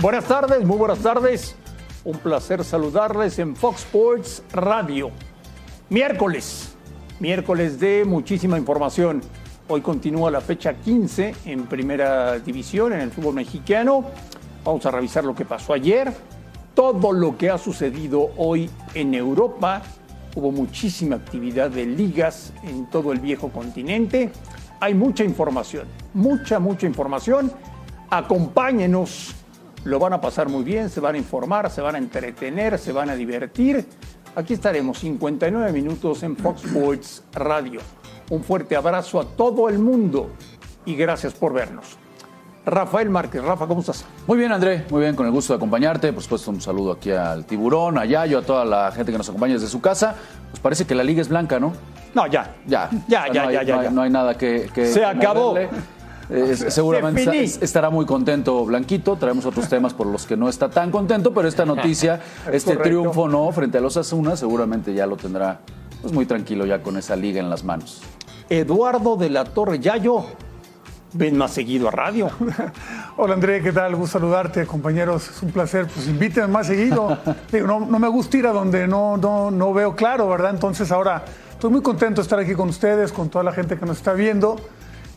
Buenas 0.00 0.24
tardes, 0.24 0.64
muy 0.64 0.78
buenas 0.78 1.00
tardes. 1.00 1.54
Un 2.04 2.16
placer 2.20 2.64
saludarles 2.64 3.38
en 3.38 3.54
Fox 3.54 3.80
Sports 3.80 4.42
Radio. 4.50 5.10
Miércoles, 5.90 6.74
miércoles 7.18 7.78
de 7.78 8.06
muchísima 8.06 8.56
información. 8.56 9.20
Hoy 9.68 9.82
continúa 9.82 10.30
la 10.30 10.40
fecha 10.40 10.72
15 10.72 11.34
en 11.44 11.66
primera 11.66 12.38
división 12.38 12.94
en 12.94 13.00
el 13.00 13.10
fútbol 13.10 13.34
mexicano. 13.34 14.06
Vamos 14.64 14.86
a 14.86 14.90
revisar 14.90 15.22
lo 15.22 15.34
que 15.34 15.44
pasó 15.44 15.74
ayer, 15.74 16.10
todo 16.74 17.12
lo 17.12 17.36
que 17.36 17.50
ha 17.50 17.58
sucedido 17.58 18.30
hoy 18.38 18.70
en 18.94 19.12
Europa. 19.12 19.82
Hubo 20.34 20.50
muchísima 20.50 21.16
actividad 21.16 21.68
de 21.68 21.84
ligas 21.84 22.54
en 22.62 22.88
todo 22.88 23.12
el 23.12 23.20
viejo 23.20 23.50
continente. 23.50 24.32
Hay 24.80 24.94
mucha 24.94 25.24
información, 25.24 25.86
mucha, 26.14 26.58
mucha 26.58 26.86
información. 26.86 27.52
Acompáñenos 28.08 29.34
lo 29.84 29.98
van 29.98 30.12
a 30.12 30.20
pasar 30.20 30.48
muy 30.48 30.62
bien, 30.64 30.88
se 30.90 31.00
van 31.00 31.14
a 31.14 31.18
informar, 31.18 31.70
se 31.70 31.80
van 31.80 31.94
a 31.94 31.98
entretener, 31.98 32.78
se 32.78 32.92
van 32.92 33.10
a 33.10 33.14
divertir. 33.14 33.86
Aquí 34.36 34.54
estaremos 34.54 34.98
59 34.98 35.72
minutos 35.72 36.22
en 36.22 36.36
Fox 36.36 36.64
Sports 36.64 37.24
Radio. 37.32 37.80
Un 38.30 38.44
fuerte 38.44 38.76
abrazo 38.76 39.18
a 39.20 39.24
todo 39.24 39.68
el 39.68 39.78
mundo 39.78 40.30
y 40.84 40.94
gracias 40.94 41.32
por 41.34 41.52
vernos. 41.52 41.96
Rafael 42.64 43.08
Márquez, 43.08 43.42
Rafa, 43.42 43.66
¿cómo 43.66 43.80
estás? 43.80 44.04
Muy 44.26 44.36
bien, 44.38 44.52
André, 44.52 44.84
muy 44.90 45.00
bien, 45.00 45.16
con 45.16 45.24
el 45.26 45.32
gusto 45.32 45.54
de 45.54 45.56
acompañarte. 45.56 46.12
Por 46.12 46.22
supuesto, 46.22 46.50
un 46.50 46.60
saludo 46.60 46.92
aquí 46.92 47.10
al 47.10 47.46
tiburón, 47.46 47.96
a 47.98 48.04
Yayo, 48.04 48.38
a 48.38 48.42
toda 48.42 48.64
la 48.66 48.92
gente 48.92 49.10
que 49.10 49.18
nos 49.18 49.28
acompaña 49.28 49.54
desde 49.54 49.66
su 49.66 49.80
casa. 49.80 50.14
Pues 50.50 50.60
parece 50.60 50.84
que 50.86 50.94
la 50.94 51.02
liga 51.02 51.22
es 51.22 51.28
blanca, 51.28 51.58
¿no? 51.58 51.72
No, 52.14 52.26
ya. 52.26 52.54
Ya, 52.66 52.90
Ya, 53.08 53.26
ya, 53.32 53.42
no 53.42 53.48
hay, 53.48 53.54
ya, 53.54 53.62
ya, 53.62 53.74
no 53.74 53.80
hay- 53.80 53.84
ya. 53.86 53.90
no 53.90 54.02
hay 54.02 54.10
nada 54.10 54.36
que. 54.36 54.68
que- 54.74 54.86
Se 54.92 55.04
acabó. 55.04 55.56
Eh, 56.30 56.54
seguramente 56.56 57.42
está- 57.42 57.64
estará 57.64 57.90
muy 57.90 58.06
contento 58.06 58.64
Blanquito. 58.64 59.16
Traemos 59.16 59.46
otros 59.46 59.68
temas 59.68 59.94
por 59.94 60.06
los 60.06 60.26
que 60.26 60.36
no 60.36 60.48
está 60.48 60.70
tan 60.70 60.90
contento, 60.90 61.32
pero 61.34 61.48
esta 61.48 61.64
noticia, 61.66 62.20
este 62.52 62.74
correcto. 62.76 62.82
triunfo 62.82 63.28
no 63.28 63.50
frente 63.52 63.78
a 63.78 63.80
los 63.80 63.96
Asuna, 63.96 64.36
seguramente 64.36 64.94
ya 64.94 65.06
lo 65.06 65.16
tendrá 65.16 65.60
pues 66.00 66.12
muy 66.12 66.26
tranquilo 66.26 66.64
ya 66.66 66.82
con 66.82 66.96
esa 66.96 67.16
liga 67.16 67.40
en 67.40 67.50
las 67.50 67.64
manos. 67.64 68.00
Eduardo 68.48 69.16
de 69.16 69.30
la 69.30 69.44
Torre 69.44 69.78
Yayo. 69.78 70.24
Ven 71.12 71.36
más 71.36 71.50
seguido 71.50 71.88
a 71.88 71.90
radio. 71.90 72.30
Hola 73.16 73.34
André, 73.34 73.60
¿qué 73.62 73.72
tal? 73.72 73.96
Gusto 73.96 74.20
saludarte, 74.20 74.64
compañeros. 74.64 75.28
Es 75.28 75.42
un 75.42 75.50
placer. 75.50 75.88
Pues 75.92 76.06
invítenme 76.06 76.46
más 76.46 76.68
seguido. 76.68 77.18
Digo, 77.52 77.66
no, 77.66 77.80
no 77.80 77.98
me 77.98 78.06
gusta 78.06 78.36
ir 78.36 78.46
a 78.46 78.52
donde 78.52 78.86
no, 78.86 79.16
no, 79.16 79.50
no 79.50 79.72
veo 79.74 79.96
claro, 79.96 80.28
¿verdad? 80.28 80.50
Entonces 80.54 80.92
ahora 80.92 81.24
estoy 81.50 81.70
muy 81.70 81.82
contento 81.82 82.20
de 82.20 82.22
estar 82.22 82.38
aquí 82.38 82.54
con 82.54 82.68
ustedes, 82.68 83.10
con 83.12 83.28
toda 83.28 83.42
la 83.42 83.50
gente 83.52 83.76
que 83.76 83.84
nos 83.86 83.96
está 83.96 84.12
viendo. 84.12 84.54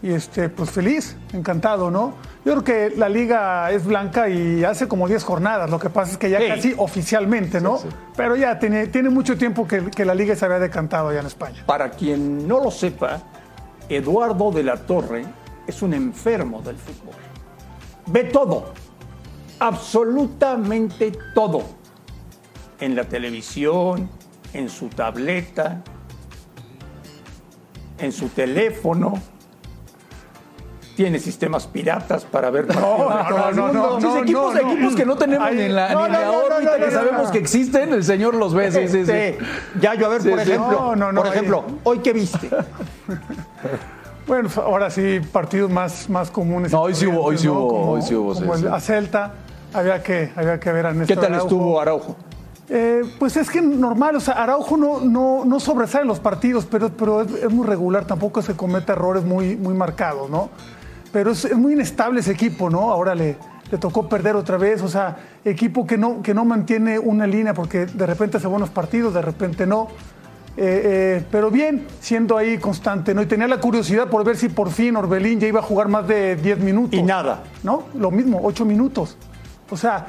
Y 0.03 0.11
este, 0.11 0.49
pues 0.49 0.69
feliz, 0.69 1.15
encantado, 1.31 1.89
¿no? 1.89 2.15
Yo 2.43 2.51
creo 2.51 2.63
que 2.63 2.95
la 2.97 3.07
liga 3.07 3.71
es 3.71 3.85
blanca 3.85 4.27
y 4.27 4.65
hace 4.65 4.89
como 4.89 5.07
10 5.07 5.23
jornadas. 5.23 5.69
Lo 5.69 5.79
que 5.79 5.89
pasa 5.89 6.11
es 6.11 6.17
que 6.17 6.29
ya 6.29 6.45
casi 6.45 6.75
oficialmente, 6.77 7.61
¿no? 7.61 7.77
Sí, 7.77 7.87
sí. 7.89 7.95
Pero 8.17 8.35
ya 8.35 8.59
tiene, 8.59 8.87
tiene 8.87 9.09
mucho 9.09 9.37
tiempo 9.37 9.65
que, 9.65 9.89
que 9.91 10.03
la 10.03 10.13
liga 10.13 10.35
se 10.35 10.43
había 10.43 10.59
decantado 10.59 11.07
allá 11.07 11.21
en 11.21 11.27
España. 11.27 11.63
Para 11.65 11.89
quien 11.89 12.45
no 12.45 12.61
lo 12.61 12.69
sepa, 12.69 13.21
Eduardo 13.87 14.51
de 14.51 14.63
la 14.63 14.75
Torre 14.75 15.23
es 15.67 15.81
un 15.81 15.93
enfermo 15.93 16.61
del 16.61 16.75
fútbol. 16.75 17.15
Ve 18.07 18.25
todo, 18.25 18.73
absolutamente 19.59 21.13
todo. 21.33 21.63
En 22.81 22.93
la 22.93 23.05
televisión, 23.05 24.09
en 24.51 24.67
su 24.67 24.89
tableta, 24.89 25.81
en 27.97 28.11
su 28.11 28.27
teléfono. 28.27 29.13
Tiene 30.95 31.17
sistemas 31.17 31.65
piratas 31.65 32.23
para 32.23 32.51
ver 32.51 32.67
no, 32.75 33.09
no, 33.51 33.99
no, 33.99 34.17
equipos, 34.19 34.95
que 34.95 35.05
no 35.05 35.15
tenemos 35.15 35.51
ni 35.51 35.61
en 35.63 35.75
la, 35.75 35.97
órbita, 35.97 36.77
que 36.77 36.91
sabemos 36.91 37.31
que 37.31 37.39
existen, 37.39 37.93
el 37.93 38.03
señor 38.03 38.35
los 38.35 38.53
ve, 38.53 38.71
sí, 38.71 38.87
sí, 38.87 39.03
sí. 39.05 39.11
Sí. 39.11 39.45
Ya 39.81 39.95
yo 39.95 40.05
a 40.05 40.09
ver, 40.09 40.21
por 40.29 40.39
ejemplo, 40.39 40.71
No, 40.71 40.95
no, 40.95 41.11
no, 41.11 41.21
por 41.23 41.31
ejemplo, 41.31 41.63
hoy 41.83 41.99
qué 41.99 42.13
viste. 42.13 42.47
Bueno, 44.27 44.49
pues, 44.53 44.57
ahora 44.57 44.89
sí, 44.89 45.19
partidos 45.31 45.69
más, 45.69 46.09
más 46.09 46.29
comunes. 46.31 46.71
No, 46.71 46.81
hoy 46.81 46.93
sí 46.95 47.05
hubo, 47.07 47.23
hoy 47.23 47.37
sí 47.37 47.47
hubo, 47.47 47.67
Como- 47.67 47.91
hoy 47.91 48.01
sí 48.01 48.15
hubo, 48.15 48.33
sí, 48.35 48.41
como 48.41 48.53
el- 48.55 48.61
sí. 48.61 48.67
A 48.71 48.79
Celta, 48.79 49.33
había 49.73 50.01
que, 50.01 50.31
había 50.35 50.59
que 50.59 50.71
ver 50.71 50.85
a 50.85 50.91
¿Qué 50.91 50.97
Néstor 50.99 51.17
tal 51.17 51.25
Araujo. 51.33 51.47
estuvo 51.47 51.81
Araujo? 51.81 52.15
Eh, 52.69 53.01
pues 53.19 53.35
es 53.35 53.49
que 53.49 53.61
normal, 53.61 54.15
o 54.15 54.19
sea, 54.21 54.35
Araujo 54.35 54.77
no, 54.77 55.01
no, 55.01 55.43
no 55.43 55.59
sobresale 55.59 56.03
en 56.03 56.07
los 56.07 56.19
partidos, 56.21 56.65
pero, 56.65 56.89
pero 56.89 57.21
es, 57.21 57.31
es 57.33 57.51
muy 57.51 57.67
regular, 57.67 58.05
tampoco 58.05 58.41
se 58.41 58.55
comete 58.55 58.93
errores 58.93 59.23
muy, 59.25 59.57
muy 59.57 59.73
marcados, 59.73 60.29
¿no? 60.29 60.49
Pero 61.13 61.31
es, 61.31 61.45
es 61.45 61.55
muy 61.57 61.73
inestable 61.73 62.19
ese 62.19 62.31
equipo, 62.33 62.69
¿no? 62.69 62.91
Ahora 62.91 63.15
le, 63.15 63.37
le 63.71 63.77
tocó 63.77 64.09
perder 64.09 64.35
otra 64.35 64.57
vez, 64.57 64.81
o 64.81 64.89
sea, 64.89 65.15
equipo 65.45 65.87
que 65.87 65.97
no, 65.97 66.21
que 66.21 66.33
no 66.33 66.43
mantiene 66.43 66.99
una 66.99 67.25
línea 67.27 67.53
porque 67.53 67.85
de 67.85 68.05
repente 68.05 68.37
hace 68.37 68.47
buenos 68.47 68.69
partidos, 68.71 69.13
de 69.13 69.21
repente 69.21 69.65
no. 69.65 69.87
Eh, 70.55 70.81
eh, 71.19 71.25
pero 71.31 71.49
bien, 71.49 71.87
siendo 71.99 72.37
ahí 72.37 72.57
constante, 72.59 73.13
¿no? 73.15 73.21
Y 73.21 73.25
tenía 73.25 73.47
la 73.47 73.59
curiosidad 73.59 74.07
por 74.07 74.23
ver 74.23 74.37
si 74.37 74.49
por 74.49 74.69
fin 74.69 74.95
Orbelín 74.95 75.39
ya 75.39 75.47
iba 75.47 75.59
a 75.61 75.63
jugar 75.63 75.87
más 75.87 76.07
de 76.07 76.35
10 76.35 76.59
minutos. 76.59 76.93
Y 76.99 77.01
nada. 77.03 77.43
¿no? 77.63 77.83
Lo 77.95 78.11
mismo, 78.11 78.39
ocho 78.43 78.63
minutos. 78.65 79.17
O 79.71 79.77
sea, 79.77 80.07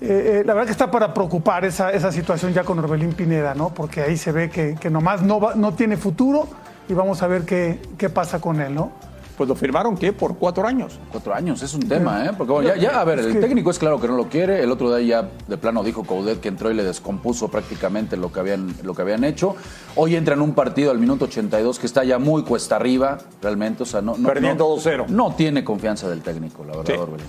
eh, 0.00 0.42
la 0.44 0.52
verdad 0.54 0.66
que 0.66 0.72
está 0.72 0.90
para 0.90 1.14
preocupar 1.14 1.64
esa, 1.64 1.90
esa 1.92 2.10
situación 2.10 2.52
ya 2.52 2.64
con 2.64 2.78
Orbelín 2.80 3.12
Pineda, 3.12 3.54
¿no? 3.54 3.70
Porque 3.72 4.02
ahí 4.02 4.16
se 4.16 4.32
ve 4.32 4.50
que, 4.50 4.74
que 4.80 4.90
nomás 4.90 5.22
no, 5.22 5.38
va- 5.40 5.54
no 5.54 5.74
tiene 5.74 5.96
futuro 5.96 6.48
y 6.88 6.94
vamos 6.94 7.22
a 7.22 7.28
ver 7.28 7.42
qué, 7.42 7.80
qué 7.96 8.08
pasa 8.10 8.40
con 8.40 8.60
él, 8.60 8.74
¿no? 8.74 8.90
Pues 9.36 9.48
lo 9.48 9.56
firmaron, 9.56 9.96
¿qué? 9.96 10.12
Por 10.12 10.36
cuatro 10.36 10.64
años. 10.66 10.98
Cuatro 11.10 11.34
años, 11.34 11.60
es 11.62 11.74
un 11.74 11.88
tema, 11.88 12.24
¿eh? 12.24 12.30
Porque 12.38 12.52
bueno, 12.52 12.68
ya, 12.68 12.76
ya, 12.76 13.00
a 13.00 13.04
ver, 13.04 13.18
Es 13.18 13.26
el 13.26 13.32
que- 13.34 13.40
técnico 13.40 13.70
es 13.70 13.78
claro 13.80 14.00
que 14.00 14.06
no 14.06 14.16
lo 14.16 14.28
quiere. 14.28 14.62
El 14.62 14.70
otro 14.70 14.94
día 14.94 15.22
ya 15.22 15.28
de 15.48 15.56
plano 15.58 15.82
dijo 15.82 16.04
Coudet 16.04 16.40
que 16.40 16.48
entró 16.48 16.70
y 16.70 16.74
le 16.74 16.84
descompuso 16.84 17.48
prácticamente 17.48 18.16
lo 18.16 18.30
que 18.30 18.38
habían, 18.40 18.72
lo 18.84 18.94
que 18.94 19.02
habían 19.02 19.24
hecho. 19.24 19.56
Hoy 19.96 20.14
entra 20.14 20.34
en 20.34 20.40
un 20.40 20.54
partido 20.54 20.92
al 20.92 20.98
minuto 20.98 21.24
82 21.24 21.80
que 21.80 21.86
está 21.86 22.04
ya 22.04 22.18
muy 22.20 22.44
cuesta 22.44 22.76
arriba, 22.76 23.18
realmente. 23.42 23.82
O 23.82 23.86
sea, 23.86 24.00
no, 24.02 24.16
no, 24.16 24.28
Perdiendo 24.28 24.68
no, 24.68 24.76
2-0. 24.76 25.06
No 25.08 25.34
tiene 25.34 25.64
confianza 25.64 26.08
del 26.08 26.22
técnico, 26.22 26.62
la 26.64 26.76
verdad, 26.76 26.94
Sí. 26.94 27.00
Orbelín. 27.00 27.26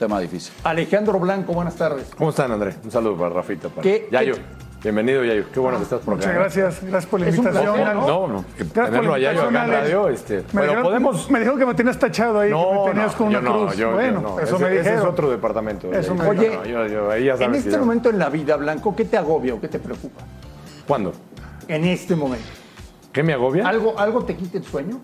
Tema 0.00 0.18
difícil. 0.18 0.52
Alejandro 0.64 1.20
Blanco, 1.20 1.52
buenas 1.52 1.76
tardes. 1.76 2.08
¿Cómo 2.16 2.30
están, 2.30 2.50
André? 2.50 2.74
Un 2.82 2.90
saludo 2.90 3.16
para 3.16 3.34
Rafita. 3.34 3.68
Para... 3.68 3.82
¿Qué- 3.82 4.08
Yayo, 4.10 4.34
qué- 4.34 4.40
bienvenido, 4.82 5.24
Yayo. 5.24 5.44
Qué 5.52 5.60
bueno 5.60 5.78
que 5.78 5.84
estás 5.84 6.00
por 6.00 6.14
acá. 6.14 6.26
Muchas 6.26 6.34
gracias, 6.34 6.80
gracias 6.82 7.06
por 7.06 7.20
la 7.20 7.28
Es 7.28 7.36
invitación. 7.36 7.74
placer. 7.74 7.94
No, 7.96 8.26
no, 8.28 8.44
que 8.56 8.64
Gracias 8.64 8.74
por 8.74 8.84
tenerlo 8.86 9.10
la 9.10 9.16
a 9.16 9.18
Yayo 9.18 9.40
acá 9.42 9.64
en 9.64 9.70
radio. 9.70 10.08
Este, 10.08 10.34
Me, 10.36 10.42
bueno, 10.52 10.62
dijeron, 10.62 10.82
podemos... 10.84 11.30
me 11.30 11.38
dijeron 11.38 11.58
que 11.58 11.66
me 11.66 11.74
tenías 11.74 11.98
tachado 11.98 12.40
ahí, 12.40 12.48
que 12.48 12.54
No, 12.54 12.84
me 12.84 12.90
tenías 12.90 13.12
no, 13.12 13.18
con 13.18 13.26
una 13.28 13.38
yo 13.40 13.42
no, 13.42 13.52
cruz. 13.66 13.76
yo- 13.76 13.92
bueno, 13.92 14.20
no. 14.20 14.40
eso 14.40 14.56
ese, 14.56 14.64
me 14.64 14.70
ese 14.70 14.78
dijeron. 14.78 14.98
es 15.00 15.04
otro 15.04 15.30
departamento. 15.30 15.92
Eso 15.92 16.14
me. 16.14 16.24
No, 16.24 16.32
yo- 16.32 16.86
yo- 16.86 17.10
ahí 17.10 17.24
ya 17.24 17.32
En 17.32 17.38
sabes 17.38 17.62
que 17.62 17.68
este 17.68 17.78
momento 17.80 18.10
en 18.10 18.18
la 18.18 18.28
vida, 18.28 18.56
Blanco, 18.56 18.94
¿qué 18.96 19.04
te 19.04 19.16
agobia 19.16 19.54
o 19.54 19.60
qué 19.60 19.68
te 19.68 19.78
preocupa? 19.78 20.22
¿Cuándo? 20.86 21.12
En 21.68 21.84
este 21.84 22.16
momento. 22.16 22.46
¿Qué 23.12 23.22
me 23.22 23.32
agobia? 23.32 23.66
¿Algo, 23.68 23.98
algo 23.98 24.24
te 24.24 24.36
quita 24.36 24.58
el 24.58 24.64
sueño? 24.64 25.00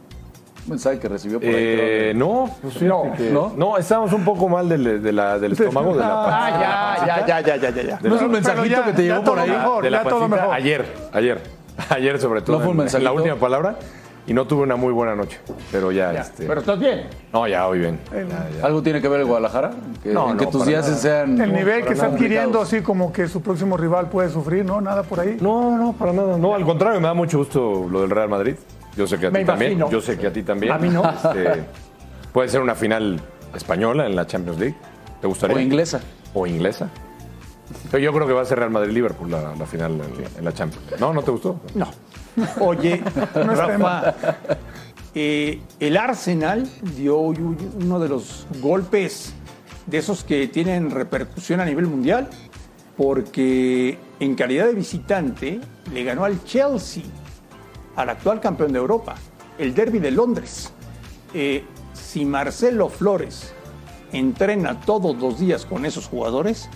Mensaje 0.68 0.98
que 0.98 1.08
recibió 1.08 1.38
por 1.38 1.48
ahí. 1.48 1.54
Eh, 1.56 2.12
no, 2.16 2.50
pues 2.60 2.82
No, 2.82 3.12
que- 3.16 3.30
¿no? 3.30 3.52
no, 3.56 3.76
estamos 3.78 4.12
un 4.12 4.24
poco 4.24 4.48
mal 4.48 4.68
del, 4.68 5.02
de 5.02 5.12
la- 5.12 5.38
del 5.38 5.52
estómago, 5.52 5.92
de 5.94 6.00
la 6.00 6.24
Ah, 6.26 6.96
ya, 7.00 7.06
ya, 7.06 7.26
ya, 7.26 7.40
ya, 7.40 7.56
ya, 7.56 7.70
ya, 7.70 7.82
ya. 7.82 7.96
De 7.98 8.08
¿No 8.08 8.16
es 8.16 8.22
un 8.22 8.30
mensajito 8.32 8.82
que 8.84 8.92
te 8.92 9.02
llegó 9.02 9.22
por 9.22 9.38
ahí? 9.38 9.50
mejor. 9.50 9.82
de 9.84 9.90
la 9.90 10.02
todo 10.02 10.28
mejor. 10.28 10.52
Ayer, 10.52 10.84
ayer, 11.12 11.40
ayer 11.90 12.20
sobre 12.20 12.42
todo. 12.42 12.56
¿No 12.58 12.62
fue 12.64 12.68
un 12.72 12.76
en- 12.76 12.80
en 12.80 12.84
mensajito? 12.84 13.10
la 13.10 13.16
última 13.16 13.36
palabra 13.36 13.76
y 14.28 14.34
no 14.34 14.44
tuve 14.48 14.62
una 14.64 14.74
muy 14.74 14.92
buena 14.92 15.14
noche, 15.14 15.38
pero 15.70 15.92
ya, 15.92 16.12
Ya, 16.12 16.20
este, 16.22 16.46
Pero 16.46 16.58
estás 16.60 16.80
bien. 16.80 17.02
no, 17.32 17.46
ya 17.46 17.68
hoy 17.68 17.78
bien. 17.78 18.00
Ya, 18.12 18.48
ya. 18.58 18.66
¿Algo 18.66 18.82
tiene 18.82 19.00
que 19.00 19.06
ver 19.08 19.20
el 19.20 19.26
Guadalajara? 19.26 19.70
Que, 20.02 20.12
No, 20.12 20.30
en 20.32 20.36
que 20.36 20.46
tus 20.46 20.66
días 20.66 20.84
nada. 20.88 20.98
sean. 20.98 21.40
El 21.40 21.52
nivel 21.52 21.84
que 21.84 21.92
está 21.92 22.06
adquiriendo, 22.06 22.60
así 22.60 22.80
como 22.80 23.12
que 23.12 23.28
su 23.28 23.40
próximo 23.40 23.76
rival 23.76 24.08
puede 24.08 24.28
sufrir, 24.30 24.64
¿no? 24.64 24.80
Nada 24.80 25.04
por 25.04 25.20
ahí. 25.20 25.36
No, 25.40 25.78
no, 25.78 25.92
para 25.92 26.12
nada. 26.12 26.36
No, 26.38 26.54
al 26.56 26.64
contrario, 26.64 27.00
me 27.00 27.06
da 27.06 27.14
mucho 27.14 27.38
gusto 27.38 27.86
lo 27.88 28.00
del 28.00 28.10
Real 28.10 28.28
Madrid. 28.28 28.56
Yo 28.96 29.06
sé 29.06 29.18
que 29.18 29.26
a 29.26 29.32
ti 29.32 29.44
también. 29.44 29.78
Yo 29.90 30.00
sé 30.00 30.18
que 30.18 30.26
a 30.26 30.32
ti 30.32 30.42
también. 30.42 30.72
A 30.72 30.78
mí 30.78 30.88
no. 30.88 31.08
Este, 31.08 31.64
puede 32.32 32.48
ser 32.48 32.60
una 32.60 32.74
final 32.74 33.20
española 33.54 34.06
en 34.06 34.16
la 34.16 34.26
Champions 34.26 34.58
League. 34.58 34.76
¿Te 35.20 35.26
gustaría? 35.26 35.56
O 35.56 35.60
inglesa. 35.60 36.00
O 36.34 36.46
inglesa. 36.46 36.88
Pero 37.90 38.02
yo 38.02 38.12
creo 38.12 38.26
que 38.26 38.32
va 38.32 38.42
a 38.42 38.44
ser 38.44 38.58
Real 38.58 38.70
Madrid-Liverpool 38.70 39.30
la, 39.30 39.54
la 39.54 39.66
final 39.66 39.92
en, 39.94 40.38
en 40.38 40.44
la 40.44 40.52
Champions. 40.52 41.00
¿No? 41.00 41.12
¿No 41.12 41.22
te 41.22 41.30
gustó? 41.30 41.60
No. 41.74 41.88
Oye, 42.60 43.02
No 43.34 43.52
es 43.52 43.58
Rafa, 43.58 44.14
eh, 45.14 45.60
el 45.80 45.96
Arsenal 45.96 46.68
dio 46.94 47.18
hoy 47.18 47.38
uno 47.38 47.98
de 47.98 48.08
los 48.08 48.46
golpes 48.60 49.34
de 49.86 49.98
esos 49.98 50.24
que 50.24 50.46
tienen 50.48 50.90
repercusión 50.90 51.60
a 51.60 51.64
nivel 51.64 51.86
mundial, 51.86 52.28
porque 52.96 53.98
en 54.20 54.34
calidad 54.34 54.66
de 54.66 54.74
visitante 54.74 55.60
le 55.92 56.04
ganó 56.04 56.24
al 56.24 56.44
Chelsea, 56.44 57.02
al 57.96 58.10
actual 58.10 58.40
campeón 58.40 58.72
de 58.72 58.78
Europa, 58.78 59.16
el 59.58 59.74
derby 59.74 59.98
de 59.98 60.10
Londres. 60.10 60.72
Eh, 61.34 61.64
si 61.92 62.24
Marcelo 62.24 62.88
Flores 62.88 63.52
entrena 64.12 64.80
todos 64.80 65.16
los 65.16 65.40
días 65.40 65.66
con 65.66 65.84
esos 65.84 66.06
jugadores, 66.06 66.68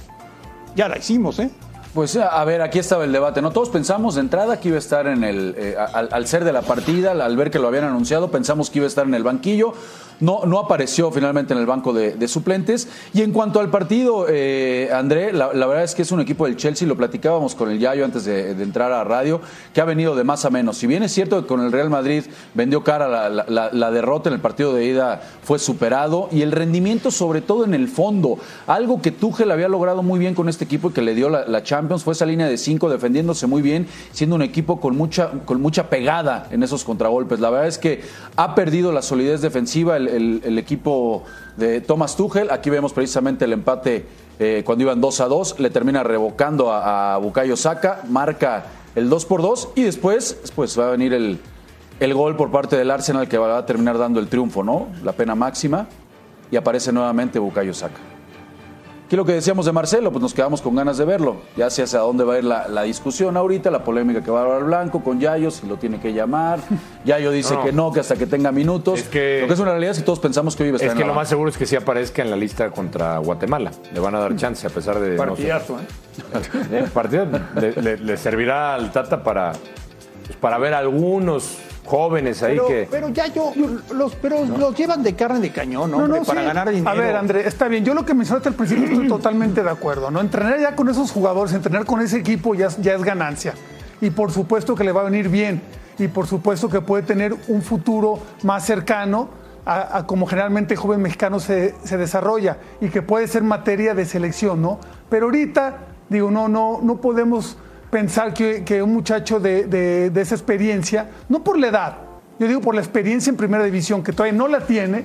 ya 0.74 0.88
la 0.88 0.98
hicimos, 0.98 1.38
¿eh? 1.38 1.50
Pues 1.94 2.16
a 2.16 2.44
ver, 2.44 2.62
aquí 2.62 2.78
estaba 2.78 3.04
el 3.04 3.10
debate, 3.10 3.42
¿no? 3.42 3.50
Todos 3.50 3.68
pensamos 3.68 4.14
de 4.14 4.20
entrada 4.20 4.60
que 4.60 4.68
iba 4.68 4.76
a 4.76 4.78
estar 4.78 5.08
en 5.08 5.24
el, 5.24 5.54
eh, 5.58 5.76
al, 5.76 6.26
ser 6.28 6.44
de 6.44 6.52
la 6.52 6.62
partida, 6.62 7.10
al 7.10 7.36
ver 7.36 7.50
que 7.50 7.58
lo 7.58 7.66
habían 7.66 7.84
anunciado, 7.84 8.30
pensamos 8.30 8.70
que 8.70 8.78
iba 8.78 8.86
a 8.86 8.88
estar 8.88 9.06
en 9.06 9.14
el 9.14 9.24
banquillo. 9.24 9.72
No, 10.20 10.44
no 10.46 10.58
apareció 10.58 11.10
finalmente 11.10 11.52
en 11.54 11.60
el 11.60 11.66
banco 11.66 11.92
de, 11.92 12.28
suplentes. 12.28 12.88
Y 13.12 13.22
en 13.22 13.32
cuanto 13.32 13.60
al 13.60 13.70
partido, 13.70 14.26
eh, 14.28 14.88
André, 14.92 15.32
la, 15.32 15.48
verdad 15.48 15.82
es 15.82 15.94
que 15.94 16.02
es 16.02 16.12
un 16.12 16.20
equipo 16.20 16.46
del 16.46 16.56
Chelsea, 16.56 16.86
lo 16.86 16.96
platicábamos 16.96 17.54
con 17.54 17.70
el 17.70 17.78
Yayo 17.78 18.04
antes 18.04 18.24
de, 18.24 18.50
entrar 18.50 18.92
a 18.92 19.02
radio, 19.04 19.40
que 19.72 19.80
ha 19.80 19.84
venido 19.84 20.14
de 20.14 20.24
más 20.24 20.44
a 20.44 20.50
menos. 20.50 20.76
Si 20.76 20.86
bien 20.86 21.02
es 21.02 21.12
cierto 21.12 21.40
que 21.40 21.46
con 21.46 21.60
el 21.60 21.72
Real 21.72 21.90
Madrid 21.90 22.24
vendió 22.54 22.84
cara 22.84 23.28
la, 23.28 23.90
derrota 23.90 24.28
en 24.28 24.34
el 24.34 24.40
partido 24.40 24.72
de 24.72 24.84
ida 24.84 25.20
fue 25.42 25.58
superado 25.58 26.28
y 26.30 26.42
el 26.42 26.52
rendimiento 26.52 27.10
sobre 27.10 27.40
todo 27.40 27.64
en 27.64 27.74
el 27.74 27.88
fondo, 27.88 28.38
algo 28.66 29.02
que 29.02 29.10
Tuchel 29.10 29.50
había 29.50 29.68
logrado 29.68 30.02
muy 30.02 30.18
bien 30.18 30.34
con 30.34 30.48
este 30.48 30.64
equipo 30.64 30.90
y 30.90 30.92
que 30.92 31.02
le 31.02 31.14
dio 31.14 31.28
la, 31.28 31.46
la 31.46 31.62
Champions 31.62 32.04
fue 32.04 32.12
esa 32.12 32.26
línea 32.26 32.46
de 32.46 32.56
cinco 32.56 32.88
defendiéndose 32.88 33.46
muy 33.46 33.62
bien, 33.62 33.86
siendo 34.12 34.36
un 34.36 34.42
equipo 34.42 34.80
con 34.80 34.96
mucha, 34.96 35.30
con 35.44 35.60
mucha 35.60 35.88
pegada 35.88 36.46
en 36.50 36.62
esos 36.62 36.84
contragolpes. 36.84 37.40
La 37.40 37.50
verdad 37.50 37.68
es 37.68 37.78
que 37.78 38.02
ha 38.36 38.54
perdido 38.54 38.92
la 38.92 39.02
solidez 39.02 39.40
defensiva 39.40 39.96
el, 39.96 40.09
el- 40.16 40.42
equipo 40.58 41.24
de 41.56 41.80
Thomas 41.80 42.16
Tuchel. 42.16 42.50
Aquí 42.50 42.70
vemos 42.70 42.92
precisamente 42.92 43.44
el 43.44 43.52
empate 43.52 44.06
eh, 44.38 44.62
cuando 44.64 44.82
iban 44.84 45.00
2 45.00 45.20
a 45.20 45.26
2, 45.26 45.60
le 45.60 45.70
termina 45.70 46.02
revocando 46.02 46.72
a, 46.72 47.14
a 47.14 47.18
Bukayo 47.18 47.56
marca 48.08 48.64
el 48.94 49.08
2 49.10 49.24
por 49.26 49.42
2 49.42 49.70
y 49.74 49.82
después 49.82 50.38
pues 50.54 50.78
va 50.78 50.88
a 50.88 50.90
venir 50.92 51.12
el, 51.12 51.38
el 52.00 52.14
gol 52.14 52.36
por 52.36 52.50
parte 52.50 52.76
del 52.76 52.90
Arsenal 52.90 53.28
que 53.28 53.36
va 53.38 53.58
a 53.58 53.66
terminar 53.66 53.98
dando 53.98 54.18
el 54.20 54.28
triunfo, 54.28 54.62
¿no? 54.64 54.88
La 55.04 55.12
pena 55.12 55.34
máxima 55.34 55.86
y 56.50 56.56
aparece 56.56 56.90
nuevamente 56.92 57.38
Bukayo 57.38 57.74
Saka. 57.74 58.00
¿Qué 59.10 59.16
es 59.16 59.18
lo 59.18 59.24
que 59.24 59.32
decíamos 59.32 59.66
de 59.66 59.72
Marcelo? 59.72 60.12
Pues 60.12 60.22
nos 60.22 60.32
quedamos 60.32 60.62
con 60.62 60.76
ganas 60.76 60.96
de 60.96 61.04
verlo. 61.04 61.38
Ya 61.56 61.68
sé 61.68 61.82
hacia 61.82 61.98
dónde 61.98 62.22
va 62.22 62.34
a 62.34 62.38
ir 62.38 62.44
la, 62.44 62.68
la 62.68 62.82
discusión 62.84 63.36
ahorita, 63.36 63.68
la 63.68 63.82
polémica 63.82 64.22
que 64.22 64.30
va 64.30 64.42
a 64.42 64.44
hablar 64.44 64.62
Blanco 64.62 65.02
con 65.02 65.18
Yayo, 65.18 65.50
si 65.50 65.66
lo 65.66 65.78
tiene 65.78 65.98
que 65.98 66.12
llamar. 66.12 66.60
Yayo 67.04 67.32
dice 67.32 67.54
No. 67.54 67.64
que 67.64 67.72
no, 67.72 67.92
que 67.92 67.98
hasta 67.98 68.14
que 68.14 68.26
tenga 68.26 68.52
minutos. 68.52 69.00
Es 69.00 69.08
que- 69.08 69.40
lo 69.40 69.48
que 69.48 69.54
es 69.54 69.58
una 69.58 69.72
realidad 69.72 69.90
es 69.92 69.98
que 69.98 70.04
todos 70.04 70.20
pensamos 70.20 70.54
que 70.54 70.62
hoy 70.62 70.70
va 70.70 70.74
a 70.74 70.76
estar 70.76 70.86
Es 70.86 70.92
en 70.92 70.96
que 70.98 71.02
la 71.02 71.06
lo 71.08 71.12
banca. 71.14 71.20
más 71.22 71.28
seguro 71.28 71.50
es 71.50 71.56
que 71.58 71.66
sí 71.66 71.74
aparezca 71.74 72.22
en 72.22 72.30
la 72.30 72.36
lista 72.36 72.70
contra 72.70 73.18
Guatemala. 73.18 73.72
Le 73.92 73.98
van 73.98 74.14
a 74.14 74.20
dar 74.20 74.36
chance 74.36 74.64
a 74.64 74.70
pesar 74.70 75.00
de. 75.00 75.16
no 75.16 75.36
sé. 75.36 75.48
Partidazo, 75.48 75.78
¿eh? 75.80 75.82
Eh, 76.70 76.84
partido 76.94 77.26
le, 77.60 77.72
le- 77.82 77.96
le 77.98 78.16
servirá 78.16 78.74
al 78.76 78.92
Tata 78.92 79.24
para, 79.24 79.50
pues, 80.26 80.36
para 80.40 80.56
ver 80.58 80.72
algunos 80.72 81.58
jóvenes 81.90 82.42
ahí 82.42 82.52
Pero, 82.54 82.66
que. 82.68 82.88
pero 82.90 83.08
ya 83.08 83.26
yo, 83.26 83.52
los, 83.92 84.14
pero 84.14 84.44
los 84.44 84.76
llevan 84.76 85.02
de 85.02 85.14
carne 85.16 85.40
de 85.40 85.50
cañón, 85.50 85.92
hombre, 85.92 86.20
para 86.24 86.40
sí. 86.42 86.46
ganar 86.46 86.70
dinero. 86.70 86.88
A 86.88 86.94
ver, 86.94 87.16
André, 87.16 87.46
está 87.46 87.66
bien. 87.68 87.84
Yo 87.84 87.94
lo 87.94 88.06
que 88.06 88.14
mencionaste 88.14 88.48
al 88.48 88.54
principio 88.54 88.84
estoy 88.84 89.08
totalmente 89.08 89.62
de 89.62 89.70
acuerdo, 89.70 90.10
¿no? 90.10 90.20
Entrenar 90.20 90.60
ya 90.60 90.76
con 90.76 90.88
esos 90.88 91.10
jugadores, 91.10 91.52
entrenar 91.52 91.84
con 91.84 92.00
ese 92.00 92.16
equipo 92.18 92.54
ya, 92.54 92.68
es- 92.68 92.80
ya 92.80 92.94
es 92.94 93.02
ganancia. 93.02 93.54
Y 94.00 94.10
por 94.10 94.30
supuesto 94.30 94.74
que 94.76 94.84
le 94.84 94.92
va 94.92 95.00
a 95.02 95.04
venir 95.04 95.28
bien. 95.28 95.60
Y 95.98 96.08
por 96.08 96.26
supuesto 96.26 96.68
que 96.70 96.80
puede 96.80 97.02
tener 97.02 97.34
un 97.48 97.60
futuro 97.60 98.20
más 98.44 98.64
cercano 98.64 99.28
a, 99.66 99.98
a 99.98 100.06
como 100.06 100.26
generalmente 100.26 100.72
el 100.74 100.80
joven 100.80 101.02
mexicano 101.02 101.38
se, 101.40 101.74
se 101.84 101.98
desarrolla 101.98 102.56
y 102.80 102.88
que 102.88 103.02
puede 103.02 103.26
ser 103.28 103.42
materia 103.42 103.92
de 103.94 104.06
selección, 104.06 104.62
¿no? 104.62 104.78
Pero 105.10 105.26
ahorita, 105.26 105.76
digo, 106.08 106.30
no, 106.30 106.48
no, 106.48 106.80
no 106.82 106.96
podemos 107.02 107.58
pensar 107.90 108.32
que, 108.34 108.64
que 108.64 108.82
un 108.82 108.92
muchacho 108.92 109.40
de, 109.40 109.64
de- 109.64 110.10
de 110.10 110.20
esa 110.20 110.34
experiencia, 110.34 111.08
no 111.28 111.42
por 111.42 111.58
la 111.58 111.68
edad, 111.68 111.96
yo 112.38 112.46
digo 112.48 112.60
por 112.60 112.74
la 112.74 112.80
experiencia 112.80 113.30
en 113.30 113.36
primera 113.36 113.64
división, 113.64 114.02
que 114.02 114.12
todavía 114.12 114.36
no 114.38 114.48
la 114.48 114.60
tiene, 114.60 115.04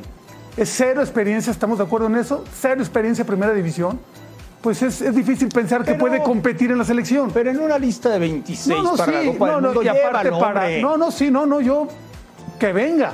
es 0.55 0.69
cero 0.73 1.01
experiencia, 1.01 1.51
¿estamos 1.51 1.77
de 1.79 1.83
acuerdo 1.83 2.07
en 2.07 2.15
eso? 2.15 2.43
Cero 2.59 2.79
experiencia 2.81 3.23
en 3.23 3.27
primera 3.27 3.53
división. 3.53 3.99
Pues 4.61 4.81
es, 4.81 5.01
es 5.01 5.13
difícil 5.13 5.49
pensar 5.49 5.83
que 5.83 5.93
puede 5.93 6.23
competir 6.23 6.71
en 6.71 6.77
la 6.79 6.85
selección. 6.85 7.29
Pero 7.31 7.51
en 7.51 7.59
una 7.59 7.77
lista 7.77 8.09
de 8.09 8.17
26 8.17 8.67
no, 8.75 8.81
no, 8.83 8.95
para 8.95 9.11
sí, 9.21 9.25
la 9.27 9.31
Copa 9.33 9.45
no, 9.47 9.53
del 9.53 9.61
no, 9.61 9.67
Mundo, 9.67 9.83
y 9.83 9.87
aparte 9.89 10.23
llévalo, 10.29 10.39
para. 10.39 10.69
No, 10.79 10.97
no, 10.97 11.11
sí, 11.11 11.29
no, 11.29 11.45
no, 11.45 11.61
yo. 11.61 11.87
Que 12.59 12.73
venga. 12.73 13.11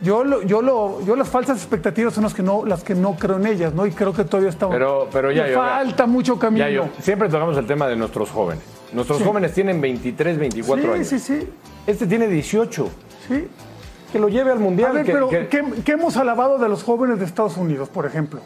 Yo, 0.00 0.22
lo, 0.22 0.42
yo, 0.42 0.62
lo, 0.62 1.04
yo 1.04 1.16
las 1.16 1.28
falsas 1.28 1.56
expectativas 1.56 2.12
son 2.14 2.22
las 2.24 2.34
que 2.34 2.42
no, 2.44 2.64
las 2.64 2.84
que 2.84 2.94
no 2.94 3.16
creo 3.16 3.36
en 3.38 3.46
ellas, 3.46 3.72
¿no? 3.74 3.84
Y 3.86 3.90
creo 3.90 4.12
que 4.12 4.22
todavía 4.24 4.50
está. 4.50 4.68
Pero- 4.68 5.08
pero 5.10 5.32
ya, 5.32 5.48
yo- 5.48 5.56
falta 5.56 6.06
mucho 6.06 6.38
camino. 6.38 6.64
Ya 6.66 6.70
yo, 6.70 6.88
siempre 7.00 7.28
tocamos 7.30 7.56
el 7.56 7.66
tema 7.66 7.88
de 7.88 7.96
nuestros 7.96 8.30
jóvenes. 8.30 8.62
Nuestros 8.92 9.22
jóvenes 9.22 9.52
tienen 9.52 9.80
23, 9.80 10.38
24 10.38 10.84
sí, 10.84 10.90
años. 10.90 11.06
sí, 11.08 11.18
sí, 11.18 11.48
Este 11.86 12.06
tiene 12.06 12.26
18. 12.28 12.88
sí. 13.28 13.48
Que 14.12 14.18
lo 14.20 14.28
lleve 14.28 14.52
al 14.52 14.60
mundial. 14.60 14.90
A 14.90 14.94
ver, 14.94 15.04
que- 15.04 15.12
pero 15.12 15.28
que- 15.28 15.48
¿qué, 15.48 15.64
qué 15.84 15.92
hemos 15.92 16.16
alabado 16.16 16.58
de 16.58 16.68
los 16.68 16.82
jóvenes 16.84 17.18
de 17.18 17.24
Estados 17.24 17.56
Unidos, 17.56 17.88
por 17.88 18.06
ejemplo? 18.06 18.40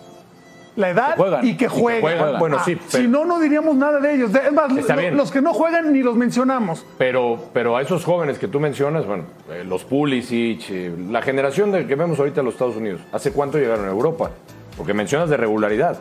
La 0.76 0.88
edad 0.88 1.16
Que 1.40 1.46
y 1.48 1.56
que 1.56 1.66
Y 1.66 1.68
juegan. 1.68 2.00
juegan. 2.00 2.38
Bueno, 2.38 2.58
sí, 2.64 2.76
pero- 2.76 3.02
Si 3.02 3.06
no, 3.08 3.24
no 3.26 3.38
diríamos 3.40 3.76
nada 3.76 4.00
de 4.00 4.14
ellos. 4.14 4.30
Es 4.34 4.52
más, 4.52 4.72
lo- 4.72 5.10
los 5.12 5.30
que 5.30 5.42
no 5.42 5.52
juegan 5.52 5.92
ni 5.92 6.02
los 6.02 6.16
mencionamos. 6.16 6.86
Pero, 6.96 7.38
pero 7.52 7.76
a 7.76 7.82
esos 7.82 8.04
jóvenes 8.04 8.38
que 8.38 8.48
tú 8.48 8.58
mencionas, 8.58 9.04
bueno, 9.06 9.24
eh, 9.50 9.64
los 9.64 9.84
Pulisic, 9.84 10.62
eh, 10.70 10.92
la 11.10 11.20
generación 11.22 11.70
de 11.72 11.86
que 11.86 11.94
vemos 11.94 12.18
ahorita 12.18 12.40
en 12.40 12.46
los 12.46 12.54
Estados 12.54 12.76
Unidos, 12.76 13.02
¿hace 13.12 13.30
cuánto 13.32 13.58
llegaron 13.58 13.84
a 13.86 13.90
Europa? 13.90 14.30
Porque 14.76 14.94
mencionas 14.94 15.28
de 15.28 15.36
regularidad. 15.36 16.00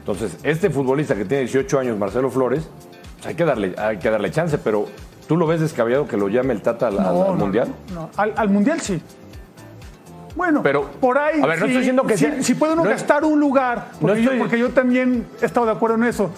Entonces, 0.00 0.36
este 0.42 0.68
futbolista 0.68 1.14
que 1.14 1.24
tiene 1.24 1.44
18 1.44 1.78
años, 1.78 1.96
Marcelo 1.98 2.28
Flores, 2.30 2.68
hay 3.24 3.34
que 3.34 3.44
darle, 3.44 3.74
hay 3.78 3.98
que 3.98 4.10
darle 4.10 4.30
chance, 4.30 4.58
pero 4.58 4.86
¿tú 5.26 5.36
lo 5.36 5.46
ves 5.46 5.60
descabellado 5.60 6.06
que 6.06 6.16
lo 6.16 6.28
llame 6.28 6.52
el 6.52 6.62
Tata 6.62 6.88
al, 6.88 6.96
No, 6.96 7.08
al 7.08 7.14
no, 7.14 7.34
Mundial? 7.34 7.68
no, 7.92 8.00
no. 8.02 8.10
Al, 8.16 8.32
al 8.36 8.48
mundial 8.48 8.80
sí. 8.80 9.00
Bueno, 10.36 10.62
Pero, 10.62 10.88
por 11.00 11.18
ahí. 11.18 11.40
a 11.42 11.46
ver, 11.46 11.58
no 11.58 11.66
estoy 11.66 11.78
diciendo 11.78 12.04
que 12.04 12.16
sea- 12.16 12.42
Si 12.42 12.54
puede 12.54 12.74
uno 12.74 12.84
gastar 12.84 13.24
un 13.24 13.40
lugar, 13.40 13.88
yo, 14.00 14.38
porque 14.38 14.56
yo 14.58 14.70
también 14.70 15.26
he 15.42 15.46
estado 15.46 15.66
de 15.66 15.72
acuerdo 15.72 15.96
en 15.96 16.04
eso. 16.04 16.30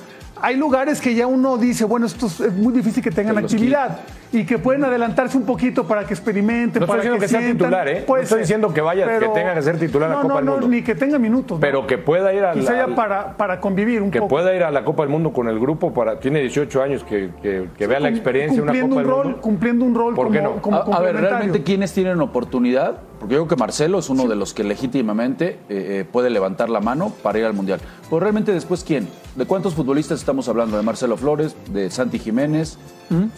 Hay 0.42 0.56
lugares 0.56 1.00
que 1.00 1.14
ya 1.14 1.26
uno 1.26 1.56
dice, 1.58 1.84
bueno, 1.84 2.06
esto 2.06 2.26
es 2.26 2.52
muy 2.54 2.72
difícil 2.72 3.02
que 3.02 3.10
tengan 3.10 3.36
Que 3.36 3.42
actividad 3.42 3.98
y 4.32 4.44
que 4.46 4.58
pueden 4.58 4.84
adelantarse 4.84 5.36
un 5.36 5.44
poquito 5.44 5.86
para 5.86 6.04
que 6.06 6.14
experimenten. 6.14 6.80
No 6.80 6.86
estoy 6.86 6.86
para 6.86 7.00
diciendo 7.02 7.20
que 7.20 7.28
sea 7.28 7.40
sientan. 7.40 7.58
titular, 7.68 7.88
¿eh? 7.88 8.04
No 8.08 8.16
estoy 8.16 8.40
diciendo 8.40 8.72
que 8.72 8.80
vaya- 8.80 9.18
que 9.18 9.28
tenga 9.28 9.54
que 9.54 9.62
ser 9.62 9.78
titular 9.78 10.08
en 10.08 10.16
la 10.16 10.22
no, 10.22 10.28
Copa 10.28 10.34
no, 10.34 10.38
del 10.40 10.46
no, 10.46 10.52
Mundo. 10.52 10.68
ni 10.68 10.82
que 10.82 10.94
tenga 10.94 11.18
minutos. 11.18 11.58
¿no? 11.58 11.60
Pero 11.60 11.86
que 11.86 11.98
pueda 11.98 12.32
ir 12.32 12.44
al, 12.44 12.58
Quizá 12.58 12.76
ya 12.86 12.94
para, 12.94 13.36
para 13.36 13.60
convivir 13.60 14.02
un 14.02 14.10
que 14.10 14.18
poco. 14.20 14.28
pueda 14.30 14.54
ir 14.54 14.62
a 14.62 14.70
la 14.70 14.84
Copa 14.84 15.02
del 15.02 15.10
Mundo 15.10 15.32
con 15.32 15.48
el 15.48 15.58
grupo, 15.58 15.92
para 15.92 16.20
tiene 16.20 16.40
18 16.40 16.82
años, 16.82 17.04
que, 17.04 17.30
que- 17.42 17.68
que 17.76 17.86
vea 17.86 18.00
la 18.00 18.08
experiencia 18.08 18.56
de 18.56 18.62
una 18.62 18.72
cumpliendo 18.72 18.96
Copa 18.96 19.00
un 19.00 19.06
del 19.06 19.10
rol, 19.16 19.24
Mundo. 19.26 19.40
Cumpliendo 19.42 19.84
un 19.84 19.94
rol 19.94 20.14
¿Por 20.14 20.26
como, 20.28 20.40
no? 20.40 20.62
como 20.62 20.76
A, 20.76 20.96
a 20.96 21.00
ver, 21.00 21.16
realmente 21.16 21.62
quiénes 21.62 21.92
tienen 21.92 22.20
oportunidad, 22.20 22.98
porque 23.20 23.34
yo 23.34 23.42
creo 23.42 23.48
que 23.48 23.60
Marcelo 23.60 23.98
es 23.98 24.08
uno 24.10 24.26
de 24.26 24.34
los 24.34 24.54
que 24.54 24.64
legítimamente 24.64 25.50
eh, 25.50 26.00
eh, 26.00 26.06
puede 26.10 26.30
levantar 26.30 26.70
la 26.70 26.80
mano 26.80 27.12
para 27.22 27.38
ir 27.38 27.44
al 27.44 27.52
Mundial. 27.52 27.78
Pero 28.08 28.18
realmente 28.18 28.50
después 28.52 28.82
quién? 28.82 29.08
¿De 29.36 29.44
cuántos 29.44 29.74
futbolistas 29.74 30.18
estamos 30.18 30.48
hablando? 30.48 30.76
¿De 30.78 30.82
Marcelo 30.82 31.16
Flores? 31.16 31.54
¿De 31.70 31.90
Santi 31.90 32.18
Jiménez? 32.18 32.78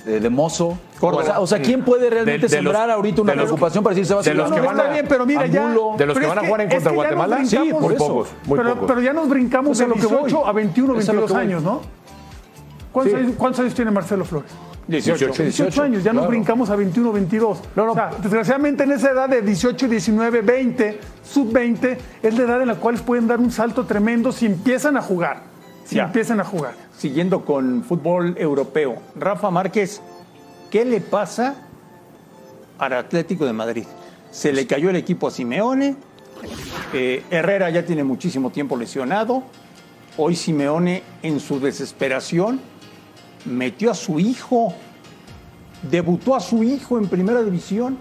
de, 0.04 0.20
de 0.20 0.30
Mozo? 0.30 0.78
Córdoba. 1.00 1.22
O 1.22 1.26
sea, 1.26 1.40
o 1.40 1.46
sea, 1.46 1.62
¿quién 1.62 1.82
puede 1.82 2.08
realmente 2.10 2.46
De- 2.46 2.56
de 2.56 2.62
los- 2.62 2.72
sembrar 2.72 2.90
ahorita 2.90 3.22
una 3.22 3.32
preocupación 3.32 3.82
para 3.82 3.94
decir 3.94 4.06
se 4.06 4.14
va 4.14 4.20
a 4.20 4.22
de 4.22 4.34
los 4.34 4.48
No, 4.50 4.54
que 4.56 4.60
no, 4.62 4.66
van 4.68 4.76
está 4.76 4.88
a- 4.88 4.92
bien, 4.92 5.06
pero 5.08 5.26
mira, 5.26 5.46
ya. 5.46 5.68
De 5.96 6.06
los 6.06 6.18
que 6.18 6.26
van 6.26 6.38
a 6.38 6.44
jugar 6.44 6.60
en 6.60 6.68
contra 6.70 6.76
es 6.78 6.84
que 6.88 6.94
Guatemala, 6.94 7.44
sí, 7.44 7.56
muy 7.58 7.94
eso. 7.94 8.06
pocos, 8.06 8.28
muy 8.46 8.58
pero, 8.58 8.74
pocos. 8.74 8.88
pero 8.88 9.00
ya 9.00 9.12
nos 9.12 9.28
brincamos 9.28 9.68
Pues 9.70 9.80
a 9.80 9.84
de 9.84 9.88
lo 9.88 9.94
que 9.96 10.00
18 10.02 10.38
voy. 10.38 10.48
a 10.48 10.52
21, 10.52 10.98
Es 10.98 11.08
a 11.08 11.12
lo 11.12 11.20
22 11.22 11.26
que 11.26 11.32
voy. 11.32 11.42
años, 11.54 11.62
¿no? 11.62 11.80
¿Cuántos, 12.92 13.14
Sí. 13.18 13.24
años, 13.24 13.34
cuántos 13.38 13.60
años 13.60 13.74
tiene 13.74 13.90
Marcelo 13.90 14.24
Flores? 14.26 14.50
18. 14.88 15.26
18. 15.26 15.42
18 15.44 15.82
años, 15.82 16.04
ya 16.04 16.12
nos 16.12 16.26
brincamos 16.26 16.68
a 16.70 16.76
21, 16.76 17.12
22. 17.12 17.58
No, 17.76 17.86
no. 17.86 17.92
O 17.92 17.94
sea, 17.94 18.10
desgraciadamente 18.20 18.82
en 18.84 18.92
esa 18.92 19.10
edad 19.12 19.28
de 19.28 19.40
18, 19.42 19.88
19, 19.88 20.40
20, 20.42 21.00
sub 21.24 21.52
20, 21.52 21.98
es 22.22 22.36
la 22.36 22.42
edad 22.44 22.60
en 22.62 22.68
la 22.68 22.74
cual 22.76 22.96
pueden 22.96 23.26
dar 23.28 23.38
un 23.38 23.50
salto 23.50 23.84
tremendo 23.86 24.32
si 24.32 24.46
empiezan 24.46 24.96
a 24.96 25.02
jugar. 25.02 25.42
Si 25.84 25.96
Ya. 25.96 26.04
empiezan 26.04 26.40
a 26.40 26.44
jugar. 26.44 26.74
Siguiendo 26.96 27.44
con 27.44 27.82
fútbol 27.84 28.34
europeo. 28.38 28.96
Rafa 29.16 29.50
Márquez, 29.50 30.00
¿qué 30.70 30.84
le 30.84 31.00
pasa 31.00 31.54
al 32.78 32.92
Atlético 32.92 33.46
de 33.46 33.52
Madrid? 33.52 33.84
Se 34.30 34.52
le 34.52 34.66
cayó 34.66 34.90
el 34.90 34.96
equipo 34.96 35.28
a 35.28 35.30
Simeone. 35.30 35.96
eh, 36.92 37.22
Herrera 37.30 37.70
ya 37.70 37.84
tiene 37.84 38.02
muchísimo 38.04 38.50
tiempo 38.50 38.76
lesionado. 38.76 39.44
Hoy 40.16 40.34
Simeone, 40.36 41.02
en 41.22 41.38
su 41.40 41.60
desesperación, 41.60 42.60
metió 43.44 43.90
a 43.90 43.94
su 43.94 44.18
hijo. 44.18 44.74
Debutó 45.90 46.34
a 46.36 46.40
su 46.40 46.62
hijo 46.62 46.98
en 46.98 47.08
primera 47.08 47.42
división. 47.42 47.98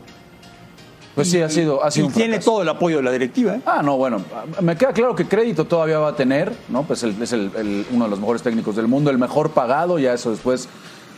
Pues 1.16 1.30
sí, 1.30 1.42
ha 1.42 1.50
sido, 1.50 1.84
ha 1.84 1.92
sido 1.92 2.06
y 2.06 2.08
un 2.08 2.14
tiene 2.14 2.40
todo 2.40 2.62
el 2.62 2.70
apoyo 2.70 2.98
de 2.98 3.04
la 3.04 3.12
directiva. 3.12 3.56
¿eh? 3.56 3.62
Ah, 3.66 3.82
no, 3.84 3.98
bueno, 3.98 4.24
me 4.62 4.78
queda 4.78 4.94
claro 4.94 5.14
que 5.14 5.26
crédito 5.28 5.66
todavía 5.66 6.00
va 6.00 6.10
a 6.10 6.16
tener, 6.16 6.54
¿no? 6.70 6.84
Pues 6.84 7.04
el- 7.04 7.22
es 7.22 7.34
el- 7.34 7.52
el- 7.58 7.86
uno 7.92 8.06
de 8.06 8.12
los 8.12 8.20
mejores 8.20 8.42
técnicos 8.44 8.78
del 8.78 8.88
mundo, 8.88 9.12
el 9.12 9.18
mejor 9.18 9.52
pagado, 9.52 10.00
ya 10.00 10.14
eso 10.14 10.32
después, 10.32 10.70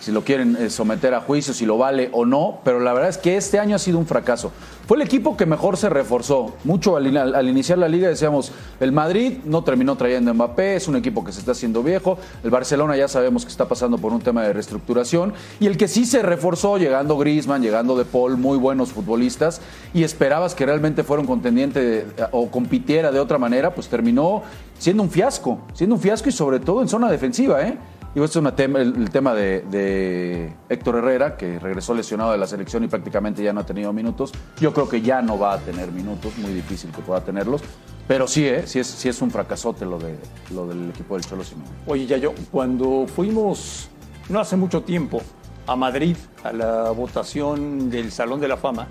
si 0.04 0.12
lo 0.12 0.26
quieren 0.26 0.58
eh, 0.60 0.70
someter 0.70 1.14
a 1.14 1.22
juicio, 1.22 1.54
si 1.54 1.66
lo 1.66 1.78
vale 1.78 2.10
o 2.12 2.26
no, 2.26 2.60
pero 2.66 2.82
la 2.82 2.92
verdad 2.92 3.10
es 3.10 3.18
que 3.18 3.38
este 3.38 3.58
año 3.58 3.78
ha 3.78 3.80
sido 3.80 3.98
un 3.98 4.06
fracaso. 4.06 4.52
Fue 4.86 4.98
el 4.98 5.04
equipo 5.04 5.38
que 5.38 5.46
mejor 5.46 5.78
se 5.78 5.88
reforzó. 5.88 6.56
Mucho 6.66 6.98
al, 6.98 7.48
iniciar 7.48 7.78
la 7.78 7.88
liga 7.88 8.10
decíamos, 8.10 8.52
el 8.82 8.92
Madrid 8.92 9.38
no 9.46 9.64
terminó 9.64 9.96
trayendo 9.96 10.34
Mbappé, 10.34 10.76
es 10.76 10.90
un 10.90 10.98
equipo 10.98 11.24
que 11.24 11.32
se 11.32 11.40
está 11.40 11.54
haciendo 11.54 11.84
viejo, 11.84 12.18
el 12.44 12.50
Barcelona 12.50 12.98
ya 12.98 13.08
sabemos 13.08 13.46
que 13.46 13.52
está 13.52 13.70
pasando 13.70 13.98
por 13.98 14.12
un 14.12 14.20
tema 14.20 14.44
de 14.44 14.52
reestructuración, 14.52 15.34
y 15.62 15.68
el 15.68 15.78
que 15.78 15.88
sí 15.88 16.06
se 16.06 16.22
reforzó, 16.22 16.78
llegando 16.78 17.18
Griezmann, 17.18 17.62
llegando 17.62 17.96
De 17.98 18.04
Paul, 18.04 18.36
muy 18.36 18.58
buenos 18.58 18.92
futbolistas, 18.92 19.62
y 19.94 20.04
esperabas 20.04 20.54
que 20.54 20.66
realmente 20.66 21.04
fuera 21.06 21.22
un 21.22 21.28
contendiente 21.28 21.80
de- 21.80 22.06
o 22.32 22.52
compitiera 22.52 23.14
de 23.14 23.22
otra 23.22 23.38
manera, 23.38 23.74
pues 23.74 23.88
terminó 23.88 24.44
siendo 24.78 25.02
un 25.04 25.10
fiasco, 25.10 25.60
siendo 25.74 25.96
un 25.96 26.02
fiasco 26.02 26.28
y 26.28 26.34
sobre 26.34 26.60
todo 26.60 26.82
en 26.82 26.90
zona 26.90 27.10
defensiva, 27.10 27.62
¿eh? 27.66 27.78
Digo, 28.13 28.25
este 28.25 28.39
es 28.39 28.46
el, 28.75 29.10
tema 29.10 29.34
de, 29.34 29.62
de 29.62 30.53
Héctor 30.70 30.98
Herrera, 30.98 31.36
que 31.36 31.58
regresó 31.58 31.96
lesionado 31.96 32.32
de 32.32 32.38
la 32.38 32.46
selección 32.46 32.84
y 32.84 32.88
prácticamente 32.88 33.41
ya 33.41 33.53
no 33.53 33.62
ha 33.62 33.65
tenido 33.65 33.91
minutos. 33.91 34.32
Yo 34.60 34.72
creo 34.72 34.88
que 34.88 35.01
ya 35.01 35.24
no 35.24 35.39
va 35.39 35.53
a 35.53 35.58
tener 35.58 35.91
minutos, 35.91 36.38
muy 36.38 36.53
difícil 36.53 36.91
que 36.91 37.01
pueda 37.01 37.22
tenerlos. 37.22 37.63
Pero 38.08 38.27
sí, 38.27 38.46
¿eh? 38.46 38.67
sí, 38.67 38.79
es, 38.79 38.88
sí 38.88 39.10
es 39.10 39.20
un 39.24 39.32
fracasote 39.32 39.86
lo, 39.86 39.98
de, 39.98 40.15
lo 40.53 40.67
del 40.67 40.89
equipo 40.89 41.15
del 41.15 41.25
Cholo 41.25 41.43
Simeone. 41.43 41.72
Oye, 41.88 42.05
ya 42.05 42.17
yo, 42.17 42.36
cuando 42.51 43.08
fuimos, 43.08 43.89
no 44.29 44.39
hace 44.39 44.58
mucho 44.58 44.84
tiempo, 44.84 45.24
a 45.65 45.75
Madrid, 45.75 46.15
a 46.43 46.53
la 46.53 46.91
votación 46.91 47.89
del 47.89 48.12
Salón 48.12 48.39
de 48.39 48.48
la 48.48 48.58
Fama, 48.58 48.89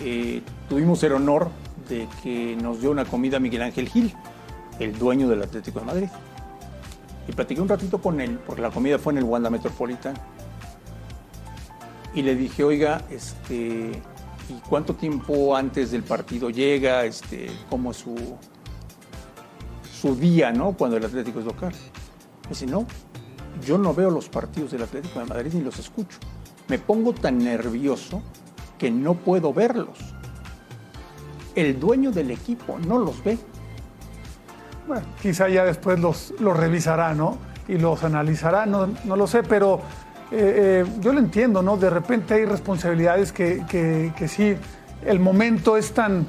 eh, 0.00 0.42
tuvimos 0.68 1.02
el 1.02 1.12
honor 1.12 1.48
de 1.88 2.06
que 2.22 2.56
nos 2.60 2.80
dio 2.80 2.90
una 2.90 3.06
comida 3.06 3.38
Miguel 3.38 3.62
Ángel 3.62 3.88
Gil, 3.88 4.12
el 4.80 4.98
dueño 4.98 5.28
del 5.28 5.42
Atlético 5.42 5.80
de 5.80 5.86
Madrid. 5.86 6.08
Y 7.26 7.32
platiqué 7.32 7.60
un 7.60 7.68
ratito 7.68 8.00
con 8.00 8.20
él, 8.20 8.38
porque 8.46 8.62
la 8.62 8.70
comida 8.70 8.98
fue 8.98 9.12
en 9.12 9.18
el 9.18 9.24
Wanda 9.24 9.50
Metropolitan. 9.50 10.14
Y 12.14 12.22
le 12.22 12.36
dije, 12.36 12.62
oiga, 12.62 13.02
este, 13.10 13.90
¿y 14.48 14.68
cuánto 14.68 14.94
tiempo 14.94 15.56
antes 15.56 15.90
del 15.90 16.02
partido 16.02 16.50
llega? 16.50 17.04
Este, 17.04 17.50
¿Cómo 17.70 17.90
es 17.90 17.96
su, 17.96 18.14
su 20.00 20.14
día, 20.14 20.52
¿no? 20.52 20.72
Cuando 20.72 20.96
el 20.96 21.04
Atlético 21.04 21.40
es 21.40 21.46
local. 21.46 21.72
Me 22.44 22.48
dice, 22.50 22.66
no, 22.66 22.86
yo 23.64 23.78
no 23.78 23.94
veo 23.94 24.10
los 24.10 24.28
partidos 24.28 24.72
del 24.72 24.82
Atlético 24.82 25.18
de 25.18 25.26
Madrid 25.26 25.52
ni 25.54 25.62
los 25.62 25.78
escucho. 25.78 26.18
Me 26.68 26.78
pongo 26.78 27.12
tan 27.14 27.38
nervioso 27.38 28.22
que 28.78 28.90
no 28.90 29.14
puedo 29.14 29.52
verlos. 29.52 29.98
El 31.54 31.78
dueño 31.78 32.10
del 32.10 32.30
equipo 32.30 32.78
no 32.78 32.98
los 32.98 33.22
ve. 33.22 33.38
Bueno, 34.86 35.02
quizá 35.22 35.48
ya 35.48 35.64
después 35.64 35.98
los, 35.98 36.34
los 36.40 36.56
revisará, 36.56 37.14
¿no? 37.14 37.38
Y 37.68 37.78
los 37.78 38.04
analizará, 38.04 38.66
no, 38.66 38.88
no 39.04 39.16
lo 39.16 39.26
sé, 39.26 39.42
pero 39.42 39.80
eh, 40.30 40.82
eh, 40.84 40.90
yo 41.00 41.12
lo 41.12 41.18
entiendo, 41.20 41.62
¿no? 41.62 41.76
De 41.76 41.88
repente 41.88 42.34
hay 42.34 42.44
responsabilidades 42.44 43.32
que, 43.32 43.64
que- 43.68 44.12
que 44.16 44.28
sí, 44.28 44.56
el 45.06 45.20
momento 45.20 45.76
es 45.76 45.92
tan, 45.92 46.26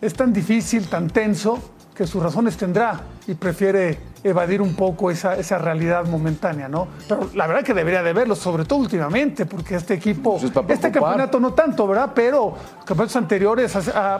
es 0.00 0.14
tan 0.14 0.32
difícil, 0.32 0.88
tan 0.88 1.08
tenso, 1.08 1.58
que 1.94 2.06
sus 2.06 2.22
razones 2.22 2.56
tendrá 2.56 3.00
y 3.26 3.34
prefiere 3.34 3.98
evadir 4.24 4.60
un 4.62 4.74
poco 4.74 5.10
esa, 5.10 5.36
esa 5.36 5.58
realidad 5.58 6.06
momentánea, 6.06 6.68
¿no? 6.68 6.88
Pero 7.08 7.30
la 7.34 7.46
verdad 7.46 7.62
que 7.62 7.74
debería 7.74 8.02
de 8.02 8.12
verlo, 8.12 8.34
sobre 8.34 8.64
todo 8.64 8.80
últimamente, 8.80 9.46
porque 9.46 9.76
este 9.76 9.94
equipo, 9.94 10.38
Pues 10.38 10.44
es 10.44 10.70
este 10.70 10.90
campeonato 10.90 11.40
no 11.40 11.52
tanto, 11.52 11.86
¿verdad? 11.86 12.12
Pero 12.14 12.54
campeonatos 12.84 13.16
anteriores 13.16 13.76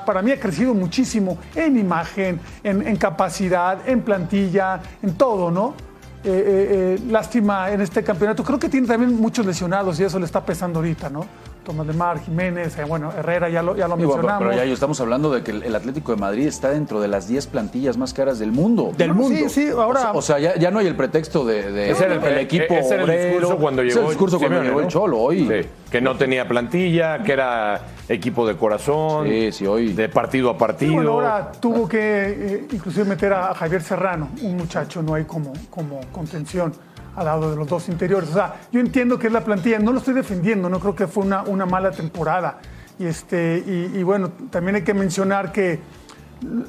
para 0.06 0.22
mí 0.22 0.30
ha 0.30 0.40
crecido 0.40 0.74
muchísimo 0.74 1.38
en 1.54 1.78
imagen, 1.78 2.40
en, 2.62 2.86
en 2.86 2.96
capacidad, 2.96 3.88
en 3.88 4.02
plantilla, 4.02 4.80
en 5.02 5.14
todo, 5.14 5.50
¿no? 5.50 5.88
Eh, 6.24 6.30
eh, 6.30 6.98
eh, 6.98 7.10
lástima 7.10 7.70
en 7.70 7.80
este 7.80 8.02
campeonato. 8.02 8.42
Creo 8.42 8.58
que 8.58 8.68
tiene 8.68 8.88
también 8.88 9.14
muchos 9.20 9.46
lesionados 9.46 10.00
y 10.00 10.04
eso 10.04 10.18
le 10.18 10.24
está 10.24 10.44
pesando 10.44 10.80
ahorita, 10.80 11.08
¿no? 11.08 11.24
Tomás 11.68 11.86
de 11.86 11.92
Mar, 11.92 12.18
Jiménez, 12.18 12.78
eh, 12.78 12.84
bueno, 12.84 13.12
Herrera, 13.14 13.50
ya 13.50 13.62
lo, 13.62 13.76
ya 13.76 13.86
lo 13.86 13.96
Y 13.96 13.98
mencionamos. 14.06 14.38
pero 14.48 14.54
ya 14.64 14.64
estamos 14.72 14.98
hablando 15.02 15.30
de 15.30 15.42
que 15.42 15.50
el 15.50 15.62
el 15.64 15.76
Atlético 15.76 16.12
de 16.14 16.18
Madrid 16.18 16.46
está 16.46 16.70
dentro 16.70 16.98
de 16.98 17.08
las 17.08 17.28
10 17.28 17.46
plantillas 17.48 17.98
más 17.98 18.14
caras 18.14 18.38
del 18.38 18.52
mundo. 18.52 18.92
Del 18.96 19.12
Bueno, 19.12 19.28
mundo. 19.36 19.48
Sí, 19.50 19.66
sí, 19.66 19.68
ahora. 19.68 20.12
O 20.14 20.22
sea, 20.22 20.38
ya, 20.38 20.56
ya 20.56 20.70
no 20.70 20.78
hay 20.78 20.86
el 20.86 20.96
pretexto 20.96 21.44
de, 21.44 21.70
de- 21.70 21.90
Ese 21.90 22.06
era 22.06 22.14
el, 22.14 22.20
del 22.22 22.38
equipo 22.38 22.72
ese 22.72 22.94
era 22.94 23.02
el 23.04 23.32
discurso 23.32 23.58
cuando 23.58 23.82
llegó, 23.82 24.00
el 24.00 24.06
discurso 24.08 24.38
cuando 24.38 24.62
llegó 24.62 24.80
el. 24.80 24.86
Cholo. 24.88 25.18
Hoy, 25.18 25.46
Sí, 25.46 25.68
que 25.90 26.00
no 26.00 26.16
tenía 26.16 26.48
plantilla, 26.48 27.22
que 27.22 27.32
era 27.34 27.82
equipo 28.08 28.46
de 28.46 28.56
corazón, 28.56 29.28
Sí, 29.28 29.52
sí, 29.52 29.66
hoy- 29.66 29.92
de 29.92 30.08
partido 30.08 30.48
a 30.48 30.56
partido. 30.56 30.94
bueno, 30.94 31.12
ahora 31.12 31.52
tuvo 31.60 31.86
que 31.86 31.98
eh, 32.00 32.66
inclusive 32.72 33.04
meter 33.04 33.34
a, 33.34 33.50
a 33.50 33.54
Javier 33.54 33.82
Serrano, 33.82 34.30
un 34.40 34.56
muchacho, 34.56 35.02
no 35.02 35.12
hay 35.12 35.24
como, 35.24 35.52
como 35.68 36.00
contención 36.12 36.72
al 37.16 37.24
lado 37.24 37.50
de 37.50 37.56
los 37.56 37.68
dos 37.68 37.88
interiores. 37.88 38.30
O 38.30 38.34
sea, 38.34 38.60
yo 38.72 38.80
entiendo 38.80 39.18
que 39.18 39.26
es 39.26 39.32
la 39.32 39.44
plantilla, 39.44 39.78
no 39.78 39.92
lo 39.92 39.98
estoy 39.98 40.14
defendiendo, 40.14 40.68
no 40.68 40.80
creo 40.80 40.94
que 40.94 41.06
fue 41.06 41.24
una, 41.24 41.42
una 41.42 41.66
mala 41.66 41.90
temporada. 41.90 42.58
Y, 42.98 43.06
este, 43.06 43.62
y, 43.66 44.02
bueno, 44.02 44.30
también 44.50 44.76
hay 44.76 44.82
que 44.82 44.94
mencionar 44.94 45.52
que 45.52 45.78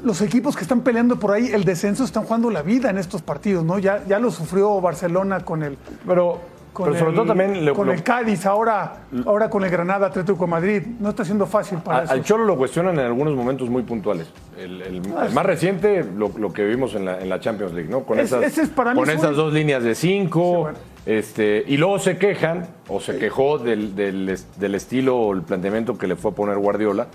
los 0.03 0.22
equipos 0.22 0.55
que 0.55 0.62
están 0.62 0.81
peleando 0.81 1.19
por 1.19 1.31
ahí, 1.31 1.48
el 1.48 1.63
descenso, 1.63 2.03
están 2.03 2.24
jugando 2.24 2.50
la 2.51 2.62
vida 2.62 2.89
en 2.89 2.98
estos 2.98 3.22
partidos, 3.22 3.63
¿no? 3.63 3.79
Ya, 3.79 4.03
ya 4.08 4.19
lo 4.19 4.29
sufrió 4.31 4.79
Barcelona 4.81 5.39
con 5.41 5.63
el, 5.63 5.77
pero, 6.05 6.39
con 6.73 6.85
pero 6.85 6.97
sobre 6.99 7.09
el- 7.11 7.15
todo 7.15 7.25
también 7.25 7.65
lo- 7.65 7.73
con 7.73 7.88
lo- 7.88 7.93
el 7.93 8.03
Cádiz, 8.03 8.45
ahora, 8.45 9.03
ahora 9.25 9.49
con 9.49 9.63
el 9.63 9.69
Granada 9.71 10.07
Atlético 10.07 10.45
de 10.45 10.51
Madrid. 10.51 10.83
No 10.99 11.09
está 11.09 11.25
siendo 11.25 11.45
fácil 11.45 11.79
para 11.79 11.99
a- 11.99 12.03
eso. 12.03 12.13
al 12.13 12.23
Cholo 12.23 12.45
lo 12.45 12.57
cuestionan 12.57 12.95
en 12.99 13.05
algunos 13.05 13.35
momentos 13.35 13.69
muy 13.69 13.83
puntuales. 13.83 14.27
El, 14.57 14.81
el- 14.81 15.01
Ah, 15.17 15.25
el 15.27 15.33
más 15.33 15.45
reciente, 15.45 16.05
lo, 16.15 16.31
lo 16.38 16.53
que 16.53 16.65
vimos 16.65 16.95
en 16.95 17.05
la, 17.05 17.19
en 17.19 17.29
la 17.29 17.39
Champions 17.39 17.73
League, 17.73 17.89
¿no? 17.89 18.01
Con 18.03 18.19
Es- 18.19 18.31
esas, 18.31 18.57
es 18.57 18.69
para 18.69 18.93
con 18.93 19.09
esas 19.09 19.35
dos 19.35 19.51
líneas 19.53 19.83
de 19.83 19.95
cinco. 19.95 20.41
Sí, 20.51 20.61
bueno. 20.61 20.77
este, 21.05 21.63
y 21.67 21.77
luego 21.77 21.97
se 21.99 22.17
quejan, 22.17 22.67
o 22.88 22.99
se 22.99 23.17
quejó 23.17 23.57
del, 23.57 23.95
del, 23.95 24.38
del 24.57 24.75
estilo 24.75 25.17
o 25.17 25.33
el 25.33 25.41
planteamiento 25.41 25.97
que 25.97 26.07
le 26.07 26.15
fue 26.15 26.31
a 26.31 26.33
poner 26.35 26.57
Guardiola, 26.57 27.07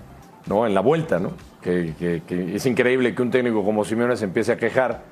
¿no? 0.47 0.67
En 0.67 0.73
la 0.73 0.81
vuelta, 0.81 1.19
¿no? 1.19 1.31
Que, 1.61 1.93
que- 1.97 2.21
que 2.27 2.55
es 2.55 2.65
increíble 2.65 3.15
que 3.15 3.21
un 3.21 3.31
técnico 3.31 3.63
como 3.63 3.83
Simeone 3.85 4.15
se 4.17 4.25
empiece 4.25 4.51
a 4.51 4.57
quejar. 4.57 5.03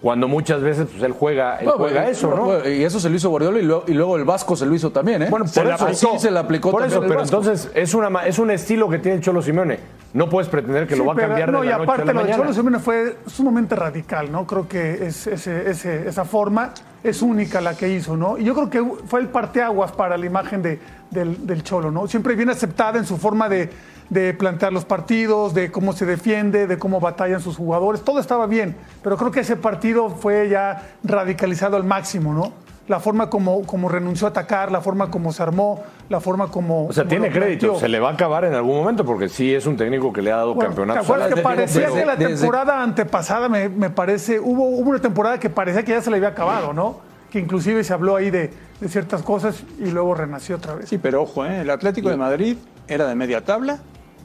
Cuando 0.00 0.28
muchas 0.28 0.60
veces 0.62 0.86
pues, 0.90 1.02
él 1.02 1.12
juega, 1.12 1.56
él 1.58 1.64
Bueno, 1.66 1.78
juega 1.80 2.08
eso, 2.08 2.32
¿no? 2.34 2.68
Y 2.68 2.84
eso 2.84 3.00
se 3.00 3.10
lo 3.10 3.16
hizo 3.16 3.28
Guardiola 3.30 3.58
y 3.58 3.62
luego, 3.62 3.84
y 3.88 3.94
luego 3.94 4.16
el 4.16 4.24
Vasco 4.24 4.54
se 4.56 4.64
lo 4.64 4.74
hizo 4.74 4.90
también, 4.92 5.22
¿eh? 5.22 5.26
Bueno, 5.30 5.46
se 5.48 5.60
por 5.60 5.68
la 5.68 5.74
eso, 5.74 5.84
aplicó. 5.84 6.12
Sí, 6.12 6.18
se 6.20 6.30
la 6.30 6.40
aplicó 6.40 6.70
Por 6.70 6.82
también 6.82 6.92
eso, 6.96 7.02
el 7.02 7.08
pero 7.08 7.20
Vasco. 7.20 7.36
entonces 7.38 7.70
es, 7.74 7.94
una, 7.94 8.24
es 8.26 8.38
un 8.38 8.50
estilo 8.52 8.88
que 8.88 8.98
tiene 9.00 9.16
el 9.16 9.22
Cholo 9.24 9.42
Simeone. 9.42 9.80
No 10.14 10.28
puedes 10.28 10.48
pretender 10.48 10.86
que 10.86 10.94
lo 10.96 11.04
va 11.04 11.12
a 11.12 11.16
pero- 11.16 11.28
cambiar 11.28 11.50
no, 11.52 11.60
de 11.60 11.66
y 11.66 11.70
la 11.70 11.78
noche 11.78 11.84
aparte 11.90 12.02
a 12.10 12.14
la 12.14 12.20
lo 12.22 12.26
de. 12.28 12.34
Cholo 12.34 12.52
Simeone 12.52 12.78
fue 12.78 13.16
sumamente 13.26 13.74
radical, 13.74 14.30
¿no? 14.30 14.46
Creo 14.46 14.68
que 14.68 15.06
es, 15.06 15.26
ese- 15.26 15.68
ese- 15.68 16.08
esa 16.08 16.24
forma 16.24 16.72
es 17.02 17.20
única 17.20 17.60
la 17.60 17.74
que 17.76 17.88
hizo, 17.88 18.16
¿no? 18.16 18.38
Y 18.38 18.44
yo 18.44 18.54
creo 18.54 18.70
que 18.70 18.84
fue 19.06 19.20
el 19.20 19.26
parteaguas 19.28 19.90
para 19.92 20.16
la 20.16 20.24
imagen 20.24 20.62
de, 20.62 20.78
del, 21.10 21.44
del 21.46 21.64
Cholo, 21.64 21.90
¿no? 21.90 22.06
Siempre 22.06 22.36
bien 22.36 22.50
aceptada 22.50 22.98
en 22.98 23.04
su 23.04 23.16
forma 23.16 23.48
de, 23.48 23.68
de 24.10 24.32
plantear 24.34 24.72
los 24.72 24.84
partidos, 24.84 25.52
de 25.54 25.70
cómo 25.70 25.92
se 25.92 26.06
defiende, 26.06 26.66
de 26.66 26.78
cómo 26.78 26.98
batallan 27.00 27.40
sus 27.40 27.56
jugadores, 27.56 28.02
todo 28.02 28.20
estaba 28.20 28.46
bien, 28.46 28.76
pero 29.02 29.16
creo 29.16 29.30
que 29.30 29.40
ese 29.40 29.56
partido 29.56 30.10
fue 30.10 30.48
ya 30.48 30.88
radicalizado 31.04 31.76
al 31.76 31.84
máximo, 31.84 32.32
¿no? 32.32 32.52
La 32.88 33.00
forma 33.00 33.28
como, 33.28 33.66
como 33.66 33.90
renunció 33.90 34.26
a 34.26 34.30
atacar, 34.30 34.72
la 34.72 34.80
forma 34.80 35.10
como 35.10 35.30
se 35.30 35.42
armó, 35.42 35.82
la 36.08 36.20
forma 36.20 36.50
como... 36.50 36.86
O 36.86 36.92
sea, 36.94 37.04
como 37.04 37.10
tiene 37.10 37.30
crédito. 37.30 37.66
planteó. 37.66 37.80
Se 37.80 37.88
le 37.90 38.00
va 38.00 38.08
a 38.08 38.12
acabar 38.14 38.46
en 38.46 38.54
algún 38.54 38.78
momento 38.78 39.04
porque 39.04 39.28
sí 39.28 39.54
es 39.54 39.66
un 39.66 39.76
técnico 39.76 40.10
que 40.10 40.22
le 40.22 40.32
ha 40.32 40.36
dado 40.36 40.54
Bueno, 40.54 40.70
campeonatos. 40.70 41.06
¿Te 41.06 41.12
acuerdas 41.12 41.34
que 41.34 41.42
parecía 41.42 41.90
la 42.06 42.16
desde- 42.16 42.36
temporada 42.38 42.82
antepasada, 42.82 43.50
me, 43.50 43.68
me 43.68 43.90
parece, 43.90 44.40
hubo, 44.40 44.64
hubo 44.70 44.88
una 44.88 45.00
temporada 45.00 45.38
que 45.38 45.50
parecía 45.50 45.82
que 45.82 45.92
ya 45.92 46.00
se 46.00 46.08
le 46.10 46.16
había 46.16 46.30
acabado, 46.30 46.72
¿no? 46.72 47.00
Que 47.30 47.38
inclusive 47.38 47.84
se 47.84 47.92
habló 47.92 48.16
ahí 48.16 48.30
de, 48.30 48.54
de 48.80 48.88
ciertas 48.88 49.22
cosas 49.22 49.62
y 49.78 49.90
luego 49.90 50.14
renació 50.14 50.56
otra 50.56 50.74
vez. 50.74 50.88
Sí, 50.88 50.96
pero 50.96 51.20
ojo, 51.24 51.44
¿eh? 51.44 51.60
el 51.60 51.68
Atlético 51.68 52.08
de 52.08 52.16
Madrid 52.16 52.56
era 52.86 53.06
de 53.06 53.14
media 53.14 53.44
tabla 53.44 53.80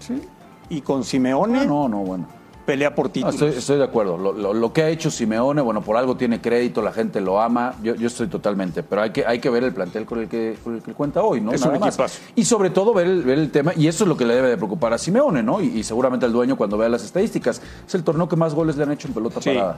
Sí. 0.08 0.22
y 0.70 0.82
con 0.82 1.04
Simeone 1.04 1.66
No, 1.66 1.88
no, 1.88 2.00
bueno. 2.00 2.26
pelea 2.66 2.96
por 2.96 3.08
No, 3.08 3.12
títulos. 3.12 3.36
estoy, 3.36 3.50
estoy 3.50 3.78
de 3.78 3.84
acuerdo. 3.84 4.18
Lo, 4.18 4.32
lo- 4.32 4.54
lo 4.54 4.72
que 4.74 4.84
ha 4.84 4.90
hecho 4.90 5.12
Simeone, 5.12 5.62
bueno, 5.62 5.82
por 5.82 5.98
algo 5.98 6.16
tiene 6.16 6.40
crédito, 6.42 6.82
la 6.82 6.92
gente 6.94 7.20
lo 7.20 7.42
ama. 7.42 7.74
Yo, 7.84 7.94
yo 7.96 8.08
estoy 8.08 8.28
totalmente. 8.28 8.84
Pero 8.84 9.02
hay 9.02 9.10
que, 9.12 9.26
hay 9.26 9.40
que 9.40 9.50
ver 9.50 9.64
el 9.66 9.74
plantel 9.74 10.06
con 10.06 10.20
el 10.20 10.30
que, 10.30 10.58
con 10.64 10.76
el 10.76 10.82
que 10.82 10.94
cuenta 10.94 11.22
hoy, 11.24 11.42
¿no? 11.42 11.52
Es 11.52 11.62
Nada 11.62 11.74
un 11.74 11.80
más. 11.82 11.90
equipazo. 11.96 12.20
Y 12.36 12.46
sobre 12.46 12.70
todo 12.70 12.94
ver 12.94 13.08
el, 13.08 13.24
ver 13.24 13.38
el 13.40 13.52
tema, 13.52 13.74
y 13.76 13.88
eso 13.88 14.06
es 14.06 14.08
lo 14.08 14.16
que 14.16 14.26
le 14.26 14.36
debe 14.36 14.48
de 14.50 14.56
preocupar 14.58 14.94
a 14.94 14.98
Simeone, 14.98 15.44
¿no? 15.44 15.60
Y, 15.62 15.66
y 15.80 15.84
seguramente 15.84 16.26
al 16.26 16.32
dueño 16.32 16.56
cuando 16.56 16.78
vea 16.78 16.88
las 16.90 17.04
estadísticas. 17.04 17.62
Es 17.86 17.96
el 17.96 18.04
torneo 18.06 18.30
que 18.30 18.36
más 18.38 18.54
goles 18.54 18.78
le 18.78 18.84
han 18.84 18.92
hecho 18.94 19.10
en 19.10 19.14
pelota 19.14 19.42
Sí. 19.42 19.50
parada. 19.50 19.78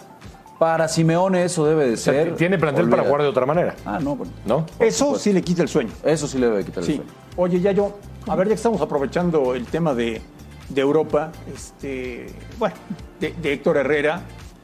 Para 0.60 0.88
Simeone 0.88 1.44
eso 1.44 1.66
debe 1.66 1.88
de 1.88 1.94
O 1.96 1.98
sea, 1.98 2.14
ser. 2.14 2.36
tiene 2.36 2.58
plantel 2.58 2.90
para 2.90 3.04
jugar 3.04 3.22
de 3.22 3.28
otra 3.28 3.46
manera, 3.46 3.76
Ah, 3.86 4.00
no, 4.02 4.16
bueno. 4.16 4.32
¿no? 4.46 4.66
Eso 4.80 5.20
sí 5.20 5.34
le 5.34 5.42
quita 5.42 5.62
el 5.62 5.68
sueño. 5.68 5.92
Eso 6.04 6.28
sí 6.28 6.38
le 6.38 6.48
debe 6.48 6.64
quitar 6.64 6.80
el 6.80 6.86
sueño. 6.86 7.04
Oye, 7.36 7.60
ya 7.60 7.72
yo, 7.74 7.98
a 8.28 8.36
ver, 8.36 8.48
ya 8.48 8.52
que 8.52 8.56
estamos 8.56 8.80
aprovechando 8.82 9.54
el 9.54 9.66
tema 9.66 9.94
de, 9.94 10.22
de 10.70 10.82
Europa, 10.82 11.32
este, 11.54 12.28
bueno, 12.58 12.76
de, 13.20 13.34
de 13.34 13.54
Héctor 13.54 13.78
Herrera, 13.78 14.22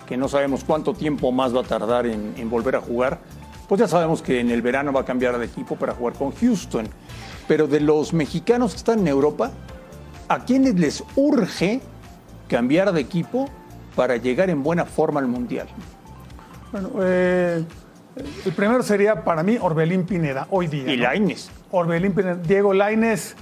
que 0.08 0.16
no 0.16 0.30
sabemos 0.30 0.64
cuánto 0.64 0.94
tiempo 0.94 1.32
más 1.34 1.54
va 1.54 1.60
a 1.62 1.64
tardar 1.64 2.06
en, 2.08 2.34
en 2.38 2.50
volver 2.50 2.78
a 2.78 2.82
jugar, 2.82 3.20
pues 3.68 3.80
ya 3.80 3.88
sabemos 3.88 4.22
que 4.22 4.40
en 4.40 4.50
el 4.50 4.62
verano 4.62 4.94
va 4.94 5.02
a 5.02 5.06
cambiar 5.06 5.38
de 5.38 5.46
equipo 5.46 5.76
para 5.76 5.94
jugar 5.94 6.14
con 6.14 6.32
Houston. 6.32 6.88
Pero 7.50 7.68
de 7.68 7.82
los 7.82 8.14
mexicanos 8.14 8.72
que 8.72 8.78
están 8.78 9.00
en 9.00 9.08
Europa, 9.10 9.52
¿a 10.30 10.46
quiénes 10.46 10.76
les 10.76 11.04
urge 11.18 11.82
cambiar 12.48 12.94
de 12.94 13.02
equipo 13.02 13.50
para 13.96 14.18
llegar 14.18 14.50
en 14.50 14.64
buena 14.64 14.86
forma 14.86 15.20
al 15.20 15.28
Mundial? 15.28 15.68
Bueno, 16.72 16.90
eh, 17.02 17.64
el 18.46 18.54
primero 18.54 18.82
sería 18.84 19.24
para 19.24 19.44
mí 19.44 19.58
Orbelín 19.60 20.06
Pineda, 20.06 20.48
hoy 20.50 20.68
día. 20.68 20.94
Y 20.94 20.98
¿no? 20.98 21.04
Lainez. 21.04 21.50
Orbelín 21.72 22.14
Pineda. 22.14 22.36
Diego 22.36 22.74
Laines, 22.74 23.36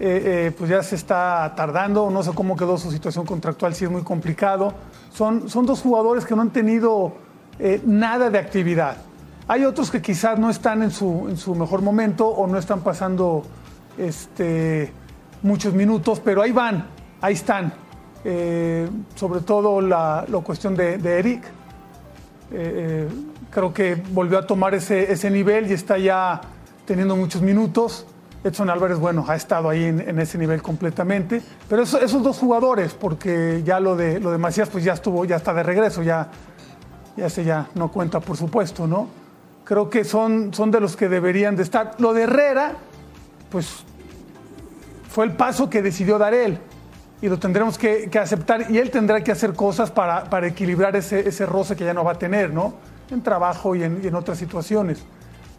eh, 0.00 0.22
eh, 0.24 0.52
pues 0.56 0.70
ya 0.70 0.82
se 0.82 0.96
está 0.96 1.52
tardando, 1.56 2.10
no 2.10 2.22
sé 2.22 2.32
cómo 2.34 2.56
quedó 2.56 2.78
su 2.78 2.90
situación 2.90 3.24
contractual, 3.24 3.74
si 3.74 3.84
es 3.84 3.90
muy 3.90 4.02
complicado. 4.02 4.74
Son, 5.12 5.48
son 5.48 5.66
dos 5.66 5.80
jugadores 5.80 6.24
que 6.24 6.34
no 6.34 6.42
han 6.42 6.50
tenido 6.50 7.14
nada 7.84 8.28
de 8.28 8.38
actividad. 8.38 8.96
Hay 9.46 9.64
otros 9.64 9.90
que 9.90 10.00
quizás 10.00 10.38
no 10.38 10.50
están 10.50 10.82
en 10.82 10.90
su, 10.90 11.26
en 11.28 11.36
su 11.36 11.54
mejor 11.54 11.82
momento 11.82 12.26
o 12.26 12.46
no 12.46 12.58
están 12.58 12.80
pasando 12.80 13.44
este, 13.98 14.92
muchos 15.42 15.74
minutos, 15.74 16.20
pero 16.20 16.42
ahí 16.42 16.52
van, 16.52 16.86
ahí 17.20 17.34
están. 17.34 17.72
Eh, 18.24 18.88
sobre 19.16 19.40
todo 19.40 19.80
la, 19.80 20.24
cuestión 20.44 20.76
de, 20.76 20.94
Eric, 21.18 21.42
Eh, 22.54 23.08
creo 23.50 23.72
que 23.72 23.94
volvió 23.94 24.38
a 24.38 24.46
tomar 24.46 24.74
ese, 24.74 25.10
ese 25.10 25.30
nivel 25.30 25.70
y 25.70 25.72
está 25.72 25.96
ya 25.96 26.38
teniendo 26.86 27.16
muchos 27.16 27.40
minutos. 27.40 28.06
Edson 28.44 28.68
Álvarez, 28.68 28.98
bueno, 28.98 29.24
ha 29.26 29.36
estado 29.36 29.70
ahí 29.70 29.84
en, 29.84 30.18
ese 30.18 30.36
nivel 30.36 30.60
completamente. 30.60 31.40
Pero 31.68 31.82
eso- 31.84 31.98
esos 31.98 32.22
dos 32.22 32.38
jugadores, 32.38 32.92
porque 32.92 33.62
ya 33.64 33.80
lo 33.80 33.96
de, 33.96 34.20
lo 34.20 34.30
de 34.32 34.36
Macías, 34.38 34.68
pues 34.68 34.84
ya 34.84 34.92
estuvo, 34.92 35.24
ya 35.24 35.36
está 35.36 35.54
de 35.54 35.62
regreso, 35.62 36.02
ya, 36.02 36.28
ya 37.16 37.26
ese 37.26 37.42
ya 37.42 37.68
no 37.74 37.90
cuenta, 37.90 38.20
por 38.20 38.36
supuesto, 38.36 38.86
¿no? 38.86 39.08
Creo 39.64 39.88
que 39.88 40.04
son, 40.04 40.52
son 40.52 40.70
de 40.70 40.80
los 40.80 40.94
que 40.96 41.08
deberían 41.08 41.56
de 41.56 41.62
estar. 41.62 41.94
Lo 41.98 42.12
de 42.12 42.24
Herrera, 42.24 42.72
pues 43.50 43.84
fue 45.08 45.24
el 45.24 45.32
paso 45.32 45.70
que 45.70 45.80
decidió 45.80 46.18
dar 46.18 46.34
él 46.34 46.58
y 47.22 47.28
lo 47.28 47.38
tendremos 47.38 47.78
que, 47.78 48.10
que 48.10 48.18
aceptar 48.18 48.70
y 48.70 48.76
él 48.78 48.90
tendrá 48.90 49.22
que 49.24 49.32
hacer 49.32 49.54
cosas 49.54 49.90
para, 49.90 50.24
para 50.24 50.46
equilibrar 50.48 50.94
ese, 50.96 51.26
ese 51.26 51.46
roce 51.46 51.74
que 51.76 51.84
ya 51.84 51.94
no 51.94 52.04
va 52.04 52.12
a 52.12 52.18
tener, 52.18 52.52
¿no? 52.52 52.74
En 53.10 53.22
trabajo 53.22 53.74
y 53.74 53.82
en, 53.84 54.00
y 54.02 54.08
en 54.08 54.14
otras 54.14 54.36
situaciones. 54.38 55.04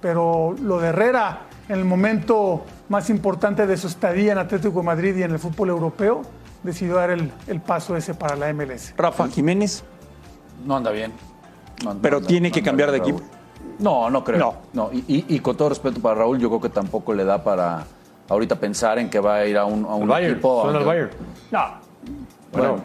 Pero 0.02 0.54
lo 0.62 0.80
de 0.80 0.90
Herrera, 0.90 1.44
en 1.70 1.80
el 1.80 1.86
momento 1.86 2.66
más 2.90 3.10
importante 3.10 3.66
de 3.66 3.78
su 3.78 3.88
estadía 3.88 4.34
en 4.34 4.38
Atlético 4.38 4.80
de 4.80 4.86
Madrid 4.86 5.16
y 5.16 5.24
en 5.24 5.32
el 5.32 5.40
fútbol 5.40 5.70
europeo, 5.70 6.22
decidió 6.64 6.96
dar 6.96 7.10
el, 7.12 7.32
el 7.48 7.62
paso 7.62 7.96
ese 7.96 8.14
para 8.14 8.36
la 8.36 8.52
MLS. 8.54 8.94
Rafa 8.98 9.28
Jiménez, 9.30 9.84
No 10.66 10.76
anda 10.76 10.92
bien. 10.92 11.14
No 11.84 11.96
Pero 12.02 12.16
no 12.16 12.18
anda- 12.18 12.28
tiene 12.28 12.50
no 12.50 12.54
que 12.56 12.62
cambiar 12.64 12.92
bien, 12.92 13.04
de 13.04 13.12
Raúl. 13.12 13.24
No, 13.80 14.10
no 14.10 14.24
creo. 14.24 14.56
No. 14.74 14.90
Y, 14.92 14.98
y- 15.08 15.26
y 15.36 15.40
con 15.40 15.56
todo 15.56 15.70
respeto 15.70 16.02
para 16.02 16.16
Raúl, 16.16 16.40
yo 16.40 16.50
creo 16.50 16.62
que 16.62 16.70
tampoco 16.70 17.14
le 17.14 17.24
da 17.24 17.42
para 17.44 17.86
ahorita 18.30 18.56
pensar 18.56 19.00
en 19.00 19.10
que 19.10 19.20
va 19.20 19.36
a 19.36 19.46
ir 19.46 19.58
a 19.58 19.66
un, 19.66 19.86
a 19.86 19.96
un 19.96 20.04
El 20.04 20.08
Bayern, 20.10 20.34
equipo. 20.34 20.62
suena 20.64 20.80
donde- 20.80 20.86
Bayern. 20.88 21.10
no. 21.52 21.60
Bueno, 22.52 22.76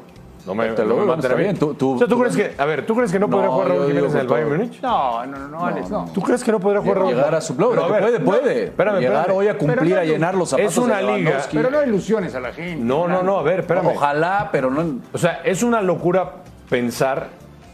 no 0.46 0.54
me, 0.54 0.68
te 0.70 0.82
lo 0.82 0.96
no 1.04 1.04
me 1.16 1.20
está 1.20 1.34
bien, 1.34 1.58
tú- 1.58 1.74
tú- 1.74 1.96
o 1.96 1.98
sea, 1.98 2.06
¿tú 2.08 2.14
tú- 2.14 2.20
crees 2.22 2.34
que, 2.34 2.54
a 2.56 2.64
ver, 2.64 2.86
¿tú 2.86 2.94
crees 2.94 3.12
que 3.12 3.18
no, 3.18 3.28
podría 3.28 3.48
No, 3.48 3.52
jugar 3.52 3.68
yo 3.68 3.74
Raúl 3.74 3.86
Jiménez 3.88 4.14
en 4.14 4.20
el 4.20 4.26
Bayern. 4.28 4.50
Múnich? 4.50 4.80
No, 4.80 5.26
no, 5.26 5.38
no, 5.38 5.48
no, 5.48 5.66
Alex, 5.66 5.90
no. 5.90 6.04
¿Tú 6.14 6.22
crees 6.22 6.42
que 6.42 6.52
no 6.52 6.58
podría 6.60 6.80
jugar 6.80 6.98
Raúl? 6.98 7.10
Llegar 7.14 7.34
a 7.34 7.40
su 7.42 7.52
a 7.52 7.56
ver, 7.88 8.02
puede, 8.02 8.20
puede. 8.20 8.64
espérame, 8.64 8.98
Llegar 9.00 9.16
espérame. 9.20 9.36
hoy 9.38 9.48
a 9.48 9.58
cumplir, 9.58 9.94
no 9.94 10.00
a 10.00 10.04
llenar 10.04 10.34
los 10.34 10.48
zapatos 10.48 10.72
es 10.72 10.78
una 10.78 10.96
de 10.98 11.18
liga. 11.18 11.42
Pero 11.52 11.70
no 11.70 11.82
ilusiones 11.84 12.34
a 12.34 12.40
la 12.40 12.52
gente. 12.52 12.82
No, 12.82 13.06
no, 13.06 13.22
no, 13.22 13.38
a 13.38 13.42
ver, 13.42 13.60
espérame. 13.60 13.88
Ojalá, 13.94 14.48
pero 14.50 14.70
no. 14.70 15.00
O 15.12 15.18
sea, 15.18 15.42
es 15.44 15.62
una 15.62 15.82
locura 15.82 16.32
pensar 16.70 17.26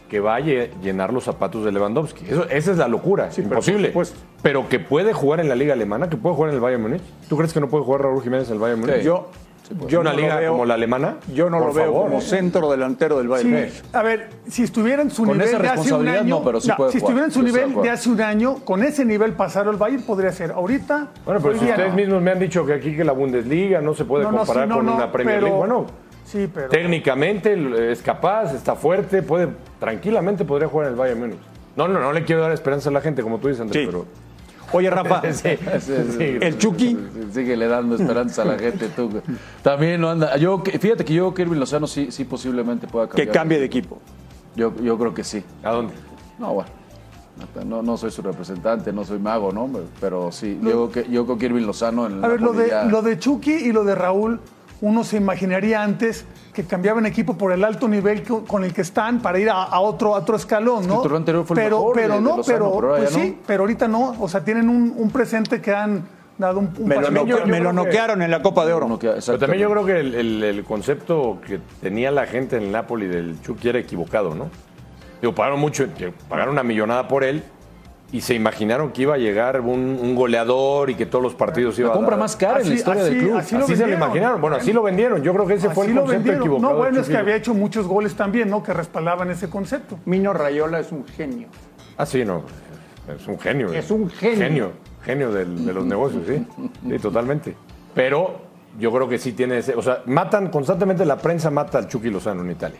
que 0.08 0.20
va 0.20 0.36
a 0.36 0.40
lle- 0.40 0.70
llenar 0.82 1.12
los 1.12 1.24
zapatos 1.24 1.64
de 1.64 1.72
Lewandowski. 1.72 2.24
Eso, 2.28 2.44
esa 2.50 2.70
es 2.72 2.76
la 2.76 2.88
locura, 2.88 3.28
pero 3.34 3.48
imposible. 3.48 3.88
por 3.90 4.06
supuesto. 4.06 4.28
Pero 4.42 4.68
que 4.68 4.78
puede 4.78 5.12
jugar 5.12 5.40
en 5.40 5.48
la 5.48 5.54
liga 5.54 5.72
alemana, 5.72 6.08
que 6.10 6.16
puede 6.16 6.34
jugar 6.36 6.50
en 6.50 6.56
el 6.56 6.60
Bayern 6.60 6.82
Múnich. 6.82 7.02
¿Tú 7.28 7.36
crees 7.36 7.52
que 7.52 7.60
no 7.60 7.68
puede 7.68 7.84
jugar 7.84 8.02
Raúl 8.02 8.22
Jiménez 8.22 8.48
en 8.48 8.54
el 8.54 8.60
Bayern 8.60 8.80
Múnich? 8.80 8.96
Sí. 8.98 9.02
Yo, 9.04 9.28
pues. 9.78 9.90
yo 9.90 10.00
¿Una 10.00 10.10
no 10.10 10.16
lo 10.16 10.22
liga 10.22 10.36
veo- 10.36 10.52
como 10.52 10.66
la 10.66 10.74
alemana? 10.74 11.16
Yo 11.32 11.48
no 11.48 11.56
Por 11.58 11.68
lo 11.68 11.72
veo 11.72 11.92
como 11.94 12.20
centro 12.20 12.70
delantero 12.70 13.16
del 13.16 13.28
Bayern 13.28 13.48
Sí, 13.48 13.54
Múnich. 13.56 13.94
a 13.94 14.02
ver, 14.02 14.28
si 14.46 14.62
estuviera 14.62 15.00
en 15.00 15.10
su 15.10 15.24
Con 15.24 15.32
nivel 15.38 15.48
esa 15.48 15.58
de 15.58 15.68
hace 15.68 15.94
un 15.94 16.06
año, 16.06 16.38
no, 16.38 16.44
pero 16.44 16.60
sí 16.60 16.70
puede 16.76 16.92
si 16.92 17.00
jugar. 17.00 17.16
estuviera 17.16 17.24
en 17.24 17.32
su 17.32 17.42
nivel 17.42 17.82
de 17.82 17.90
hace 17.90 18.10
un 18.10 18.20
año, 18.20 18.56
con 18.64 18.82
ese 18.82 19.06
nivel 19.06 19.32
pasar 19.32 19.66
al 19.66 19.76
Bayern 19.76 20.02
podría 20.02 20.30
ser. 20.32 20.50
Ahorita, 20.50 21.08
Bueno, 21.24 21.40
pero 21.42 21.58
si 21.58 21.64
ustedes 21.64 21.88
no. 21.90 21.96
mismos 21.96 22.20
me 22.22 22.30
han 22.30 22.38
dicho 22.38 22.66
que 22.66 22.74
aquí 22.74 22.94
que 22.94 23.04
la 23.04 23.12
Bundesliga 23.12 23.80
no 23.80 23.94
se 23.94 24.04
puede 24.04 24.24
No, 24.24 24.32
no, 24.32 24.38
comparar 24.38 24.64
sí, 24.64 24.68
no, 24.68 24.76
con 24.76 24.86
no, 24.86 24.94
una 24.96 25.10
Premier 25.10 25.36
pero- 25.36 25.46
League. 25.46 25.58
Bueno, 25.58 25.86
Sí, 26.34 26.50
pero 26.52 26.68
técnicamente 26.68 27.92
es 27.92 28.02
capaz, 28.02 28.52
está 28.54 28.74
fuerte, 28.74 29.22
puede 29.22 29.48
tranquilamente 29.78 30.44
podría 30.44 30.66
jugar 30.66 30.88
en 30.88 30.92
el 30.94 30.98
Bayern 30.98 31.20
Múnich. 31.20 31.38
No, 31.76 31.86
no, 31.86 32.00
no 32.00 32.12
le 32.12 32.24
quiero 32.24 32.42
dar 32.42 32.50
esperanza 32.50 32.88
a 32.90 32.92
la 32.92 33.00
gente, 33.00 33.22
como 33.22 33.38
tú 33.38 33.46
dices, 33.46 33.60
Andrés, 33.60 33.84
Sí. 33.84 33.86
pero... 33.90 34.04
Oye, 34.72 34.90
Rafa, 34.90 35.22
Sí, 35.32 35.56
sí. 35.80 36.38
el 36.40 36.58
Chucky, 36.58 36.98
Sigue 37.32 37.56
le 37.56 37.68
dando 37.68 37.94
esperanza 37.94 38.42
a 38.42 38.46
la 38.46 38.58
gente, 38.58 38.88
tú. 38.88 39.10
También 39.62 40.00
no 40.00 40.10
anda. 40.10 40.36
Yo, 40.36 40.60
fíjate 40.64 41.04
que 41.04 41.14
yo, 41.14 41.32
Kirby 41.32 41.54
Lozano, 41.56 41.86
sí, 41.86 42.10
sí 42.10 42.24
posiblemente 42.24 42.88
pueda 42.88 43.06
que 43.06 43.12
cambiar. 43.18 43.32
cambie 43.32 43.58
de 43.60 43.66
equipo. 43.66 44.00
Yo, 44.56 44.74
yo 44.82 44.98
creo 44.98 45.14
que 45.14 45.22
sí. 45.22 45.44
¿A 45.62 45.70
dónde? 45.70 45.92
No, 46.40 46.54
bueno. 46.54 46.70
No, 47.64 47.82
no 47.82 47.96
soy 47.96 48.10
su 48.10 48.22
representante, 48.22 48.92
no 48.92 49.04
soy 49.04 49.18
mago, 49.20 49.52
¿no? 49.52 49.68
Pero 50.00 50.32
sí, 50.32 50.58
yo, 50.62 50.88
creo 50.88 50.90
que- 50.90 51.12
yo 51.12 51.24
creo 51.26 51.38
que 51.38 51.46
Irving 51.46 51.66
Lozano 51.66 52.06
en 52.06 52.24
A 52.24 52.28
ver, 52.28 52.40
lo 52.40 52.52
de, 52.52 52.68
ya- 52.68 52.84
lo 52.84 53.02
de 53.02 53.18
Chucky 53.18 53.52
y 53.52 53.72
lo 53.72 53.84
de 53.84 53.94
Raúl, 53.94 54.40
uno 54.84 55.02
se 55.02 55.16
imaginaría 55.16 55.82
antes 55.82 56.26
que 56.52 56.64
cambiaban 56.64 57.06
equipo 57.06 57.36
por 57.38 57.52
el 57.52 57.64
alto 57.64 57.88
nivel 57.88 58.22
co- 58.22 58.44
con 58.44 58.64
el 58.64 58.72
que 58.74 58.82
están 58.82 59.20
para 59.20 59.38
ir 59.38 59.48
a, 59.48 59.62
a 59.64 59.80
otro, 59.80 60.14
a 60.14 60.18
otro 60.18 60.36
escalón, 60.36 60.86
¿no? 60.86 61.02
el 61.04 61.16
anterior 61.16 61.44
fue 61.44 61.56
el 61.56 61.62
pero, 61.64 61.78
mejor 61.78 61.94
pero 61.94 62.14
de 62.14 62.20
no, 62.20 62.40
pero, 62.46 62.70
pues 62.80 63.12
no. 63.16 63.18
sí, 63.22 63.38
pero 63.46 63.62
ahorita 63.62 63.88
no. 63.88 64.14
O 64.20 64.28
sea, 64.28 64.44
tienen 64.44 64.68
un, 64.68 64.92
un 64.96 65.10
presente 65.10 65.60
que 65.62 65.72
han 65.74 66.04
dado 66.36 66.58
un, 66.60 66.70
un 66.78 66.86
Me 66.88 66.96
lo, 66.96 67.00
paso. 67.00 67.12
noque- 67.12 67.30
yo- 67.30 67.38
yo 67.40 67.46
me 67.46 67.60
lo 67.60 67.70
creo 67.70 67.82
que- 67.82 67.88
noquearon 67.88 68.22
en 68.22 68.30
la 68.30 68.42
Copa 68.42 68.66
de 68.66 68.72
Oro. 68.74 68.98
Pero 69.00 69.38
también 69.38 69.62
yo 69.62 69.70
creo 69.70 69.86
que 69.86 69.98
el, 70.00 70.14
el- 70.14 70.44
el 70.44 70.64
concepto 70.64 71.38
que 71.46 71.60
tenía 71.80 72.10
la 72.10 72.26
gente 72.26 72.56
en 72.58 72.64
el 72.64 72.72
Napoli 72.72 73.06
del 73.06 73.40
Chucky 73.40 73.70
era 73.70 73.78
equivocado, 73.78 74.34
¿no? 74.34 74.48
Digo, 75.22 75.34
pagaron 75.34 75.58
mucho, 75.60 75.86
pagaron 76.28 76.52
una 76.52 76.62
millonada 76.62 77.08
por 77.08 77.24
él 77.24 77.42
y 78.16 78.20
se 78.20 78.32
imaginaron 78.34 78.92
que 78.92 79.02
iba 79.02 79.14
a 79.14 79.18
llegar 79.18 79.60
un, 79.60 79.98
un 80.00 80.14
goleador 80.14 80.88
y 80.88 80.94
que 80.94 81.04
todos 81.04 81.22
los 81.22 81.34
partidos 81.34 81.76
iba 81.80 81.88
La 81.88 81.94
a 81.94 81.96
compra 81.96 82.12
dar. 82.12 82.20
más 82.20 82.36
cara 82.36 82.60
en 82.60 82.68
la 82.68 82.74
historia 82.74 83.02
del 83.02 83.18
club. 83.18 83.36
así 83.38 83.56
Así, 83.56 83.74
se 83.74 83.86
lo 83.86 83.92
imaginaron. 83.94 84.40
Bueno, 84.40 84.54
así 84.56 84.72
lo 84.72 84.82
vendieron. 84.84 85.20
Yo 85.22 85.32
creo 85.32 85.46
que 85.46 85.54
ese 85.54 85.68
fue 85.70 85.86
el 85.86 85.94
lo 85.94 86.02
concepto 86.02 86.18
vendieron. 86.22 86.40
equivocado. 86.42 86.72
No, 86.72 86.78
bueno, 86.78 87.00
es 87.00 87.08
que 87.08 87.16
había 87.16 87.34
hecho 87.34 87.54
muchos 87.54 87.86
goles 87.88 88.14
también, 88.14 88.48
¿no? 88.50 88.62
Que 88.62 88.72
respaldaban 88.72 89.30
ese 89.30 89.50
concepto. 89.50 89.98
Mino 90.04 90.32
Rayola 90.32 90.78
es 90.78 90.92
un 90.92 91.04
genio. 91.06 91.48
Ah, 91.96 92.06
sí, 92.06 92.24
no. 92.24 92.42
Es 93.14 93.26
un 93.26 93.38
genio. 93.38 93.72
Es 93.72 93.90
un 93.90 94.08
genio. 94.08 94.38
Genio, 94.44 94.72
genio 95.04 95.32
del- 95.32 95.66
de 95.66 95.72
los 95.72 95.84
negocios, 95.84 96.22
sí. 96.28 96.46
Sí, 96.88 96.98
totalmente. 97.00 97.56
Pero 97.94 98.36
yo 98.78 98.92
creo 98.92 99.08
que 99.08 99.18
sí 99.18 99.32
tiene 99.32 99.58
ese. 99.58 99.74
O 99.74 99.82
sea, 99.82 100.02
matan 100.06 100.50
constantemente, 100.50 101.04
la 101.04 101.16
prensa 101.18 101.50
mata 101.50 101.78
al 101.78 101.88
Chucky 101.88 102.10
Lozano 102.10 102.42
en 102.42 102.50
Italia. 102.52 102.78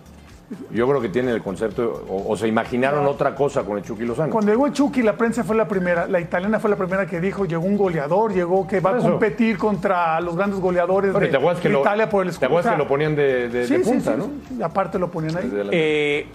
Yo 0.70 0.86
creo 0.86 1.00
que 1.00 1.08
tiene 1.08 1.30
el 1.32 1.42
concepto, 1.42 2.04
o, 2.08 2.30
o 2.32 2.36
se 2.36 2.46
imaginaron 2.46 3.06
otra 3.06 3.34
cosa 3.34 3.62
con 3.64 3.78
el 3.78 3.82
Chucky 3.84 4.04
Lozano. 4.04 4.30
Cuando 4.30 4.52
llegó 4.52 4.66
el 4.66 4.72
Chucky, 4.74 5.02
la 5.02 5.16
prensa 5.16 5.42
fue 5.42 5.56
la 5.56 5.66
primera, 5.66 6.06
la 6.06 6.20
italiana 6.20 6.60
fue 6.60 6.68
la 6.68 6.76
primera 6.76 7.06
que 7.06 7.18
dijo, 7.18 7.46
llegó 7.46 7.64
un 7.64 7.78
goleador, 7.78 8.32
llegó 8.32 8.66
que 8.66 8.80
va 8.80 8.90
a 8.90 8.98
competir 8.98 9.56
contra 9.56 10.20
los 10.20 10.36
grandes 10.36 10.60
goleadores 10.60 11.14
de, 11.14 11.26
y 11.26 11.30
¿te 11.30 11.36
acuerdas 11.38 11.62
que 11.62 11.68
de 11.68 11.74
lo, 11.74 11.80
Italia 11.80 12.08
por 12.10 12.26
el 12.26 12.36
¿Te 12.38 12.44
acuerdas 12.44 12.72
que 12.74 12.78
lo 12.78 12.86
ponían 12.86 13.16
de, 13.16 13.48
de- 13.48 13.66
sí, 13.66 13.76
de 13.78 13.84
sí, 13.84 13.90
punta, 13.90 14.12
sí, 14.12 14.18
no? 14.18 14.24
sí, 14.48 14.56
y 14.58 14.62
aparte 14.62 14.98
lo 14.98 15.10
ponían 15.10 15.36
ahí. 15.38 15.50
Eh, 15.72 16.26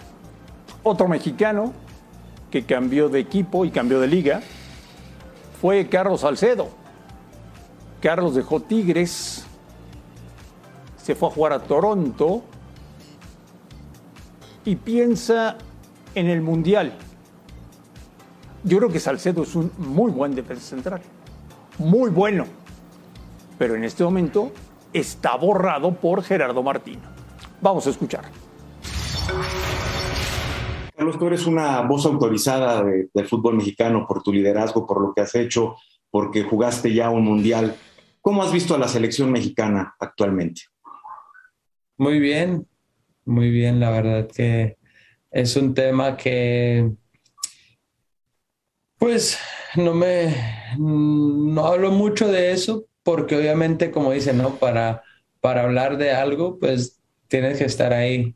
otro 0.81 1.07
mexicano 1.07 1.71
que 2.49 2.65
cambió 2.65 3.09
de 3.09 3.19
equipo 3.19 3.63
y 3.63 3.69
cambió 3.69 3.99
de 3.99 4.07
liga 4.07 4.41
fue 5.61 5.87
Carlos 5.87 6.21
Salcedo. 6.21 6.67
Carlos 8.01 8.33
dejó 8.33 8.59
Tigres, 8.61 9.45
se 10.97 11.13
fue 11.15 11.27
a 11.29 11.31
jugar 11.31 11.53
a 11.53 11.59
Toronto 11.59 12.41
y 14.65 14.75
piensa 14.75 15.57
en 16.15 16.27
el 16.27 16.41
Mundial. 16.41 16.93
Yo 18.63 18.77
creo 18.77 18.89
que 18.89 18.99
Salcedo 18.99 19.43
es 19.43 19.55
un 19.55 19.71
muy 19.77 20.11
buen 20.11 20.35
defensa 20.35 20.63
central, 20.63 21.01
muy 21.77 22.09
bueno, 22.09 22.45
pero 23.57 23.75
en 23.75 23.83
este 23.83 24.03
momento 24.03 24.51
está 24.91 25.35
borrado 25.35 25.93
por 25.93 26.23
Gerardo 26.23 26.61
Martino. 26.61 27.01
Vamos 27.61 27.87
a 27.87 27.89
escuchar. 27.91 28.25
Carlos, 30.95 31.17
tú 31.17 31.27
eres 31.27 31.45
una 31.45 31.81
voz 31.81 32.05
autorizada 32.05 32.83
de- 32.83 33.09
del 33.13 33.27
fútbol 33.27 33.55
mexicano 33.55 34.05
por 34.07 34.21
tu 34.21 34.33
liderazgo, 34.33 34.85
por 34.85 34.99
lo 35.01 35.13
que 35.13 35.21
has 35.21 35.33
hecho, 35.35 35.75
porque 36.11 36.43
jugaste 36.43 36.93
ya 36.93 37.09
un 37.09 37.23
mundial. 37.23 37.75
¿Cómo 38.21 38.43
has 38.43 38.51
visto 38.51 38.75
a 38.75 38.77
la 38.77 38.87
selección 38.89 39.31
mexicana 39.31 39.95
actualmente? 39.99 40.63
Muy 41.97 42.19
bien, 42.19 42.67
muy 43.29 43.51
bien, 43.51 43.79
la 43.79 43.91
verdad 43.91 44.27
que 44.27 44.77
es 45.31 45.55
un 45.55 45.73
tema 45.75 46.17
que 46.17 46.91
pues 48.97 49.37
no 49.75 49.93
me 49.93 50.35
no 50.77 51.65
hablo 51.65 51.91
mucho 51.91 52.27
de 52.31 52.51
eso 52.51 52.85
porque 53.03 53.37
obviamente 53.37 53.91
como 53.91 54.11
dicen, 54.11 54.39
¿no? 54.39 54.55
Para 54.55 55.03
para 55.41 55.63
hablar 55.63 55.97
de 55.97 56.11
algo, 56.11 56.59
pues 56.59 56.99
tienes 57.27 57.59
que 57.59 57.65
estar 57.65 57.93
ahí 57.93 58.35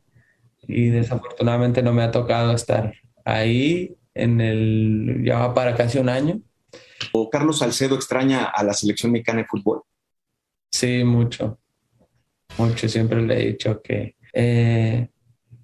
y 0.67 0.89
desafortunadamente 0.89 1.81
no 1.81 1.91
me 1.91 2.03
ha 2.03 2.11
tocado 2.11 2.53
estar 2.53 2.93
ahí 3.25 3.97
en 4.13 4.41
el 4.41 5.23
ya 5.25 5.39
va 5.39 5.53
para 5.53 5.75
casi 5.75 5.97
un 5.97 6.09
año. 6.09 6.39
¿O 7.13 7.29
Carlos 7.29 7.59
Salcedo 7.59 7.95
extraña 7.95 8.45
a 8.45 8.63
la 8.63 8.73
selección 8.73 9.11
mexicana 9.11 9.39
de 9.39 9.47
fútbol? 9.47 9.81
Sí, 10.71 11.03
mucho. 11.03 11.59
Mucho. 12.57 12.87
Siempre 12.87 13.21
le 13.21 13.41
he 13.41 13.47
dicho 13.51 13.81
que 13.81 14.15
eh, 14.33 15.09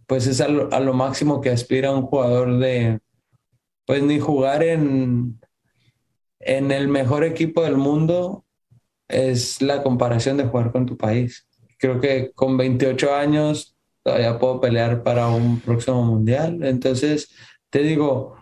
pues 0.07 0.27
es 0.27 0.41
a 0.41 0.47
lo, 0.47 0.93
máximo 0.93 1.41
que 1.41 1.49
aspira 1.49 1.91
un 1.91 2.03
jugador 2.03 2.57
de 2.57 2.99
pues 3.85 4.03
ni 4.03 4.19
jugar 4.19 4.63
en, 4.63 5.39
en 6.39 6.71
el 6.71 6.87
mejor 6.87 7.23
equipo 7.23 7.63
del 7.63 7.77
mundo 7.77 8.45
es 9.07 9.61
la 9.61 9.83
comparación 9.83 10.37
de 10.37 10.45
jugar 10.45 10.71
con 10.71 10.85
tu 10.85 10.95
país. 10.95 11.47
Creo 11.77 11.99
que 11.99 12.31
con 12.33 12.57
28 12.57 13.13
años 13.15 13.75
todavía 14.03 14.37
puedo 14.37 14.61
pelear 14.61 15.03
para 15.03 15.27
un 15.27 15.59
próximo 15.59 16.03
mundial. 16.03 16.63
Entonces, 16.63 17.33
te 17.69 17.79
digo, 17.79 18.35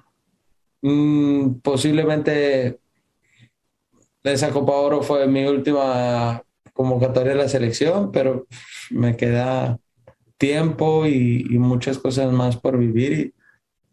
mm, 0.81 1.55
posiblemente 1.61 2.79
esa 4.23 4.51
Copa 4.51 4.73
Oro 4.73 5.01
fue 5.01 5.27
mi 5.27 5.45
última 5.45 6.43
convocatoria 6.73 7.33
de 7.33 7.39
la 7.39 7.49
selección, 7.49 8.11
pero 8.11 8.47
me 8.91 9.15
queda 9.15 9.79
tiempo 10.37 11.05
y, 11.05 11.43
muchas 11.59 11.97
cosas 11.97 12.31
más 12.31 12.57
por 12.57 12.77
vivir 12.77 13.33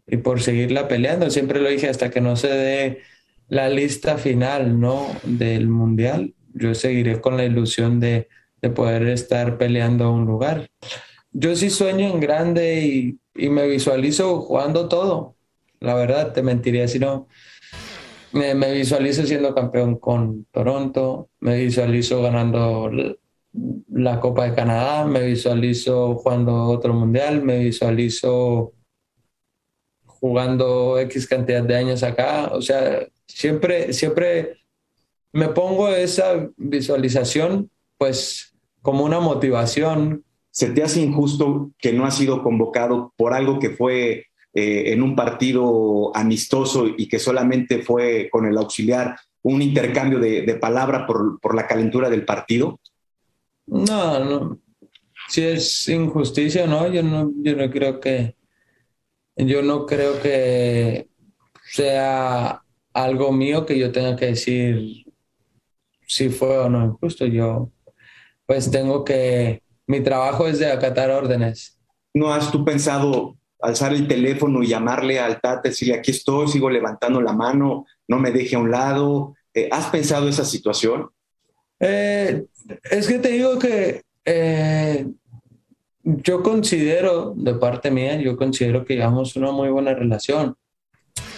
y 0.06 0.16
por 0.18 0.42
seguirla 0.42 0.88
peleando. 0.88 1.30
Siempre 1.30 1.60
lo 1.60 1.68
dije 1.68 1.88
hasta 1.88 2.10
que 2.10 2.20
no 2.20 2.36
se 2.36 2.48
dé 2.48 3.02
la 3.48 3.68
lista 3.68 4.18
final, 4.18 4.80
¿no? 4.80 5.06
Del 5.24 5.68
mundial. 5.68 6.34
Yo 6.54 6.74
seguiré 6.74 7.20
con 7.20 7.36
la 7.36 7.44
ilusión 7.44 8.00
de, 8.00 8.28
de 8.62 8.70
poder 8.70 9.08
estar 9.08 9.58
peleando 9.58 10.12
un 10.12 10.26
lugar. 10.26 10.70
Yo 11.32 11.56
sí 11.56 11.70
sueño 11.70 12.06
en 12.08 12.20
grande 12.20 12.84
y, 12.84 13.18
y 13.34 13.48
me 13.48 13.66
visualizo 13.66 14.40
jugando 14.40 14.88
todo. 14.88 15.36
La 15.80 15.94
verdad, 15.94 16.32
te 16.32 16.42
mentiría 16.42 16.88
si 16.88 16.98
no. 16.98 17.28
Me, 18.32 18.54
me, 18.54 18.72
visualizo 18.72 19.24
siendo 19.26 19.54
campeón 19.54 19.98
con 19.98 20.46
Toronto, 20.46 21.30
me 21.40 21.56
visualizo 21.58 22.20
ganando 22.20 22.90
la 23.88 24.20
Copa 24.20 24.44
de 24.44 24.54
Canadá, 24.54 25.04
me 25.04 25.24
visualizo 25.24 26.16
jugando 26.16 26.64
otro 26.64 26.92
mundial, 26.92 27.42
me 27.42 27.58
visualizo 27.58 28.72
jugando 30.04 30.98
X 30.98 31.26
cantidad 31.26 31.62
de 31.62 31.76
años 31.76 32.02
acá. 32.02 32.50
O 32.52 32.60
sea, 32.60 33.06
siempre, 33.26 33.92
siempre 33.92 34.56
me 35.32 35.48
pongo 35.48 35.88
esa 35.88 36.48
visualización, 36.56 37.70
pues, 37.98 38.54
como 38.82 39.04
una 39.04 39.20
motivación. 39.20 40.24
¿Se 40.50 40.70
te 40.70 40.82
hace 40.82 41.00
injusto 41.00 41.72
que 41.78 41.92
no 41.92 42.06
ha 42.06 42.10
sido 42.10 42.42
convocado 42.42 43.12
por 43.16 43.32
algo 43.34 43.58
que 43.58 43.70
fue 43.70 44.26
eh, 44.54 44.92
en 44.92 45.02
un 45.02 45.16
partido 45.16 46.16
amistoso 46.16 46.86
y 46.96 47.08
que 47.08 47.18
solamente 47.18 47.82
fue 47.82 48.28
con 48.30 48.46
el 48.46 48.56
auxiliar 48.56 49.16
un 49.42 49.62
intercambio 49.62 50.20
de, 50.20 50.42
de 50.42 50.54
palabra 50.54 51.06
por, 51.06 51.40
por, 51.40 51.54
la 51.54 51.66
calentura 51.66 52.08
del 52.08 52.24
partido? 52.24 52.80
No, 53.66 54.18
no. 54.18 54.60
Si 55.28 55.42
es 55.42 55.88
injusticia, 55.88 56.66
no, 56.66 56.88
yo 56.88 57.02
no, 57.02 57.32
yo 57.42 57.56
no 57.56 57.70
creo 57.70 57.98
que, 58.00 58.36
yo 59.36 59.62
no 59.62 59.86
creo 59.86 60.20
que 60.20 61.08
sea 61.64 62.62
algo 62.92 63.32
mío 63.32 63.66
que 63.66 63.78
yo 63.78 63.90
tenga 63.90 64.16
que 64.16 64.26
decir 64.26 65.04
si 66.06 66.28
fue 66.28 66.58
o 66.58 66.68
no 66.68 66.84
injusto. 66.84 67.26
Yo, 67.26 67.70
pues 68.46 68.70
tengo 68.70 69.04
que, 69.04 69.62
mi 69.86 70.02
trabajo 70.02 70.46
es 70.46 70.58
de 70.58 70.70
acatar 70.70 71.10
órdenes. 71.10 71.78
¿No 72.12 72.32
has 72.32 72.52
tú 72.52 72.64
pensado 72.64 73.36
alzar 73.60 73.92
el 73.94 74.06
teléfono 74.06 74.62
y 74.62 74.68
llamarle 74.68 75.18
al 75.18 75.40
Tata, 75.40 75.68
decirle 75.68 75.94
aquí 75.94 76.10
estoy, 76.10 76.48
sigo 76.48 76.68
levantando 76.68 77.20
la 77.20 77.32
mano, 77.32 77.86
no 78.06 78.18
me 78.18 78.30
deje 78.30 78.56
a 78.56 78.60
un 78.60 78.70
lado? 78.70 79.34
Eh, 79.52 79.68
¿Has 79.72 79.86
pensado 79.86 80.28
esa 80.28 80.44
situación? 80.44 81.10
Eh, 81.80 82.46
es 82.90 83.08
que 83.08 83.18
te 83.18 83.28
digo 83.30 83.58
que 83.58 84.02
eh, 84.24 85.06
yo 86.02 86.42
considero, 86.42 87.34
de 87.36 87.54
parte 87.54 87.90
mía, 87.90 88.20
yo 88.20 88.36
considero 88.36 88.84
que 88.84 88.94
llevamos 88.94 89.36
una 89.36 89.50
muy 89.50 89.70
buena 89.70 89.94
relación. 89.94 90.56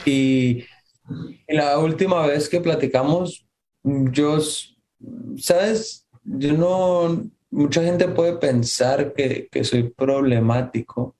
Y, 0.05 0.64
la 1.46 1.79
última 1.79 2.27
vez 2.27 2.49
que 2.49 2.61
platicamos, 2.61 3.46
yo, 3.85 4.40
¿sabes? 5.38 6.05
Yo 6.25 6.55
no, 6.55 7.31
mucha 7.49 7.85
gente 7.85 8.09
puede 8.09 8.38
pensar 8.38 9.12
que, 9.12 9.49
que 9.51 9.62
soy 9.62 9.85
problemático. 9.85 11.14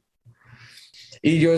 Y 1.23 1.39
yo, 1.39 1.53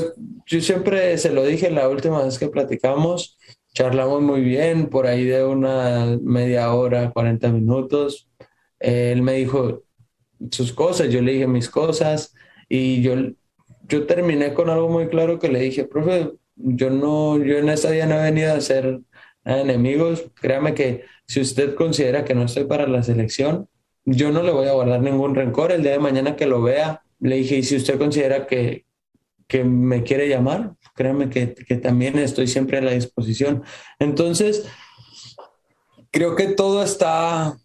yo 0.45 0.61
siempre 0.61 1.17
se 1.17 1.33
lo 1.33 1.43
dije 1.43 1.71
la 1.71 1.89
última 1.89 2.23
vez 2.23 2.39
que 2.39 2.49
platicamos, 2.49 3.38
charlamos 3.79 4.21
muy 4.21 4.41
bien, 4.41 4.89
por 4.89 5.07
ahí 5.07 5.25
de 5.25 5.45
una 5.45 6.19
media 6.21 6.75
hora, 6.75 7.13
40 7.13 7.53
minutos. 7.53 8.29
Él 8.81 9.23
me 9.23 9.35
dijo, 9.35 9.85
sus 10.51 10.73
cosas, 10.73 11.11
yo 11.11 11.23
le 11.23 11.35
dije 11.35 11.47
mis 11.47 11.71
cosas 11.71 12.35
y 12.69 13.03
yo, 13.03 13.15
yo 13.87 14.05
terminé 14.05 14.53
con 14.53 14.69
algo 14.69 14.89
muy 14.89 15.07
claro 15.07 15.39
que 15.39 15.49
le 15.49 15.61
dije, 15.61 15.85
profe, 15.85 16.33
yo 16.57 16.91
no, 16.91 17.39
yo 17.39 17.59
en 17.59 17.69
esta 17.69 17.93
día 17.93 18.07
no 18.07 18.19
he 18.19 18.25
venido 18.25 18.53
a 18.53 18.61
ser 18.61 18.99
enemigos, 19.45 20.29
créame 20.35 20.75
que 20.75 21.05
si 21.29 21.41
usted 21.41 21.77
considera 21.77 22.25
que 22.25 22.35
no 22.35 22.47
estoy 22.47 22.65
para 22.65 22.89
la 22.89 23.05
selección, 23.05 23.69
yo 24.05 24.33
no 24.33 24.43
le 24.43 24.51
voy 24.51 24.67
a 24.67 24.73
guardar 24.73 25.03
ningún 25.03 25.37
rencor, 25.37 25.71
el 25.71 25.85
día 25.85 25.93
de 25.93 26.01
mañana 26.01 26.35
que 26.35 26.47
lo 26.47 26.61
vea, 26.63 27.05
le 27.21 27.37
dije, 27.37 27.59
y 27.59 27.63
si 27.63 27.77
usted 27.77 27.97
considera 27.97 28.49
que, 28.49 28.87
que 29.47 29.63
me 29.63 30.03
quiere 30.03 30.29
llamar, 30.29 30.75
créame 30.99 31.31
que, 31.31 31.55
que 31.55 31.77
también 31.77 32.19
estoy 32.19 32.49
siempre 32.49 32.79
a 32.79 32.83
la 32.83 32.91
disposición. 32.91 33.63
Entonces, 34.01 34.67
creo 36.11 36.35
que 36.35 36.49
todo 36.49 36.83
está 36.83 37.57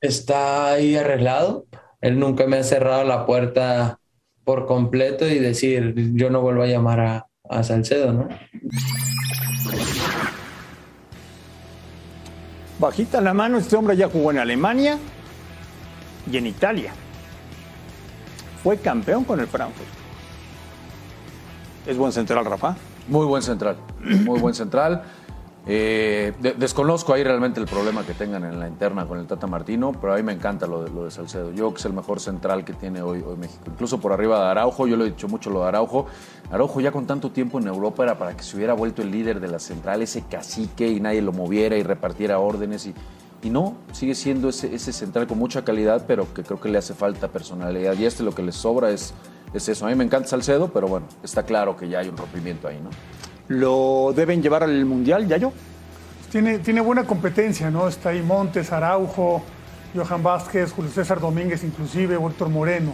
está 0.00 0.72
ahí 0.72 0.96
arreglado. 0.96 1.66
Él 2.00 2.18
nunca 2.18 2.46
me 2.46 2.58
ha 2.58 2.62
cerrado 2.62 3.04
la 3.04 3.24
puerta 3.24 3.98
por 4.44 4.66
completo 4.66 5.26
y 5.26 5.38
decir, 5.38 5.94
yo 6.14 6.30
no 6.30 6.40
vuelvo 6.42 6.62
a 6.62 6.66
llamar 6.66 7.00
a, 7.00 7.26
a 7.48 7.62
Salcedo, 7.62 8.12
¿no? 8.12 8.28
Bajita 12.78 13.20
la 13.22 13.32
mano, 13.32 13.56
este 13.56 13.74
hombre 13.74 13.96
ya 13.96 14.08
jugó 14.08 14.30
en 14.30 14.38
Alemania 14.38 14.98
y 16.30 16.36
en 16.36 16.46
Italia. 16.46 16.92
Fue 18.62 18.76
campeón 18.76 19.24
con 19.24 19.40
el 19.40 19.46
Frankfurt. 19.46 19.95
¿Es 21.86 21.96
buen 21.96 22.10
central, 22.10 22.44
Rafa? 22.44 22.76
Muy 23.06 23.26
buen 23.26 23.42
central, 23.42 23.76
muy 24.24 24.40
buen 24.40 24.54
central. 24.54 25.04
Eh, 25.68 26.32
de, 26.40 26.54
desconozco 26.54 27.12
ahí 27.12 27.22
realmente 27.22 27.60
el 27.60 27.66
problema 27.66 28.04
que 28.04 28.12
tengan 28.12 28.44
en 28.44 28.58
la 28.58 28.66
interna 28.66 29.06
con 29.06 29.20
el 29.20 29.26
Tata 29.26 29.46
Martino, 29.46 29.92
pero 29.92 30.12
a 30.12 30.16
mí 30.16 30.24
me 30.24 30.32
encanta 30.32 30.66
lo 30.66 30.82
de, 30.82 31.10
Salcedo. 31.12 31.50
Yo 31.50 31.56
creo 31.56 31.74
que 31.74 31.78
es 31.78 31.84
el 31.84 31.92
mejor 31.92 32.18
central 32.18 32.64
que 32.64 32.72
tiene 32.72 33.02
hoy, 33.02 33.22
hoy 33.24 33.36
México. 33.36 33.62
Incluso 33.68 34.00
por 34.00 34.12
arriba 34.12 34.40
de 34.40 34.50
Araujo, 34.50 34.88
yo 34.88 34.96
lo 34.96 35.04
he 35.04 35.10
dicho 35.10 35.28
mucho 35.28 35.48
lo 35.50 35.62
de 35.62 35.68
Araujo. 35.68 36.06
Araujo 36.50 36.80
ya 36.80 36.90
con 36.90 37.06
tanto 37.06 37.30
tiempo 37.30 37.60
en 37.60 37.68
Europa 37.68 38.02
era 38.02 38.18
para 38.18 38.36
que 38.36 38.42
se 38.42 38.56
hubiera 38.56 38.74
vuelto 38.74 39.02
el 39.02 39.12
líder 39.12 39.38
de 39.38 39.46
la 39.46 39.60
central, 39.60 40.02
ese 40.02 40.22
cacique 40.22 40.88
y 40.88 40.98
nadie 40.98 41.22
lo 41.22 41.32
moviera 41.32 41.76
y 41.76 41.84
repartiera 41.84 42.40
órdenes. 42.40 42.86
Y, 42.86 42.94
y 43.44 43.50
no, 43.50 43.76
sigue 43.92 44.16
siendo 44.16 44.48
ese, 44.48 44.74
ese 44.74 44.92
central 44.92 45.28
con 45.28 45.38
mucha 45.38 45.64
calidad, 45.64 46.04
pero 46.08 46.32
que 46.34 46.42
creo 46.42 46.60
que 46.60 46.68
le 46.68 46.78
hace 46.78 46.94
falta 46.94 47.28
personalidad. 47.28 47.96
Y 47.96 48.06
este 48.06 48.24
lo 48.24 48.32
que 48.32 48.42
le 48.42 48.50
sobra 48.50 48.90
es, 48.90 49.14
es 49.54 49.68
eso. 49.68 49.86
A 49.86 49.90
mí 49.90 49.94
me 49.94 50.04
encanta 50.04 50.28
Salcedo, 50.28 50.68
pero 50.72 50.88
bueno, 50.88 51.06
está 51.22 51.44
claro 51.44 51.76
que 51.76 51.88
ya 51.88 52.00
hay 52.00 52.08
un 52.08 52.16
rompimiento 52.16 52.68
ahí, 52.68 52.80
¿no? 52.82 52.90
¿Lo 53.48 54.12
deben 54.14 54.42
llevar 54.42 54.62
al 54.62 54.84
Mundial, 54.84 55.26
Yayo? 55.28 55.52
Tiene, 56.30 56.58
tiene 56.58 56.80
buena 56.80 57.04
competencia, 57.04 57.70
¿no? 57.70 57.86
Está 57.88 58.10
ahí 58.10 58.22
Montes, 58.22 58.72
Araujo, 58.72 59.42
Johan 59.94 60.22
Vázquez, 60.22 60.72
Julio 60.72 60.90
César 60.90 61.20
Domínguez, 61.20 61.62
inclusive, 61.64 62.16
Héctor 62.16 62.48
Moreno. 62.48 62.92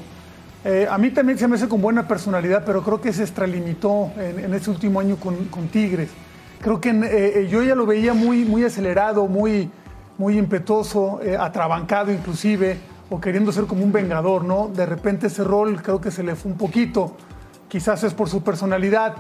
Eh, 0.65 0.87
a 0.89 0.97
mí 0.99 1.11
también 1.11 1.39
se 1.39 1.49
me 1.49 1.57
hace 1.57 1.67
con 1.67 1.81
buena 1.81 2.07
personalidad, 2.07 2.63
pero 2.65 2.83
creo 2.83 3.01
que 3.01 3.13
se 3.13 3.23
extralimitó 3.23 4.13
en, 4.17 4.45
en 4.45 4.55
ese 4.55 4.71
último 4.71 5.01
año 5.01 5.17
con, 5.17 5.47
con 5.47 5.69
Tigres. 5.69 6.11
Creo 6.61 6.81
que 6.81 6.91
eh, 6.91 7.49
yo 7.51 7.63
ya 7.65 7.75
lo 7.75 7.87
veía 7.87 8.15
muy, 8.15 8.45
muy 8.45 8.63
acelerado, 8.63 9.27
muy, 9.27 9.69
muy 10.19 10.39
impetuoso, 10.39 11.21
eh, 11.21 11.37
atrabancado 11.37 12.13
inclusive, 12.13 12.79
o 13.13 13.21
queriendo 13.21 13.53
ser 13.53 13.67
como 13.67 13.85
un 13.85 13.93
vengador, 13.93 14.43
¿no? 14.43 14.69
De 14.69 14.87
repente 14.87 15.27
ese 15.27 15.45
rol 15.45 15.83
creo 15.83 16.01
que 16.01 16.11
se 16.11 16.23
le 16.23 16.35
fue 16.35 16.51
un 16.51 16.57
poquito. 16.57 17.15
Quizás 17.69 18.03
es 18.05 18.15
por 18.15 18.31
su 18.31 18.43
personalidad, 18.43 19.15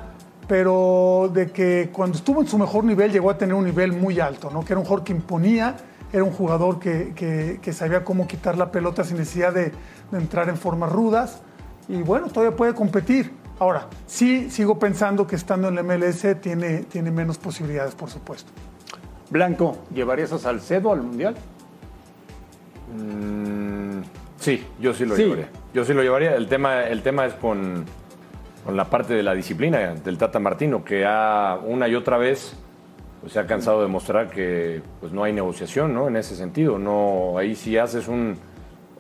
pero 0.48 1.31
de 1.33 1.50
que 1.50 1.90
cuando 1.92 2.16
estuvo 2.16 2.40
en 2.40 2.48
su 2.48 2.57
mejor 2.57 2.85
nivel 2.85 3.12
llegó 3.12 3.28
a 3.28 3.37
tener 3.37 3.55
un 3.55 3.66
nivel 3.66 3.92
muy 3.92 4.18
alto, 4.18 4.50
¿no? 4.50 4.64
que 4.64 4.72
era 4.72 4.81
un 4.81 4.87
jugador 4.87 5.05
que 5.05 5.12
imponía, 5.12 5.76
era 6.11 6.24
un 6.24 6.33
jugador 6.33 6.78
que, 6.78 7.12
que, 7.61 7.72
sabía 7.74 8.02
cómo 8.02 8.26
quitar 8.26 8.57
la 8.57 8.70
pelota 8.70 9.05
sin 9.05 9.18
necesidad 9.18 9.52
de, 9.52 9.72
de, 10.11 10.18
entrar 10.18 10.48
en 10.48 10.57
formas 10.57 10.90
rudas 10.90 11.40
y 11.87 12.02
bueno, 12.02 12.28
todavía 12.28 12.57
puede 12.57 12.74
competir. 12.74 13.31
Ahora, 13.59 13.88
sí 14.07 14.50
sigo 14.50 14.78
pensando 14.78 15.26
que 15.26 15.37
estando 15.37 15.68
en 15.68 15.74
la 15.74 15.83
MLS 15.83 16.40
tiene, 16.40 16.85
tiene 16.85 17.11
menos 17.11 17.37
posibilidades, 17.37 17.94
por 17.94 18.09
supuesto. 18.09 18.50
Blanco, 19.31 19.76
¿llevarías 19.94 20.33
a 20.33 20.38
Salcedo 20.38 20.92
al 20.92 21.02
Mundial? 21.02 21.37
Mm, 22.92 24.02
sí, 24.38 24.64
yo 24.81 24.92
sí 24.94 25.05
lo 25.05 25.16
sí. 25.16 25.22
llevaría. 25.22 25.48
Yo 25.74 25.85
sí 25.85 25.94
lo 25.94 26.02
llevaría. 26.02 26.37
El 26.37 26.48
tema, 26.48 26.85
el 26.85 27.02
tema 27.02 27.26
es 27.26 27.35
con 27.35 27.85
con 28.64 28.76
la 28.76 28.85
parte 28.85 29.14
de 29.14 29.22
la 29.22 29.35
disciplina 29.35 29.94
del 29.94 30.18
Tata 30.18 30.38
Martino, 30.38 30.85
que 30.85 31.05
ha 31.05 31.59
una 31.64 31.88
y 31.88 31.94
otra 31.94 32.16
vez 32.16 32.57
pues, 33.20 33.33
se 33.33 33.40
ha 33.40 33.46
cansado 33.46 33.83
de 33.83 33.88
mostrar 33.88 34.31
que 34.31 34.83
pues, 35.00 35.12
no 35.12 35.24
hay 35.24 35.33
negociación 35.33 35.92
¿no? 35.92 36.09
en 36.09 36.16
ese 36.16 36.37
sentido. 36.37 36.78
No, 36.78 37.38
ahí 37.38 37.55
si 37.57 37.76
haces 37.76 38.09
un, 38.09 38.37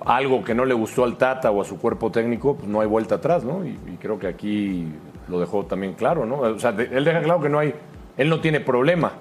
algo 0.04 0.42
que 0.42 0.54
no 0.54 0.64
le 0.64 0.74
gustó 0.74 1.04
al 1.04 1.16
Tata 1.16 1.50
o 1.50 1.62
a 1.62 1.64
su 1.64 1.78
cuerpo 1.78 2.10
técnico, 2.10 2.56
pues 2.56 2.68
no 2.68 2.80
hay 2.80 2.88
vuelta 2.88 3.16
atrás, 3.16 3.44
¿no? 3.44 3.64
Y, 3.64 3.70
y 3.70 3.96
creo 4.00 4.18
que 4.18 4.26
aquí 4.26 4.88
lo 5.28 5.38
dejó 5.38 5.64
también 5.64 5.92
claro, 5.94 6.26
¿no? 6.26 6.40
O 6.40 6.58
sea, 6.58 6.72
de, 6.72 6.84
él 6.92 7.04
deja 7.04 7.22
claro 7.22 7.40
que 7.40 7.48
no 7.48 7.60
hay, 7.60 7.72
él 8.16 8.28
no 8.28 8.40
tiene 8.40 8.58
problema, 8.58 9.12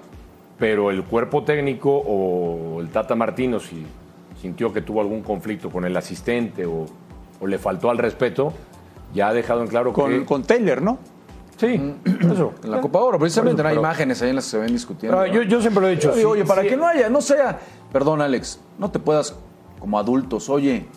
pero 0.57 0.89
el 0.89 1.03
cuerpo 1.03 1.43
técnico 1.43 1.95
o 1.95 2.81
el 2.81 2.89
Tata 2.89 3.13
Martino, 3.13 3.59
si 3.59 3.85
sintió 4.41 4.73
que 4.73 4.81
tuvo 4.81 5.01
algún 5.01 5.21
conflicto 5.21 5.69
con 5.69 5.85
el 5.85 5.95
asistente 5.95 6.65
o, 6.65 6.85
o 7.39 7.47
le 7.47 7.57
faltó 7.59 7.89
al 7.89 7.97
respeto, 7.97 8.53
ya 9.13 9.29
ha 9.29 9.33
dejado 9.33 9.61
en 9.61 9.67
claro 9.67 9.93
con, 9.93 10.09
que... 10.09 10.25
Con 10.25 10.43
Taylor, 10.43 10.81
¿no? 10.81 10.97
Sí, 11.57 11.79
eso. 12.31 12.53
En 12.63 12.71
la 12.71 12.81
Copa 12.81 12.99
Oro, 12.99 13.19
precisamente 13.19 13.61
no 13.61 13.69
hay 13.69 13.77
imágenes 13.77 14.21
ahí 14.21 14.29
en 14.29 14.35
las 14.37 14.45
que 14.45 14.51
se 14.51 14.57
ven 14.57 14.73
discutiendo. 14.73 15.17
Pero 15.19 15.31
yo, 15.31 15.43
yo, 15.43 15.61
siempre 15.61 15.81
lo 15.81 15.89
he 15.89 15.91
dicho. 15.91 16.09
Oye, 16.11 16.21
sí, 16.21 16.25
oye 16.25 16.45
para 16.45 16.63
sí. 16.63 16.69
que 16.69 16.77
no 16.77 16.87
haya, 16.87 17.07
no 17.09 17.21
sea, 17.21 17.59
perdón 17.91 18.21
Alex, 18.21 18.59
no 18.79 18.89
te 18.89 18.97
puedas 18.97 19.35
como 19.79 19.99
adultos, 19.99 20.49
oye, 20.49 20.87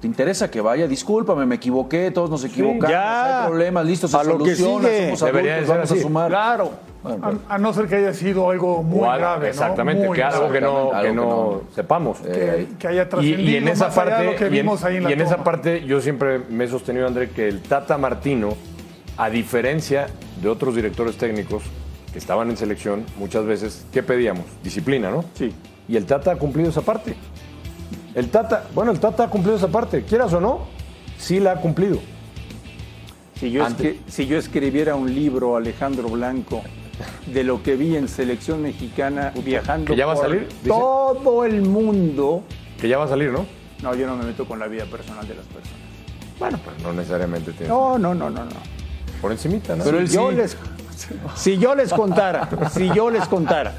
¿te 0.00 0.06
interesa 0.06 0.50
que 0.50 0.60
vaya? 0.60 0.86
Discúlpame, 0.86 1.46
me 1.46 1.54
equivoqué, 1.54 2.10
todos 2.10 2.28
nos 2.28 2.44
equivocamos, 2.44 2.90
ya. 2.90 3.44
hay 3.44 3.48
problemas, 3.48 3.86
listo, 3.86 4.08
se 4.08 4.16
A 4.16 4.24
lo 4.24 4.38
que 4.38 4.54
sigue. 4.54 4.68
somos 4.68 5.20
Debería 5.20 5.54
adultos, 5.54 5.60
de 5.60 5.66
ser 5.66 5.66
vamos 5.66 5.92
a 5.92 5.96
sumar. 5.96 6.28
Claro. 6.28 6.70
Bueno, 7.02 7.38
A, 7.48 7.58
no 7.58 7.72
ser 7.72 7.86
que 7.86 7.94
haya 7.96 8.12
sido 8.12 8.50
algo 8.50 8.82
muy 8.82 9.00
O 9.00 9.12
grave. 9.12 9.46
¿no? 9.46 9.46
Exactamente, 9.46 10.06
Muy 10.06 10.16
que 10.16 10.22
algo 10.24 10.50
que 10.50 10.60
no, 10.60 10.90
que 10.90 10.96
no 10.96 11.02
que 11.02 11.12
no- 11.12 11.62
sepamos. 11.74 12.18
que, 12.18 12.66
que 12.78 12.88
haya 12.88 13.08
trascendido 13.08 13.50
y 13.50 13.56
en 13.56 13.68
esa 13.68 13.88
parte, 13.90 14.24
lo 14.24 14.34
que 14.36 14.44
y 14.44 14.46
en, 14.48 14.52
vimos 14.52 14.84
ahí 14.84 14.96
en 14.96 15.04
la 15.04 15.10
y 15.10 15.12
en 15.12 15.20
esa 15.20 15.44
parte 15.44 15.84
yo 15.84 16.00
siempre 16.00 16.40
me 16.50 16.64
he 16.64 16.68
sostenido, 16.68 17.06
André, 17.06 17.30
que 17.30 17.46
el 17.48 17.62
Tata 17.62 17.96
Martino, 17.98 18.50
a 19.16 19.30
diferencia 19.30 20.08
de 20.42 20.48
otros 20.48 20.74
directores 20.74 21.16
técnicos 21.16 21.62
que 22.12 22.18
estaban 22.18 22.50
en 22.50 22.56
selección, 22.56 23.04
muchas 23.16 23.44
veces, 23.44 23.86
¿qué 23.92 24.02
pedíamos? 24.02 24.46
Disciplina, 24.64 25.10
¿no? 25.10 25.24
Sí. 25.34 25.54
Y 25.88 25.96
el 25.96 26.04
Tata 26.04 26.32
ha 26.32 26.36
cumplido 26.36 26.70
esa 26.70 26.82
parte. 26.82 27.14
El 28.14 28.28
Tata, 28.30 28.64
bueno, 28.74 28.90
el 28.90 28.98
Tata 28.98 29.24
ha 29.24 29.30
cumplido 29.30 29.56
esa 29.56 29.68
parte, 29.68 30.02
quieras 30.02 30.32
o 30.32 30.40
no, 30.40 30.66
sí 31.16 31.38
la 31.38 31.52
ha 31.52 31.56
cumplido. 31.60 31.98
Si 33.38 33.52
yo, 33.52 33.64
si 34.08 34.26
yo 34.26 34.36
escribiera 34.36 34.96
un 34.96 35.14
libro, 35.14 35.56
Alejandro 35.56 36.08
Blanco, 36.08 36.60
de 37.26 37.44
lo 37.44 37.62
que 37.62 37.76
vi 37.76 37.96
en 37.96 38.08
selección 38.08 38.62
mexicana 38.62 39.32
viajando 39.44 39.86
¿que 39.86 39.96
ya 39.96 40.06
va 40.06 40.14
a 40.14 40.16
salir? 40.16 40.48
Dice. 40.48 40.68
todo 40.68 41.44
el 41.44 41.62
mundo, 41.62 42.44
Que 42.80 42.88
ya 42.88 42.98
va 42.98 43.04
a 43.04 43.08
salir, 43.08 43.30
¿no? 43.30 43.46
no, 43.82 43.94
yo 43.94 44.06
no 44.06 44.16
me 44.16 44.24
meto 44.24 44.44
con 44.46 44.58
la 44.58 44.66
vida 44.66 44.84
personal 44.86 45.26
de 45.26 45.34
las 45.34 45.46
personas. 45.46 45.78
Bueno, 46.38 46.58
pues 46.64 46.78
no 46.82 46.92
necesariamente 46.92 47.52
tiene. 47.52 47.68
No, 47.68 47.98
no, 47.98 48.14
no, 48.14 48.30
no, 48.30 48.44
no. 48.44 48.50
Por 49.20 49.32
encimita, 49.32 49.74
¿no? 49.74 49.84
Pero 49.84 50.06
si 50.06 50.14
yo 50.14 50.30
sí. 50.30 50.36
les, 50.36 50.56
si 51.34 51.58
yo 51.58 51.74
les 51.74 51.92
contara, 51.92 52.48
si 52.70 52.88
yo 52.92 53.10
les 53.10 53.26
contara. 53.26 53.74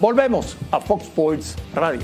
Volvemos 0.00 0.56
a 0.72 0.80
Fox 0.80 1.04
Sports 1.04 1.56
Radio. 1.74 2.02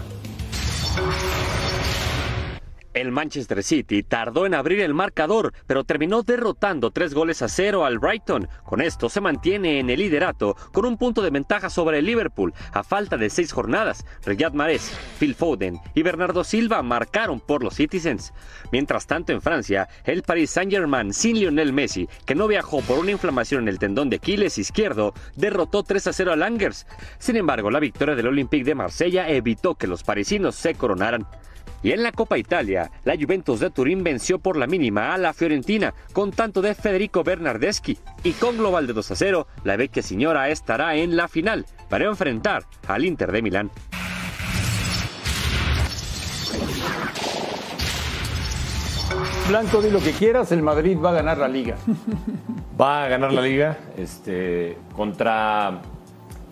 El 3.01 3.13
Manchester 3.13 3.63
City 3.63 4.03
tardó 4.03 4.45
en 4.45 4.55
abrir 4.55 4.81
el 4.81 4.93
marcador, 4.93 5.53
pero 5.69 5.85
terminó 5.85 6.25
derrotando 6.25 6.91
tres 6.91 7.15
goles 7.15 7.43
a 7.43 7.49
cero 7.49 7.85
al 7.85 8.01
Brighton. 8.01 8.49
Con 8.65 8.81
esto 8.81 9.09
se 9.09 9.21
mantiene 9.21 9.79
en 9.79 9.89
el 9.89 10.01
liderato 10.01 10.57
con 10.73 10.85
un 10.85 10.97
punto 10.97 11.23
de 11.23 11.31
ventaja 11.31 11.71
sobre 11.71 12.01
el 12.01 12.07
Liverpool 12.07 12.53
a 12.73 12.83
falta 12.83 13.17
de 13.17 13.31
seis 13.31 13.53
jornadas. 13.53 14.05
Riyad 14.27 14.53
Mahrez, 14.53 14.99
Phil 15.21 15.37
Foden 15.37 15.79
y 15.95 16.03
Bernardo 16.03 16.43
Silva 16.43 16.83
marcaron 16.83 17.39
por 17.39 17.63
los 17.63 17.75
Citizens. 17.75 18.33
Mientras 18.73 19.07
tanto 19.07 19.33
en 19.33 19.43
Francia, 19.43 19.89
el 20.05 20.25
Paris 20.25 20.51
Saint-Germain 20.51 21.15
sin 21.15 21.39
Lionel 21.39 21.73
Messi, 21.73 22.09
que 22.27 22.35
no 22.35 22.49
viajó 22.49 22.81
por 22.81 22.99
una 22.99 23.13
inflamación 23.13 23.63
en 23.63 23.69
el 23.69 23.79
tendón 23.79 24.11
de 24.11 24.17
Aquiles 24.17 24.59
izquierdo, 24.59 25.15
derrotó 25.37 25.85
3 25.85 26.09
a 26.09 26.13
0 26.13 26.33
al 26.33 26.43
Angers. 26.43 26.85
Sin 27.21 27.37
embargo, 27.37 27.71
la 27.71 27.79
victoria 27.79 28.17
del 28.17 28.27
Olympique 28.27 28.65
de 28.65 28.75
Marsella 28.75 29.29
evitó 29.29 29.77
que 29.77 29.87
los 29.87 30.03
parisinos 30.03 30.57
se 30.57 30.75
coronaran. 30.75 31.29
Y 31.83 31.93
en 31.93 32.03
la 32.03 32.13
Copa 32.13 32.39
Italia, 32.39 32.91
la 33.05 33.17
Juventus 33.17 33.61
de 33.61 33.71
Turín 33.71 34.03
venció 34.03 34.39
por 34.39 34.57
la 34.57 34.67
mínima 34.67 35.15
a 35.15 35.19
la 35.19 35.33
Fiorentina 35.33 35.95
con 36.13 36.33
tanto 36.33 36.61
de 36.61 36.75
Federico 36.75 37.23
Bernardeschi 37.23 37.99
y 38.25 38.33
con 38.33 38.57
global 38.57 38.87
de 38.87 38.93
2 38.93 39.11
a 39.11 39.17
0, 39.17 39.47
la 39.65 39.77
vecchia 39.77 40.03
señora 40.03 40.49
estará 40.49 40.97
en 40.97 41.17
la 41.17 41.29
final 41.29 41.67
para 41.89 42.07
enfrentar 42.07 42.65
al 42.87 43.05
Inter 43.05 43.33
de 43.33 43.43
Milán. 43.43 43.71
Blanco, 49.49 49.81
di 49.81 49.91
lo 49.91 50.01
que 50.01 50.13
quieras, 50.13 50.53
el 50.53 50.63
Madrid 50.63 50.99
va 51.03 51.11
a 51.11 51.15
ganar 51.15 51.39
la 51.39 51.49
liga. 51.49 51.77
Va 52.81 53.05
a 53.05 53.09
ganar 53.09 53.33
la 53.33 53.41
liga 53.41 53.77
este, 53.97 54.79
contra. 54.95 55.81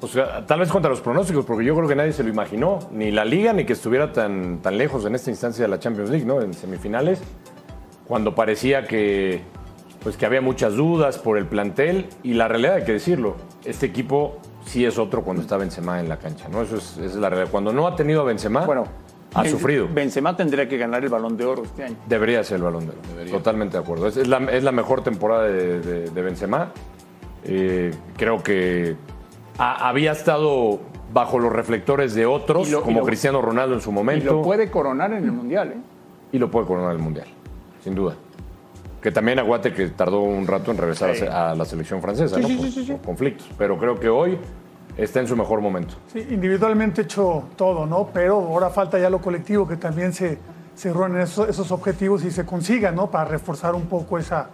Pues, 0.00 0.12
tal 0.46 0.58
vez 0.60 0.70
contra 0.70 0.90
los 0.90 1.00
pronósticos, 1.00 1.44
porque 1.44 1.64
yo 1.64 1.74
creo 1.76 1.88
que 1.88 1.96
nadie 1.96 2.12
se 2.12 2.22
lo 2.22 2.28
imaginó, 2.28 2.78
ni 2.92 3.10
la 3.10 3.24
liga, 3.24 3.52
ni 3.52 3.64
que 3.64 3.72
estuviera 3.72 4.12
tan, 4.12 4.58
tan 4.58 4.76
lejos 4.78 5.04
en 5.06 5.14
esta 5.14 5.30
instancia 5.30 5.64
de 5.64 5.68
la 5.68 5.78
Champions 5.78 6.10
League, 6.10 6.26
¿no? 6.26 6.40
En 6.42 6.52
semifinales, 6.54 7.20
cuando 8.06 8.34
parecía 8.34 8.86
que, 8.86 9.40
pues, 10.02 10.16
que 10.16 10.26
había 10.26 10.40
muchas 10.40 10.74
dudas 10.74 11.18
por 11.18 11.38
el 11.38 11.46
plantel, 11.46 12.06
y 12.22 12.34
la 12.34 12.46
realidad 12.48 12.76
hay 12.76 12.84
que 12.84 12.92
decirlo, 12.92 13.36
este 13.64 13.86
equipo 13.86 14.38
sí 14.64 14.84
es 14.84 14.98
otro 14.98 15.22
cuando 15.22 15.42
está 15.42 15.56
Benzema 15.56 15.98
en 16.00 16.08
la 16.08 16.18
cancha, 16.18 16.48
¿no? 16.48 16.62
Eso 16.62 16.76
es, 16.76 16.92
esa 16.98 17.04
es 17.04 17.14
la 17.16 17.28
realidad. 17.30 17.50
Cuando 17.50 17.72
no 17.72 17.86
ha 17.86 17.96
tenido 17.96 18.20
a 18.20 18.24
Benzema, 18.24 18.64
Bueno, 18.66 18.84
ha 19.34 19.42
Ben- 19.42 19.50
sufrido. 19.50 19.88
Benzema 19.92 20.36
tendría 20.36 20.68
que 20.68 20.76
ganar 20.76 21.02
el 21.04 21.08
Balón 21.10 21.36
de 21.36 21.44
Oro 21.44 21.62
este 21.64 21.84
año. 21.84 21.96
Debería 22.06 22.42
ser 22.44 22.56
el 22.58 22.62
balón 22.64 22.86
de 22.86 22.92
oro. 22.92 23.30
Totalmente 23.30 23.76
de 23.76 23.82
acuerdo. 23.82 24.08
Es, 24.08 24.16
es 24.16 24.28
la, 24.28 24.38
es 24.50 24.62
la 24.64 24.72
mejor 24.72 25.02
temporada 25.02 25.44
de, 25.44 25.80
de- 25.80 26.10
de 26.10 26.22
Benzema. 26.22 26.72
Eh, 27.44 27.92
creo 28.16 28.42
que 28.42 28.96
ha- 29.58 29.88
había 29.88 30.12
estado 30.12 30.80
bajo 31.12 31.38
los 31.38 31.52
reflectores 31.52 32.14
de 32.14 32.26
otros, 32.26 32.68
Y 32.68 32.72
lo- 32.72 32.80
y 32.80 32.82
como 32.82 33.00
lo- 33.00 33.06
Cristiano 33.06 33.40
Ronaldo 33.40 33.74
en 33.74 33.80
su 33.80 33.90
Y 33.90 33.92
momento. 33.94 34.32
lo 34.32 34.42
puede 34.42 34.70
coronar 34.70 35.12
en 35.12 35.24
el 35.24 35.32
Mundial, 35.32 35.72
¿eh? 35.72 35.76
y 36.32 36.38
lo 36.38 36.50
puede 36.50 36.66
coronar 36.66 36.92
el 36.92 36.98
Mundial, 36.98 37.26
sin 37.82 37.94
duda. 37.94 38.14
Que 39.00 39.12
también 39.12 39.38
aguate 39.38 39.72
que 39.72 39.86
tardó 39.88 40.20
un 40.20 40.46
rato 40.46 40.70
en 40.72 40.78
regresar 40.78 41.10
a 41.30 41.54
la 41.54 41.64
selección 41.64 42.02
francesa, 42.02 42.38
¿no? 42.38 42.48
por, 42.48 42.56
por 42.96 43.00
conflictos. 43.02 43.46
Pero 43.56 43.78
creo 43.78 44.00
que 44.00 44.08
hoy 44.08 44.36
está 44.96 45.20
en 45.20 45.28
su 45.28 45.36
mejor 45.36 45.60
momento. 45.60 45.94
Sí, 46.12 46.26
individualmente 46.30 47.02
hecho 47.02 47.44
todo, 47.54 47.86
¿no? 47.86 48.08
Pero 48.12 48.34
ahora 48.36 48.68
falta 48.70 48.98
ya 48.98 49.08
lo 49.08 49.20
colectivo, 49.20 49.68
que 49.68 49.76
también 49.76 50.12
se, 50.12 50.38
se 50.74 50.90
esos, 51.22 51.48
esos 51.48 51.70
objetivos 51.70 52.24
y 52.24 52.30
se 52.32 52.44
consigan, 52.44 52.96
¿no? 52.96 53.08
Para 53.08 53.26
reforzar 53.30 53.74
un 53.76 53.82
poco 53.86 54.18
esa, 54.18 54.48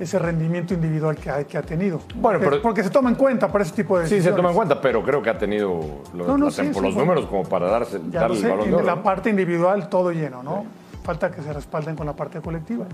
ese 0.00 0.18
rendimiento 0.18 0.74
individual 0.74 1.14
que 1.14 1.30
ha, 1.30 1.44
que 1.44 1.56
ha 1.58 1.62
tenido. 1.62 2.00
Bueno, 2.16 2.38
porque, 2.38 2.50
pero- 2.50 2.62
porque 2.62 2.82
se 2.82 2.90
toma 2.90 3.10
en 3.10 3.16
cuenta 3.16 3.52
para 3.52 3.62
ese 3.64 3.74
tipo 3.74 3.98
de 3.98 4.04
Sí, 4.06 4.08
se 4.10 4.14
decisiones. 4.16 4.36
toma 4.38 4.48
en 4.48 4.56
cuenta, 4.56 4.80
pero 4.80 5.02
creo 5.02 5.22
que 5.22 5.30
ha 5.30 5.38
tenido 5.38 5.78
lo- 6.14 6.26
No, 6.26 6.38
no, 6.38 6.46
la 6.46 6.50
sí, 6.50 6.62
tem- 6.62 6.74
sí, 6.74 6.80
los 6.80 6.96
números 6.96 7.26
como 7.26 7.44
para 7.44 7.68
darse, 7.70 8.00
darle 8.02 8.36
sé, 8.38 8.46
el 8.46 8.50
balón 8.50 8.64
de 8.64 8.68
en 8.70 8.74
oro. 8.76 8.84
la 8.86 8.96
¿no? 8.96 9.02
parte 9.02 9.30
individual 9.30 9.88
todo 9.88 10.10
lleno, 10.10 10.42
¿no? 10.42 10.64
Falta 11.04 11.30
que 11.30 11.42
se 11.42 11.52
respalden 11.52 11.96
con 11.96 12.06
la 12.06 12.14
parte 12.16 12.40
colectiva. 12.40 12.86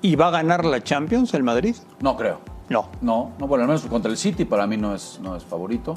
¿Y 0.00 0.16
va 0.16 0.28
a 0.28 0.30
ganar 0.30 0.64
la 0.64 0.82
Champions 0.82 1.32
el 1.34 1.42
Madrid? 1.42 1.76
No 2.00 2.16
creo. 2.16 2.40
No. 2.68 2.88
No, 3.00 3.32
no, 3.38 3.46
bueno, 3.46 3.64
al 3.64 3.68
menos 3.68 3.84
contra 3.86 4.10
el 4.10 4.16
City 4.16 4.44
para 4.44 4.66
mí 4.66 4.76
no 4.76 4.94
es, 4.94 5.20
no 5.22 5.36
es 5.36 5.44
favorito. 5.44 5.94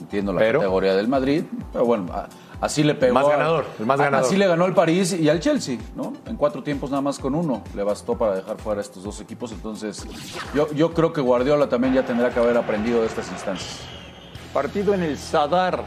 Entiendo 0.00 0.32
la 0.32 0.38
Pero- 0.40 0.60
categoría 0.60 0.94
del 0.94 1.08
Madrid, 1.08 1.44
pero 1.72 1.84
bueno, 1.84 2.06
a- 2.12 2.26
así 2.60 2.82
le 2.82 2.94
pegó. 2.94 3.14
Más 3.14 3.24
al- 3.24 3.30
ganador, 3.32 3.66
el 3.78 3.86
más 3.86 4.00
a- 4.00 4.04
ganador. 4.04 4.26
Así 4.26 4.36
le 4.36 4.46
ganó 4.46 4.66
el 4.66 4.74
París 4.74 5.12
y 5.12 5.28
al 5.28 5.40
Chelsea, 5.40 5.78
¿no? 5.96 6.12
En 6.26 6.36
cuatro 6.36 6.62
tiempos 6.62 6.90
nada 6.90 7.02
más 7.02 7.18
con 7.18 7.34
uno 7.34 7.62
le 7.74 7.82
bastó 7.82 8.16
para 8.16 8.36
dejar 8.36 8.56
fuera 8.58 8.80
a 8.80 8.82
estos 8.82 9.02
dos 9.02 9.20
equipos. 9.20 9.52
Entonces, 9.52 10.06
yo, 10.54 10.70
yo 10.72 10.92
creo 10.94 11.12
que 11.12 11.20
Guardiola 11.20 11.68
también 11.68 11.94
ya 11.94 12.04
tendrá 12.04 12.30
que 12.30 12.38
haber 12.40 12.56
aprendido 12.56 13.00
de 13.00 13.06
estas 13.06 13.30
instancias. 13.30 13.78
Partido 14.52 14.94
en 14.94 15.02
el 15.02 15.16
Sadar. 15.18 15.84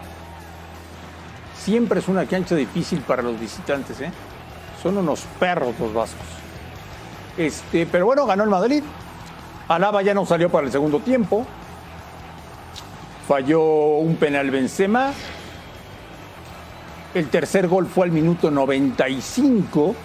Siempre 1.58 2.00
es 2.00 2.08
una 2.10 2.26
cancha 2.26 2.56
difícil 2.56 3.00
para 3.02 3.22
los 3.22 3.40
visitantes, 3.40 4.02
¿eh? 4.02 4.12
Son 4.82 4.98
unos 4.98 5.22
perros 5.40 5.74
los 5.80 5.94
vascos. 5.94 6.26
Este, 7.38 7.86
pero 7.86 8.06
bueno, 8.06 8.26
ganó 8.26 8.44
el 8.44 8.50
Madrid. 8.50 8.84
Alaba 9.70 10.02
ya 10.02 10.14
no 10.14 10.26
salió 10.26 10.50
para 10.50 10.66
el 10.68 10.72
segundo 10.74 11.00
tiempo. 11.00 11.46
Falló 13.28 13.62
un 13.98 14.18
penal 14.18 14.52
Benzema. 14.52 15.14
El 17.14 17.30
tercer 17.30 17.68
gol 17.68 17.86
fue 17.88 18.06
al 18.06 18.12
minuto 18.12 18.50
95. 18.50 19.96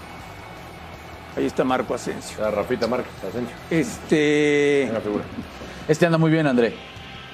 Ahí 1.36 1.46
está 1.46 1.64
Marco 1.64 1.94
Asensio. 1.94 2.44
A 2.44 2.50
Rafita 2.50 2.86
Márquez, 2.86 3.12
Asensio. 3.28 3.56
Este, 3.70 4.90
figura. 5.02 5.24
Este 5.86 6.06
anda 6.06 6.18
muy 6.18 6.30
bien, 6.30 6.46
André. 6.46 6.74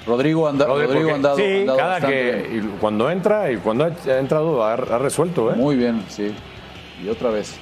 Rodrigo 0.05 0.47
anda, 0.47 0.65
Rodri, 0.67 0.85
Rodrigo 0.85 1.01
porque- 1.01 1.11
ha 1.11 1.15
andado, 1.15 1.37
sí, 1.37 1.59
andado 1.61 1.77
Cada 1.79 1.89
bastante 1.93 2.15
que 2.15 2.47
bien. 2.49 2.63
y 2.75 2.77
cuando 2.79 3.09
entra 3.09 3.51
y 3.51 3.57
cuando 3.57 3.85
ha 3.85 3.87
ha 4.11 4.19
entrado 4.19 4.63
ha, 4.63 4.73
ha 4.73 4.97
resuelto, 4.99 5.51
¿eh? 5.51 5.55
Muy 5.55 5.75
bien, 5.75 6.05
sí. 6.09 6.33
Y 7.03 7.09
otra 7.09 7.29
vez. 7.31 7.55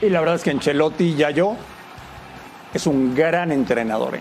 y 0.00 0.08
la 0.10 0.20
verdad 0.20 0.36
es 0.36 0.44
que 0.44 0.50
Ancelotti 0.50 1.16
ya 1.16 1.30
yo 1.30 1.56
es 2.72 2.86
un 2.86 3.16
gran 3.16 3.50
entrenador. 3.50 4.14
¿eh? 4.14 4.20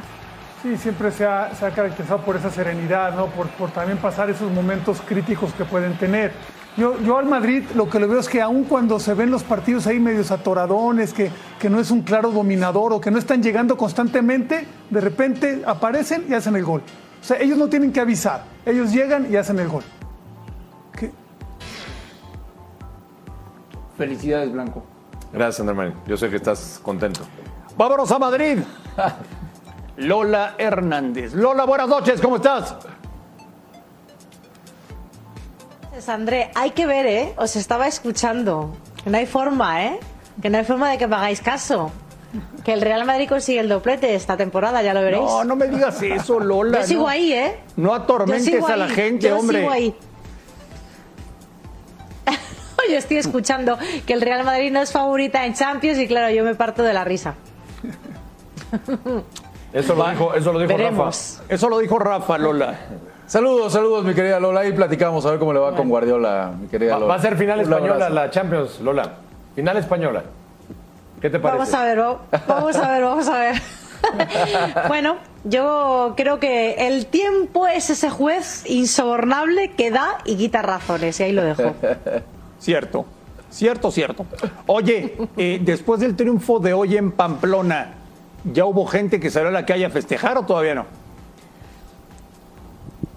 Sí, 0.63 0.75
siempre 0.75 1.12
se 1.12 1.23
ha, 1.23 1.53
se 1.53 1.67
ha 1.67 1.69
caracterizado 1.69 2.21
por 2.21 2.36
esa 2.36 2.49
serenidad, 2.49 3.13
¿no? 3.15 3.27
Por, 3.27 3.45
por 3.49 3.69
también 3.69 3.99
pasar 3.99 4.32
esos 4.32 4.51
momentos 4.51 4.99
críticos 5.08 5.53
que 5.53 5.65
pueden 5.65 5.93
tener. 5.99 6.32
Yo, 6.77 6.99
yo 7.01 7.17
al 7.17 7.25
Madrid 7.25 7.63
lo 7.73 7.89
que 7.89 7.99
lo 7.99 8.07
veo 8.07 8.19
es 8.19 8.29
que 8.29 8.39
aun 8.39 8.63
cuando 8.63 8.99
se 8.99 9.15
ven 9.15 9.31
los 9.31 9.41
partidos 9.43 9.87
ahí 9.87 9.99
medios 9.99 10.29
atoradones, 10.29 11.11
que, 11.11 11.31
que 11.59 11.71
no 11.71 11.79
es 11.79 11.89
un 11.89 12.03
claro 12.03 12.31
dominador 12.31 12.93
o 12.93 13.01
que 13.01 13.09
no 13.09 13.17
están 13.17 13.41
llegando 13.41 13.75
constantemente, 13.75 14.67
de 14.91 15.01
repente 15.01 15.63
aparecen 15.65 16.25
y 16.29 16.35
hacen 16.35 16.55
el 16.55 16.63
gol. 16.63 16.83
O 17.19 17.23
sea, 17.23 17.39
ellos 17.39 17.57
no 17.57 17.67
tienen 17.67 17.91
que 17.91 17.99
avisar, 17.99 18.43
ellos 18.63 18.91
llegan 18.91 19.31
y 19.31 19.35
hacen 19.37 19.57
el 19.57 19.67
gol. 19.67 19.83
¿Qué? 20.95 21.11
Felicidades, 23.97 24.51
Blanco. 24.51 24.83
Gracias, 25.33 25.59
André 25.61 25.75
Marín. 25.75 25.93
Yo 26.05 26.15
sé 26.15 26.29
que 26.29 26.35
estás 26.35 26.79
contento. 26.83 27.21
Vámonos 27.75 28.11
a 28.11 28.19
Madrid. 28.19 28.59
Lola 29.97 30.53
Hernández. 30.59 31.33
Lola, 31.33 31.65
buenas 31.65 31.89
noches, 31.89 32.21
¿cómo 32.21 32.35
estás? 32.35 32.75
André, 36.07 36.51
hay 36.53 36.71
que 36.71 36.86
ver, 36.86 37.05
¿eh? 37.07 37.33
Os 37.38 37.55
estaba 37.55 37.88
escuchando. 37.88 38.75
Que 39.03 39.10
no 39.10 39.17
hay 39.17 39.25
forma, 39.25 39.83
¿eh? 39.86 39.99
Que 40.41 40.49
no 40.49 40.57
hay 40.60 40.63
forma 40.63 40.89
de 40.91 40.97
que 40.97 41.07
me 41.07 41.15
hagáis 41.15 41.41
caso. 41.41 41.91
Que 42.63 42.73
el 42.73 42.81
Real 42.81 43.05
Madrid 43.05 43.27
consigue 43.27 43.60
el 43.60 43.67
doblete 43.69 44.13
esta 44.13 44.38
temporada, 44.38 44.81
ya 44.83 44.93
lo 44.93 45.01
veréis. 45.01 45.23
No, 45.23 45.43
no 45.43 45.55
me 45.55 45.67
digas 45.67 46.01
eso, 46.01 46.39
Lola. 46.41 46.81
Yo 46.81 46.88
sigo 46.88 47.01
no. 47.03 47.07
ahí, 47.07 47.33
¿eh? 47.33 47.60
No 47.77 47.93
atormentes 47.93 48.63
a 48.63 48.75
la 48.77 48.89
gente, 48.89 49.27
yo 49.27 49.39
hombre. 49.39 49.60
sigo 49.60 49.71
ahí. 49.71 49.95
yo 52.91 52.97
estoy 52.97 53.17
escuchando 53.17 53.77
que 54.05 54.13
el 54.13 54.21
Real 54.21 54.43
Madrid 54.43 54.71
no 54.71 54.81
es 54.81 54.91
favorita 54.91 55.45
en 55.45 55.53
Champions 55.53 55.97
y 55.99 56.07
claro, 56.07 56.29
yo 56.33 56.43
me 56.43 56.53
parto 56.55 56.83
de 56.83 56.93
la 56.93 57.03
risa. 57.03 57.36
Eso 59.73 59.95
lo 59.95 60.10
dijo, 60.10 60.33
eso 60.33 60.53
lo 60.53 60.60
dijo 60.60 60.69
Veremos. 60.77 61.38
Rafa. 61.39 61.53
Eso 61.53 61.69
lo 61.69 61.79
dijo 61.79 61.97
Rafa 61.99 62.38
Lola. 62.38 62.77
Saludos, 63.27 63.73
saludos, 63.73 64.05
mi 64.05 64.13
querida 64.13 64.39
Lola. 64.39 64.61
Ahí 64.61 64.71
platicamos 64.71 65.25
a 65.25 65.31
ver 65.31 65.39
cómo 65.39 65.51
le 65.53 65.59
va 65.59 65.75
con 65.75 65.89
Guardiola, 65.89 66.53
mi 66.59 66.67
querida 66.67 66.93
Lola. 66.95 67.07
va 67.07 67.15
a 67.15 67.19
ser 67.21 67.35
final 67.37 67.59
española 67.59 68.09
la 68.09 68.29
Champions, 68.31 68.79
Lola. 68.79 69.15
Final 69.55 69.77
española. 69.77 70.23
¿Qué 71.21 71.29
te 71.29 71.39
parece? 71.39 71.57
Vamos 71.59 71.73
a 71.73 71.83
ver, 71.83 71.99
va- 71.99 72.19
vamos 72.47 72.75
a 72.77 72.91
ver, 72.91 73.03
vamos 73.03 73.27
a 73.27 73.37
ver. 73.39 73.55
bueno, 74.87 75.17
yo 75.43 76.13
creo 76.15 76.39
que 76.39 76.87
el 76.87 77.07
tiempo 77.07 77.67
es 77.67 77.89
ese 77.89 78.09
juez 78.09 78.63
insobornable 78.69 79.71
que 79.71 79.91
da 79.91 80.19
y 80.23 80.37
quita 80.37 80.61
razones, 80.61 81.19
y 81.19 81.23
ahí 81.23 81.31
lo 81.33 81.43
dejo. 81.43 81.73
Cierto, 82.59 83.05
cierto, 83.51 83.91
cierto. 83.91 84.25
Oye, 84.67 85.15
eh, 85.37 85.59
después 85.61 85.99
del 85.99 86.15
triunfo 86.15 86.59
de 86.59 86.73
hoy 86.73 86.97
en 86.97 87.11
Pamplona, 87.11 87.93
¿ya 88.43 88.65
hubo 88.65 88.85
gente 88.87 89.19
que 89.19 89.29
salió 89.29 89.49
a 89.49 89.51
la 89.51 89.65
calle 89.65 89.85
a 89.85 89.89
festejar 89.91 90.37
o 90.39 90.43
todavía 90.43 90.73
no? 90.75 90.85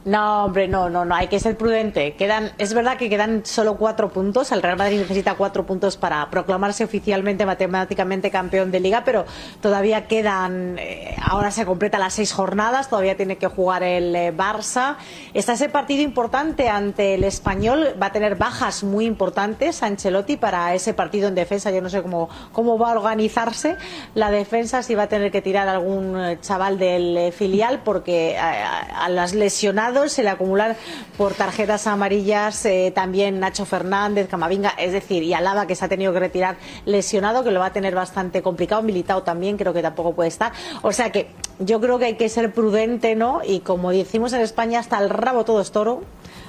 No, 0.05 0.47
hombre, 0.47 0.67
no, 0.67 0.89
no, 0.89 1.05
no, 1.05 1.15
hay 1.15 1.29
que 1.29 1.39
ser 1.39 1.59
prudente. 1.59 2.15
Quedan, 2.15 2.53
es 2.57 2.73
verdad 2.73 2.97
que 2.97 3.11
quedan 3.11 3.45
solo 3.45 3.77
cuatro 3.77 4.09
puntos. 4.09 4.51
El 4.51 4.63
Real 4.63 4.79
Madrid 4.79 4.99
necesita 4.99 5.35
cuatro 5.35 5.67
puntos 5.67 5.99
para 5.99 6.31
proclamarse 6.31 6.85
oficialmente, 6.85 7.45
matemáticamente 7.45 8.31
campeón 8.31 8.71
de 8.71 8.81
liga, 8.81 9.03
pero 9.05 9.27
todavía 9.61 10.07
quedan, 10.07 10.79
eh, 10.79 11.17
ahora 11.23 11.51
se 11.51 11.67
completan 11.67 12.01
las 12.01 12.15
seis 12.15 12.33
jornadas, 12.33 12.89
todavía 12.89 13.15
tiene 13.17 13.37
que 13.37 13.47
jugar 13.47 13.83
el 13.83 14.17
eh, 14.17 14.35
Barça. 14.35 14.97
Está 15.35 15.53
ese 15.53 15.69
partido 15.69 16.03
importante 16.03 16.71
ante 16.71 17.15
el 17.15 17.25
Español, 17.25 17.95
va 18.01 18.07
a 18.07 18.13
tener 18.13 18.37
bajas 18.37 18.83
muy 18.83 19.05
importantes 19.05 19.83
Ancelotti 19.83 20.39
para 20.39 20.75
ese 20.75 20.95
partido 20.95 21.29
en 21.29 21.35
defensa. 21.35 21.71
Yo 21.71 21.83
no 21.83 21.91
sé 21.91 22.01
cómo, 22.01 22.31
cómo 22.53 22.79
va 22.79 22.93
a 22.93 22.93
organizarse 22.93 23.77
la 24.15 24.31
defensa, 24.31 24.83
si 24.83 24.95
va 24.95 25.03
a 25.05 25.09
tener 25.09 25.31
que 25.31 25.43
tirar 25.43 25.69
algún 25.69 26.19
eh, 26.19 26.39
chaval 26.41 26.79
del 26.79 27.17
eh, 27.19 27.33
filial, 27.33 27.83
porque 27.85 28.39
a, 28.39 29.09
las 29.11 29.35
lesionados 29.35 29.90
se 30.09 30.23
le 30.23 30.31
acumulan 30.31 30.77
por 31.17 31.35
tarjetas 31.35 31.87
amarillas 31.87 32.65
eh, 32.65 32.93
también 32.95 33.41
Nacho 33.41 33.65
Fernández, 33.65 34.29
Camavinga, 34.29 34.71
es 34.79 34.93
decir, 34.93 35.23
y 35.23 35.35
Alaba 35.35 35.67
que 35.67 35.75
se 35.75 35.85
ha 35.85 35.89
tenido 35.89 36.13
que 36.13 36.21
retirar 36.21 36.57
lesionado, 36.85 37.45
que 37.45 37.51
lo 37.51 37.61
va 37.61 37.67
a 37.67 37.73
tener 37.73 37.95
bastante 37.95 38.43
complicado, 38.43 38.83
Militao 38.83 39.23
también 39.23 39.57
creo 39.57 39.73
que 39.73 39.83
tampoco 39.83 40.15
puede 40.15 40.29
estar. 40.29 40.53
O 40.83 40.93
sea 40.93 41.11
que 41.11 41.29
yo 41.59 41.81
creo 41.81 41.99
que 41.99 42.07
hay 42.07 42.17
que 42.17 42.29
ser 42.29 42.53
prudente, 42.53 43.15
¿no? 43.17 43.41
Y 43.45 43.61
como 43.61 43.91
decimos 43.91 44.33
en 44.33 44.41
España, 44.41 44.81
hasta 44.81 44.99
el 44.99 45.11
rabo 45.11 45.45
todo 45.45 45.61
es 45.61 45.73
toro. 45.73 46.03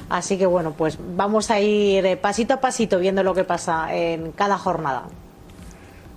Así 0.09 0.37
que 0.37 0.45
bueno, 0.45 0.73
pues 0.77 0.97
vamos 1.15 1.51
a 1.51 1.59
ir 1.61 2.05
eh, 2.05 2.17
pasito 2.17 2.53
a 2.53 2.57
pasito 2.57 2.99
viendo 2.99 3.23
lo 3.23 3.33
que 3.33 3.43
pasa 3.43 3.93
en 3.95 4.33
cada 4.33 4.57
jornada. 4.57 5.03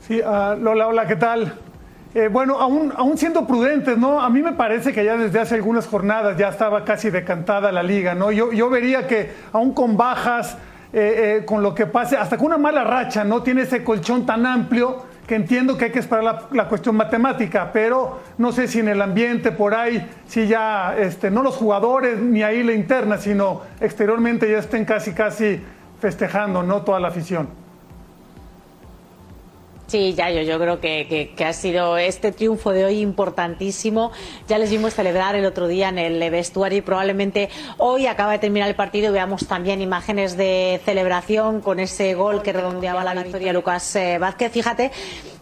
Sí, 0.07 0.21
Lola, 0.21 0.89
hola, 0.89 1.07
¿qué 1.07 1.17
tal? 1.17 1.55
Eh, 2.15 2.29
bueno, 2.29 2.61
aún, 2.61 3.19
siendo 3.19 3.45
prudentes, 3.45 3.99
¿no? 3.99 4.21
A 4.21 4.31
mí 4.31 4.41
me 4.41 4.53
parece 4.53 4.93
que 4.93 5.05
ya 5.05 5.17
desde 5.17 5.41
hace 5.41 5.57
algunas 5.57 5.89
jornadas 5.89 6.39
ya 6.39 6.49
estaba 6.49 6.85
casi 6.85 7.11
decantada 7.11 7.73
la 7.73 7.83
liga, 7.83 8.15
¿no? 8.15 8.31
Yo, 8.31 8.53
yo 8.53 8.71
vería 8.71 9.09
que 9.09 9.33
aún 9.53 9.75
con 9.75 9.97
bajas, 9.97 10.57
eh, 10.93 11.41
eh, 11.41 11.45
con 11.45 11.61
lo 11.61 11.75
que 11.75 11.87
pase, 11.87 12.17
hasta 12.17 12.37
con 12.37 12.47
una 12.47 12.59
mala 12.59 12.85
racha, 12.85 13.25
¿no? 13.25 13.43
Tiene 13.43 13.63
ese 13.63 13.83
colchón 13.83 14.25
tan 14.25 14.47
amplio 14.47 15.07
que 15.27 15.35
entiendo 15.35 15.77
que 15.77 15.87
hay 15.87 15.91
que 15.91 15.99
esperar 15.99 16.23
la, 16.23 16.43
la 16.53 16.69
cuestión 16.69 16.95
matemática, 16.95 17.71
pero 17.73 18.21
no 18.39 18.53
sé 18.53 18.69
si 18.69 18.79
en 18.79 18.89
el 18.89 19.03
ambiente 19.03 19.51
por 19.51 19.75
ahí, 19.75 20.09
si 20.29 20.47
ya, 20.47 20.95
este, 20.97 21.33
no 21.33 21.43
los 21.43 21.57
jugadores 21.57 22.21
ni 22.21 22.45
ahí 22.45 22.63
la 22.63 22.75
interna, 22.75 23.19
sino 23.19 23.63
exteriormente 23.81 24.49
ya 24.49 24.59
estén 24.59 24.85
casi, 24.85 25.15
casi 25.15 25.61
festejando, 25.99 26.63
¿no? 26.63 26.83
Toda 26.83 27.01
la 27.01 27.09
afición. 27.09 27.64
Sí, 29.87 30.15
ya 30.15 30.31
yo, 30.31 30.41
yo 30.41 30.59
creo 30.59 30.81
que, 30.81 31.33
que- 31.37 31.45
ha 31.45 31.53
sido 31.53 31.99
este 31.99 32.33
triunfo 32.33 32.71
de 32.71 32.87
hoy 32.87 33.01
importantísimo. 33.01 34.13
Ya 34.49 34.59
les 34.59 34.71
vimos 34.71 34.95
celebrar 34.95 35.35
el 35.37 35.45
otro 35.45 35.69
día 35.69 35.91
en 35.91 35.99
el 35.99 36.31
vestuario 36.31 36.79
y 36.79 36.81
probablemente 36.81 37.51
hoy 37.77 38.07
acaba 38.07 38.33
de 38.33 38.39
terminar 38.39 38.69
el 38.69 38.75
partido 38.75 39.11
y 39.11 39.13
veamos 39.13 39.47
también 39.47 39.83
imágenes 39.83 40.37
de 40.39 40.81
celebración 40.87 41.61
con 41.61 41.81
ese 41.81 42.15
gol 42.15 42.43
que 42.43 42.53
redondeaba 42.55 43.05
la 43.05 43.15
victoria 43.23 43.53
Lucas 43.53 43.95
eh, 43.97 44.17
Vázquez. 44.19 44.53
Fíjate 44.53 44.91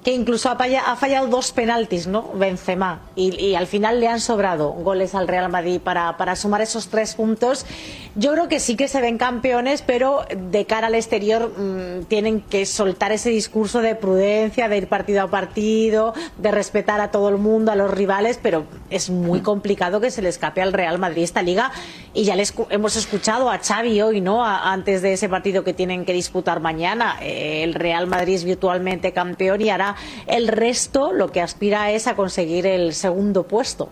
que 0.05 0.13
incluso 0.13 0.51
ha 0.51 0.57
falla- 0.57 0.83
ha 0.87 0.97
fallado 0.97 1.29
dos 1.29 1.53
penaltis, 1.53 2.09
¿no? 2.09 2.29
Benzema. 2.35 3.03
Y, 3.15 3.39
y 3.39 3.55
al 3.55 3.69
final 3.69 4.01
le 4.01 4.09
han 4.09 4.19
sobrado 4.19 4.71
goles 4.71 5.15
al 5.15 5.29
Real 5.29 5.49
Madrid 5.49 5.81
para, 5.81 6.17
para 6.17 6.35
sumar 6.35 6.61
esos 6.61 6.89
tres 6.89 7.15
puntos. 7.15 7.65
Yo 8.17 8.33
creo 8.33 8.49
que 8.49 8.59
sí 8.59 8.75
que 8.77 8.89
se 8.89 9.01
ven 9.01 9.17
campeones, 9.17 9.81
pero 9.83 10.25
de 10.37 10.65
cara 10.67 10.89
al 10.89 10.97
exterior 10.97 11.53
mm, 11.57 12.07
tienen 12.07 12.41
que 12.41 12.67
soltar 12.67 13.13
ese 13.13 13.31
discurso 13.31 13.81
de 13.81 13.95
prudencia, 13.95 14.69
de 14.69 14.77
ir 14.79 14.89
partido 14.89 15.23
a 15.23 15.29
partido, 15.31 16.15
de 16.37 16.51
respetar 16.51 17.01
a 17.01 17.13
todo 17.13 17.29
el 17.29 17.39
mundo, 17.39 17.71
a 17.71 17.77
los 17.77 17.91
rivales, 17.91 18.41
pero 18.43 18.65
es 18.91 19.09
muy 19.09 19.41
complicado 19.41 20.01
que 20.01 20.11
se 20.11 20.21
le 20.21 20.31
escape 20.31 20.61
al 20.63 20.73
Real 20.73 20.99
Madrid 20.99 21.23
esta 21.23 21.43
liga. 21.43 21.71
Y 22.13 22.25
ya 22.25 22.35
les 22.35 22.53
hemos 22.71 22.97
escuchado 22.97 23.49
a 23.51 23.59
Xavi 23.59 24.03
hoy, 24.03 24.21
¿no? 24.21 24.45
A- 24.45 24.73
antes 24.73 25.01
de 25.01 25.13
ese 25.13 25.29
partido 25.29 25.63
que 25.63 25.73
tienen 25.73 26.05
que 26.05 26.13
disputar 26.13 26.59
mañana. 26.61 27.17
Eh, 27.23 27.63
el 27.63 27.73
Real 27.75 28.09
Madrid 28.09 28.35
es 28.35 28.45
virtualmente 28.45 29.13
campeón 29.13 29.61
y 29.63 29.71
hará 29.71 29.92
el 30.27 30.49
resto 30.49 31.13
lo 31.13 31.31
que 31.31 31.41
aspira 31.41 31.91
es 31.91 32.07
a 32.07 32.17
conseguir 32.17 32.67
el 32.67 32.95
segundo 32.95 33.45
puesto. 33.45 33.89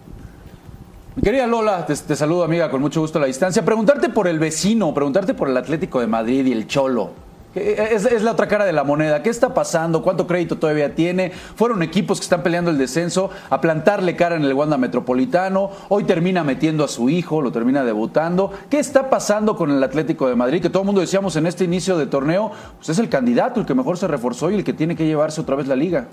Querida 1.22 1.46
Lola, 1.46 1.84
te, 1.86 1.94
te 1.94 2.16
saludo 2.16 2.44
amiga 2.44 2.70
con 2.70 2.80
mucho 2.80 3.00
gusto 3.00 3.18
a 3.18 3.20
la 3.20 3.26
distancia. 3.26 3.64
Preguntarte 3.64 4.08
por 4.08 4.26
el 4.26 4.38
vecino, 4.38 4.94
preguntarte 4.94 5.34
por 5.34 5.48
el 5.48 5.56
Atlético 5.56 6.00
de 6.00 6.06
Madrid 6.06 6.46
y 6.46 6.52
el 6.52 6.66
Cholo. 6.66 7.10
Que 7.52 7.94
Es, 7.94 8.04
es 8.04 8.22
la 8.22 8.32
otra 8.32 8.46
cara 8.46 8.64
de 8.64 8.72
la 8.72 8.84
moneda. 8.84 9.22
¿Qué 9.22 9.30
está 9.30 9.52
pasando? 9.54 10.02
¿Cuánto 10.02 10.26
crédito 10.26 10.58
todavía 10.58 10.94
tiene? 10.94 11.30
Fueron 11.30 11.82
equipos 11.82 12.18
que 12.18 12.24
están 12.24 12.42
peleando 12.42 12.70
el 12.70 12.78
descenso 12.78 13.30
a 13.48 13.60
plantarle 13.60 14.14
cara 14.14 14.36
en 14.36 14.44
el 14.44 14.54
Wanda 14.54 14.76
Metropolitano. 14.76 15.70
Hoy 15.88 16.04
termina 16.04 16.44
metiendo 16.44 16.84
a 16.84 16.88
su 16.88 17.08
hijo, 17.10 17.42
lo 17.42 17.50
termina 17.50 17.84
debutando. 17.84 18.52
¿Qué 18.68 18.78
está 18.78 19.10
pasando 19.10 19.56
con 19.56 19.70
el 19.70 19.82
Atlético 19.82 20.28
de 20.28 20.36
Madrid? 20.36 20.62
Que 20.62 20.70
todo 20.70 20.82
el 20.82 20.86
mundo 20.86 21.00
decíamos 21.00 21.34
en 21.36 21.46
este 21.46 21.64
inicio 21.64 21.98
de 21.98 22.06
torneo, 22.06 22.52
pues 22.76 22.88
es 22.90 22.98
el 22.98 23.08
candidato, 23.08 23.60
el 23.60 23.66
que 23.66 23.74
mejor 23.74 23.98
se 23.98 24.06
reforzó 24.06 24.50
y 24.50 24.54
el 24.54 24.64
que 24.64 24.72
tiene 24.72 24.94
que 24.94 25.06
llevarse 25.06 25.40
otra 25.40 25.56
vez 25.56 25.66
la 25.66 25.76
liga. 25.76 26.06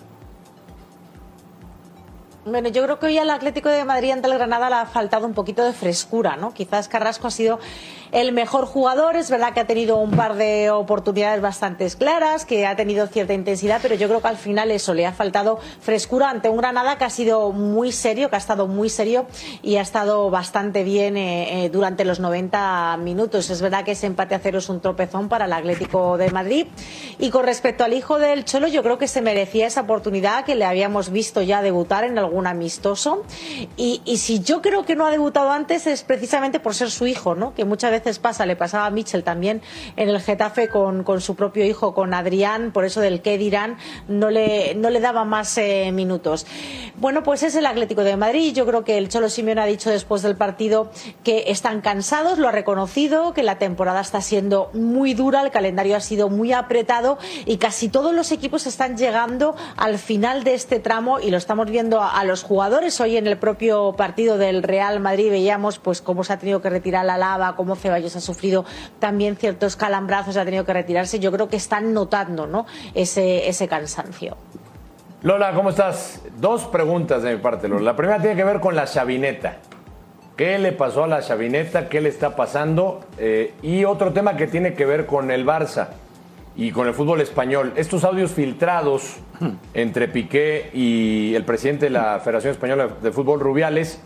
Bueno, 2.49 2.69
yo 2.69 2.81
creo 2.83 2.97
que 2.97 3.07
hoy 3.07 3.17
al 3.17 3.29
Atlético 3.29 3.67
de 3.67 3.83
Madrid 3.83 4.12
ante 4.12 4.29
el 4.29 4.33
Granada 4.36 4.69
le 4.69 4.75
ha 4.75 4.86
faltado 4.86 5.27
un 5.27 5.33
poquito 5.33 5.65
de 5.65 5.73
frescura, 5.73 6.38
¿no? 6.38 6.53
Quizás 6.53 6.88
Carrasco 6.88 7.27
ha 7.27 7.31
sido 7.31 7.60
el 8.13 8.31
mejor 8.31 8.65
jugador, 8.65 9.17
es 9.17 9.29
verdad 9.29 9.53
que 9.53 9.60
ha 9.60 9.67
tenido 9.67 9.97
un 9.97 10.12
par 10.12 10.36
de 10.36 10.71
oportunidades 10.71 11.41
bastante 11.41 11.86
claras, 11.89 12.45
que 12.45 12.65
ha 12.65 12.73
tenido 12.77 13.05
cierta 13.07 13.33
intensidad, 13.33 13.79
pero 13.81 13.95
yo 13.95 14.07
creo 14.07 14.21
que 14.21 14.29
al 14.29 14.38
final 14.38 14.71
eso 14.71 14.93
le 14.93 15.05
ha 15.05 15.12
faltado 15.12 15.60
frescura 15.81 16.29
ante 16.29 16.47
un 16.47 16.55
Granada 16.55 16.97
que 16.97 17.03
ha 17.03 17.10
sido 17.10 17.51
muy 17.51 17.91
serio, 17.91 18.29
que 18.29 18.38
ha 18.38 18.39
estado 18.39 18.65
muy 18.65 18.89
serio 18.89 19.25
y 19.62 19.75
ha 19.75 19.81
estado 19.81 20.29
bastante 20.29 20.86
bien 20.86 21.17
eh, 21.17 21.65
eh, 21.65 21.69
durante 21.69 22.05
los 22.05 22.21
90 22.21 22.95
minutos. 23.01 23.49
Es 23.49 23.62
verdad 23.62 23.83
que 23.83 23.91
ese 23.91 24.07
empate 24.07 24.36
a 24.36 24.39
cero 24.39 24.60
es 24.60 24.69
un 24.69 24.79
tropezón 24.79 25.27
para 25.27 25.45
el 25.45 25.53
Atlético 25.53 26.17
de 26.17 26.31
Madrid. 26.31 26.67
Y 27.19 27.29
con 27.29 27.43
respecto 27.43 27.83
al 27.83 27.91
hijo 27.91 28.19
del 28.19 28.45
Cholo, 28.45 28.67
yo 28.67 28.83
creo 28.83 28.97
que 28.97 29.10
se 29.10 29.21
merecía 29.21 29.67
esa 29.67 29.81
oportunidad 29.81 30.45
que 30.45 30.55
le 30.55 30.63
habíamos 30.63 31.10
visto 31.10 31.41
ya 31.41 31.62
debutar 31.62 32.05
en 32.05 32.17
algún 32.17 32.37
amistoso. 32.45 33.23
Y, 33.78 34.02
y 34.06 34.17
si 34.17 34.41
yo 34.41 34.62
creo 34.62 34.86
que 34.86 34.95
no 34.95 35.06
ha 35.08 35.12
debutado 35.12 35.50
antes 35.50 35.88
es 35.88 36.04
precisamente 36.04 36.60
por 36.60 36.76
ser 36.76 36.91
su 36.91 37.08
hijo, 37.08 37.34
¿no? 37.34 37.56
Que 37.56 37.65
muchas 37.65 37.91
veces 37.91 38.19
pasa, 38.19 38.45
le 38.45 38.56
pasaba 38.56 38.86
a 38.86 38.91
Mitchell 38.91 39.23
también 39.23 39.62
en 39.95 40.10
el 40.10 40.21
Getafe 40.21 40.67
con, 40.69 41.04
con 41.04 41.21
su 41.21 41.36
propio 41.36 41.65
hijo, 41.65 41.93
con 41.93 42.13
Adrián, 42.13 42.71
por 42.71 42.86
eso 42.86 43.02
del 43.02 43.21
qué 43.21 43.38
dirán, 43.38 43.78
no 44.08 44.30
le, 44.30 44.76
no 44.76 44.89
le 44.89 45.00
daba 45.00 45.23
más 45.23 45.58
eh, 45.58 45.91
minutos. 45.93 46.45
Bueno, 46.97 47.23
pues 47.23 47.43
es 47.43 47.56
el 47.56 47.65
Atlético 47.65 48.04
de 48.04 48.17
Madrid. 48.17 48.54
Yo 48.54 48.65
creo 48.65 48.84
que 48.84 48.97
el 48.97 49.10
Cholo 49.10 49.30
Simeone 49.30 49.62
ha 49.62 49.65
dicho 49.65 49.89
después 49.89 50.21
del 50.21 50.36
partido 50.36 50.91
que 51.23 51.45
están 51.47 51.82
cansados, 51.82 52.39
lo 52.39 52.47
ha 52.47 52.52
reconocido, 52.52 53.34
que 53.34 53.43
la 53.43 53.58
temporada 53.58 54.02
está 54.02 54.21
siendo 54.21 54.69
muy 54.73 55.13
dura, 55.13 55.41
el 55.41 55.52
calendario 55.52 55.95
ha 55.95 56.02
sido 56.02 56.30
muy 56.30 56.54
apretado 56.54 57.17
y 57.45 57.58
casi 57.58 57.90
todos 57.90 58.13
los 58.13 58.31
equipos 58.31 58.67
están 58.67 58.98
llegando 58.98 59.56
al 59.75 60.00
final 60.00 60.44
de 60.44 60.54
este 60.54 60.79
tramo 60.79 61.19
y 61.19 61.29
lo 61.29 61.38
estamos 61.38 61.69
viendo 61.69 62.02
a, 62.02 62.19
a 62.19 62.23
los 62.28 62.44
jugadores. 62.44 63.00
Hoy 63.02 63.17
en 63.17 63.28
el 63.28 63.38
propio 63.38 63.94
partido 63.94 64.38
del 64.38 64.63
Real 64.63 65.00
Madrid 65.00 65.30
veíamos 65.30 65.80
pues 65.80 66.02
cómo 66.02 66.23
se 66.23 66.34
ha 66.34 66.38
tenido 66.38 66.62
que 66.62 66.69
retirar 66.69 67.06
la 67.06 67.17
lava, 67.17 67.56
cómo 67.56 67.75
Ceballos 67.75 68.15
ha 68.15 68.21
sufrido 68.21 68.65
también 69.00 69.36
ciertos 69.36 69.75
calambrazos, 69.75 70.38
ha 70.38 70.46
tenido 70.46 70.65
que 70.65 70.73
retirarse. 70.73 71.19
Yo 71.19 71.32
creo 71.32 71.50
que 71.50 71.58
están 71.58 71.94
notando 71.94 72.48
¿no? 72.48 72.65
ese, 72.94 73.48
ese 73.48 73.67
cansancio. 73.67 74.38
Lola, 75.23 75.54
¿cómo 75.54 75.71
estás? 75.71 76.21
Dos 76.40 76.65
preguntas 76.65 77.23
de 77.23 77.36
mi 77.36 77.42
parte, 77.42 77.67
Lola. 77.67 77.82
La 77.82 77.96
primera 77.96 78.19
tiene 78.19 78.36
que 78.36 78.44
ver 78.44 78.60
con 78.60 78.75
la 78.75 78.86
chavineta. 78.86 79.58
¿Qué 80.36 80.60
le 80.60 80.71
pasó 80.71 81.06
a 81.06 81.08
la 81.08 81.21
chavineta? 81.21 81.90
¿Qué 81.90 82.00
le 82.00 82.10
está 82.10 82.36
pasando? 82.36 83.02
Eh, 83.17 83.56
y 83.63 83.86
otro 83.86 84.13
tema 84.13 84.38
que 84.38 84.46
tiene 84.46 84.75
que 84.75 84.86
ver 84.86 85.08
con 85.08 85.32
el 85.32 85.46
Barça 85.46 85.88
y 86.58 86.71
con 86.71 86.87
el 86.87 86.93
fútbol 86.95 87.21
español. 87.21 87.73
Estos 87.75 88.03
audios 88.03 88.31
filtrados 88.31 89.17
entre 89.75 90.08
Piqué 90.08 90.71
y 90.73 91.35
el 91.35 91.45
presidente 91.45 91.85
de 91.85 91.91
la 91.91 92.19
Federación 92.19 92.51
Española 92.51 92.89
de 93.01 93.12
Fútbol, 93.12 93.39
Rubiales, 93.39 94.01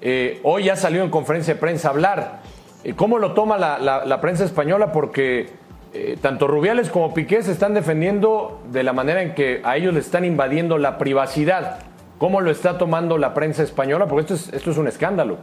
eh, 0.00 0.40
hoy 0.42 0.64
ya 0.64 0.76
salió 0.76 1.04
en 1.04 1.10
conferencia 1.10 1.54
de 1.54 1.60
prensa 1.60 1.88
a 1.88 1.90
hablar. 1.92 2.40
Eh, 2.82 2.94
¿Cómo 2.94 3.18
lo 3.18 3.32
toma 3.32 3.56
la, 3.56 4.20
prensa 4.20 4.44
española? 4.44 4.90
Porque 4.92 5.50
eh, 5.94 6.18
tanto 6.20 6.48
Rubiales 6.48 6.90
como 6.90 7.14
Piqué 7.14 7.42
se 7.44 7.52
están 7.52 7.74
defendiendo 7.74 8.60
de 8.70 8.82
la 8.82 8.92
manera 8.92 9.22
en 9.22 9.34
que 9.34 9.62
a 9.64 9.76
ellos 9.76 9.94
le 9.94 10.00
están 10.00 10.24
invadiendo 10.24 10.78
la 10.78 10.98
privacidad. 10.98 11.78
¿Cómo 12.18 12.40
lo 12.40 12.50
está 12.50 12.76
tomando 12.76 13.18
la 13.18 13.34
prensa 13.34 13.62
española? 13.62 14.06
Porque 14.08 14.22
esto 14.22 14.34
es, 14.34 14.52
esto 14.52 14.72
es 14.72 14.78
un 14.78 14.88
escándalo. 14.88 15.38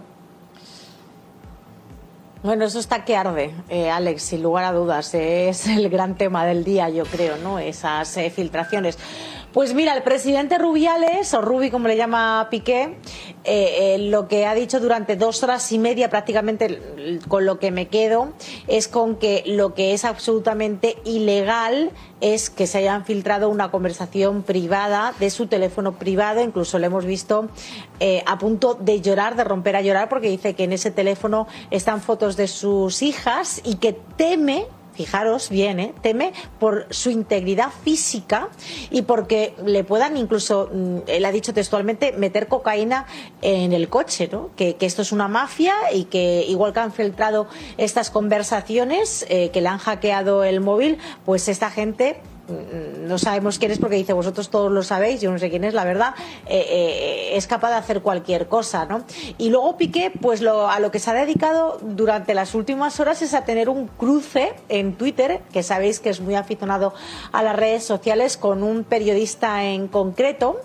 Bueno, 2.44 2.66
eso 2.66 2.80
está 2.80 3.06
que 3.06 3.16
arde, 3.16 3.54
eh, 3.70 3.92
Alex, 3.92 4.24
sin 4.24 4.42
lugar 4.42 4.64
a 4.64 4.72
dudas. 4.72 5.14
Es 5.14 5.68
el 5.68 5.90
gran 5.90 6.16
tema 6.16 6.44
del 6.44 6.64
día, 6.64 6.90
yo 6.90 7.04
creo, 7.06 7.38
¿no? 7.38 7.60
Esas 7.60 8.18
eh, 8.18 8.32
filtraciones. 8.32 8.98
Pues 9.54 9.74
mira, 9.74 9.94
el 9.94 10.04
presidente 10.04 10.58
Rubiales, 10.58 11.34
o 11.34 11.42
Rubi 11.42 11.72
como 11.72 11.90
le 11.90 11.98
llama 11.98 12.48
Piqué, 12.50 12.96
eh, 13.44 13.96
eh, 13.96 13.98
lo 13.98 14.30
que 14.30 14.46
ha 14.46 14.54
dicho 14.54 14.80
durante 14.80 15.18
dos 15.18 15.44
horas 15.44 15.70
y 15.74 15.78
media 15.78 16.10
prácticamente 16.10 17.20
con 17.28 17.46
lo 17.46 17.60
que 17.60 17.70
me 17.70 17.90
quedo 17.90 18.32
es 18.68 18.88
con 18.88 19.18
que 19.18 19.44
lo 19.46 19.74
que 19.74 19.92
es 19.94 20.06
absolutamente 20.06 20.96
ilegal 21.04 21.92
es 22.22 22.50
que 22.50 22.66
se 22.66 22.78
hayan 22.78 23.04
filtrado 23.04 23.50
una 23.50 23.72
conversación 23.72 24.44
privada 24.44 25.14
de 25.20 25.30
su 25.30 25.48
teléfono 25.48 25.94
privado, 25.94 26.42
incluso 26.42 26.80
lo 26.80 26.86
hemos 26.86 27.04
visto 27.04 27.50
eh, 28.00 28.24
a 28.28 28.38
punto 28.38 28.76
de 28.76 29.02
llorar, 29.02 29.36
de 29.36 29.44
romper 29.44 29.76
a 29.76 29.82
llorar, 29.82 30.08
porque 30.08 30.30
dice 30.30 30.54
que 30.54 30.64
en 30.64 30.72
ese 30.72 30.92
teléfono 30.92 31.48
están 31.72 32.00
fotos 32.00 32.38
de 32.38 32.48
sus 32.48 33.02
hijas 33.02 33.60
y 33.66 33.76
que 33.76 33.92
teme 34.16 34.68
fijaros 34.94 35.50
bien, 35.50 35.80
¿eh? 35.80 35.94
teme 36.02 36.34
por 36.60 36.88
su 36.90 37.10
integridad 37.10 37.70
física 37.84 38.50
y 38.90 39.04
porque 39.04 39.54
le 39.66 39.84
puedan 39.84 40.18
incluso, 40.18 40.70
mm, 40.74 40.98
él 41.08 41.26
ha 41.26 41.32
dicho 41.32 41.54
textualmente, 41.54 42.12
meter 42.14 42.48
cocaína 42.48 43.06
en 43.42 43.74
el 43.74 43.90
coche, 43.90 44.30
¿no? 44.32 44.50
que, 44.56 44.76
que 44.76 44.86
esto 44.86 45.02
es 45.02 45.12
una 45.12 45.28
mafia 45.28 45.74
y 45.94 46.06
que 46.06 46.46
igual 46.48 46.74
que 46.74 46.80
han 46.80 46.92
filtrado 46.92 47.48
estas 47.78 48.10
conversaciones, 48.10 49.26
eh, 49.30 49.50
que 49.52 49.62
le 49.62 49.70
han 49.70 49.78
hackeado 49.78 50.44
el 50.44 50.62
móvil, 50.62 50.98
pues 51.26 51.48
esta 51.48 51.70
gente 51.70 52.18
no 52.48 53.18
sabemos 53.18 53.60
quién 53.60 53.72
es 53.72 53.80
porque 53.80 53.96
dice 53.96 54.14
vosotros 54.14 54.50
todos 54.50 54.72
lo 54.72 54.84
sabéis, 54.84 55.22
yo 55.22 55.32
no 55.32 55.40
sé 55.40 55.50
quién 55.50 55.64
es, 55.64 55.74
la 55.74 55.84
verdad, 55.84 56.14
eh, 56.48 56.66
eh, 56.70 57.38
es 57.38 57.48
capaz 57.48 57.70
de 57.70 57.76
hacer 57.76 58.02
cualquier 58.02 58.48
cosa, 58.48 58.86
¿no? 58.86 59.04
Y 59.38 59.50
luego 59.50 59.78
Piqué, 59.78 60.12
pues 60.22 60.42
lo, 60.42 60.70
a 60.70 60.80
lo 60.80 60.92
que 60.92 61.00
se 61.00 61.10
ha 61.10 61.14
dedicado 61.14 61.78
durante 61.82 62.34
las 62.34 62.56
últimas 62.56 63.00
horas 63.00 63.22
es 63.22 63.34
a 63.34 63.46
tener 63.46 63.70
un 63.70 63.88
cruce 63.88 64.54
en 64.70 64.96
Twitter, 64.96 65.42
que 65.52 65.64
sabéis 65.64 66.00
que 66.00 66.10
es 66.10 66.20
muy 66.20 66.36
aficionado 66.36 66.94
a 67.32 67.44
las 67.44 67.56
redes 67.56 67.84
sociales, 67.84 68.38
con 68.38 68.64
un 68.64 68.84
periodista 68.84 69.64
en 69.64 69.88
concreto, 69.88 70.62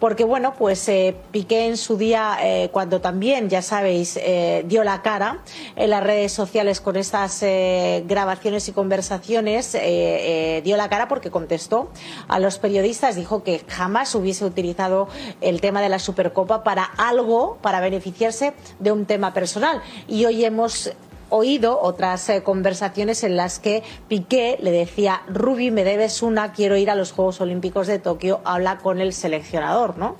porque 0.00 0.24
bueno, 0.24 0.54
pues 0.58 0.88
eh, 0.88 1.16
Piqué 1.30 1.66
en 1.66 1.76
su 1.76 1.96
día, 1.96 2.38
eh, 2.42 2.70
cuando 2.72 3.00
también, 3.00 3.48
ya 3.48 3.62
sabéis, 3.62 4.16
eh, 4.16 4.64
dio 4.66 4.84
la 4.84 5.02
cara 5.02 5.42
en 5.76 5.90
las 5.90 6.02
redes 6.02 6.32
sociales 6.32 6.80
con 6.80 6.96
estas 6.96 7.40
grabaciones 7.40 8.68
y 8.68 8.72
conversaciones, 8.72 9.72
dio 9.72 10.76
la 10.76 10.88
cara 10.88 11.08
porque 11.08 11.30
contestó 11.30 11.90
a 12.28 12.38
los 12.38 12.58
periodistas, 12.58 13.16
dijo 13.16 13.42
que 13.42 13.62
jamás 13.68 14.14
hubiese 14.14 14.44
utilizado 14.44 15.08
el 15.40 15.60
tema 15.60 15.80
de 15.80 15.88
la 15.88 15.98
Supercopa 15.98 16.64
para 16.64 16.84
algo, 16.84 17.58
para 17.62 17.80
beneficiarse 17.80 18.54
de 18.78 18.92
un 18.92 19.06
tema 19.06 19.32
personal. 19.32 19.82
Y 20.06 20.24
hoy 20.24 20.44
hemos 20.44 20.92
oído 21.30 21.80
otras 21.80 22.28
eh, 22.28 22.42
conversaciones 22.42 23.24
en 23.24 23.36
las 23.36 23.58
que 23.58 23.82
Piqué 24.08 24.58
le 24.60 24.70
decía, 24.70 25.22
Rubi, 25.28 25.70
me 25.70 25.84
debes 25.84 26.22
una, 26.22 26.52
quiero 26.52 26.76
ir 26.76 26.90
a 26.90 26.94
los 26.94 27.12
Juegos 27.12 27.40
Olímpicos 27.40 27.86
de 27.86 27.98
Tokio, 27.98 28.40
habla 28.44 28.78
con 28.78 29.00
el 29.00 29.12
seleccionador, 29.12 29.98
¿no? 29.98 30.16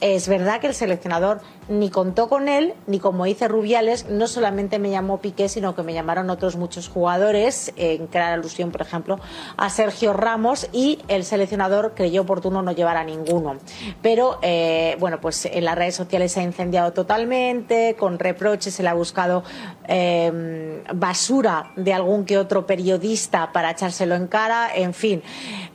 Es 0.00 0.28
verdad 0.28 0.60
que 0.60 0.66
el 0.66 0.74
seleccionador 0.74 1.40
ni 1.78 1.90
contó 1.90 2.28
con 2.28 2.48
él, 2.48 2.74
ni 2.86 2.98
como 2.98 3.24
dice 3.24 3.48
Rubiales, 3.48 4.06
no 4.08 4.26
solamente 4.26 4.78
me 4.78 4.90
llamó 4.90 5.18
Piqué, 5.18 5.48
sino 5.48 5.74
que 5.74 5.82
me 5.82 5.94
llamaron 5.94 6.30
otros 6.30 6.56
muchos 6.56 6.88
jugadores, 6.88 7.72
en 7.76 8.06
clara 8.06 8.34
alusión, 8.34 8.70
por 8.70 8.82
ejemplo, 8.82 9.18
a 9.56 9.70
Sergio 9.70 10.12
Ramos, 10.12 10.68
y 10.72 10.98
el 11.08 11.24
seleccionador 11.24 11.92
creyó 11.94 12.22
oportuno 12.22 12.62
no 12.62 12.72
llevar 12.72 12.96
a 12.96 13.04
ninguno. 13.04 13.56
Pero, 14.02 14.38
eh, 14.42 14.96
bueno, 15.00 15.20
pues 15.20 15.46
en 15.46 15.64
las 15.64 15.76
redes 15.76 15.94
sociales 15.94 16.32
se 16.32 16.40
ha 16.40 16.42
incendiado 16.42 16.92
totalmente, 16.92 17.96
con 17.98 18.18
reproches, 18.18 18.74
se 18.74 18.82
le 18.82 18.88
ha 18.90 18.94
buscado 18.94 19.42
eh, 19.88 20.82
basura 20.94 21.72
de 21.76 21.92
algún 21.92 22.24
que 22.24 22.38
otro 22.38 22.66
periodista 22.66 23.52
para 23.52 23.70
echárselo 23.70 24.14
en 24.14 24.26
cara, 24.26 24.70
en 24.74 24.94
fin. 24.94 25.22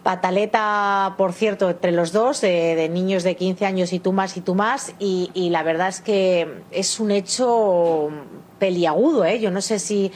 Pataleta, 0.04 1.16
por 1.18 1.34
cierto, 1.34 1.70
entre 1.70 1.92
los 1.92 2.12
dos, 2.12 2.42
de, 2.42 2.76
de 2.76 2.88
niños 2.88 3.24
de 3.24 3.36
15 3.36 3.66
años 3.66 3.94
y 3.94 4.00
tú 4.00 4.14
más 4.14 4.38
y 4.38 4.42
tú 4.42 4.56
más, 4.56 4.94
y 5.00 5.50
la 5.50 5.64
verdad 5.64 5.87
es 5.88 6.02
que 6.02 6.62
es 6.72 7.00
un 7.00 7.12
hecho 7.12 8.10
peliagudo. 8.60 9.26
¿eh? 9.26 9.40
Yo 9.40 9.52
no 9.52 9.62
sé 9.62 9.80
si 9.80 10.12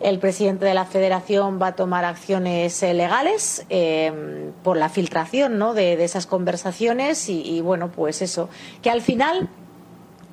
el 0.00 0.18
presidente 0.18 0.66
de 0.66 0.74
la 0.74 0.84
federación 0.84 1.60
va 1.60 1.68
a 1.68 1.72
tomar 1.74 2.04
acciones 2.04 2.82
eh, 2.82 2.92
legales 2.94 3.64
eh, 3.70 4.50
por 4.62 4.76
la 4.76 4.88
filtración 4.88 5.58
¿no? 5.58 5.72
de, 5.74 5.96
de 5.96 6.04
esas 6.04 6.26
conversaciones 6.26 7.28
y, 7.28 7.40
y 7.42 7.60
bueno, 7.62 7.88
pues 7.88 8.20
eso, 8.20 8.48
que 8.82 8.90
al 8.90 9.00
final 9.00 9.48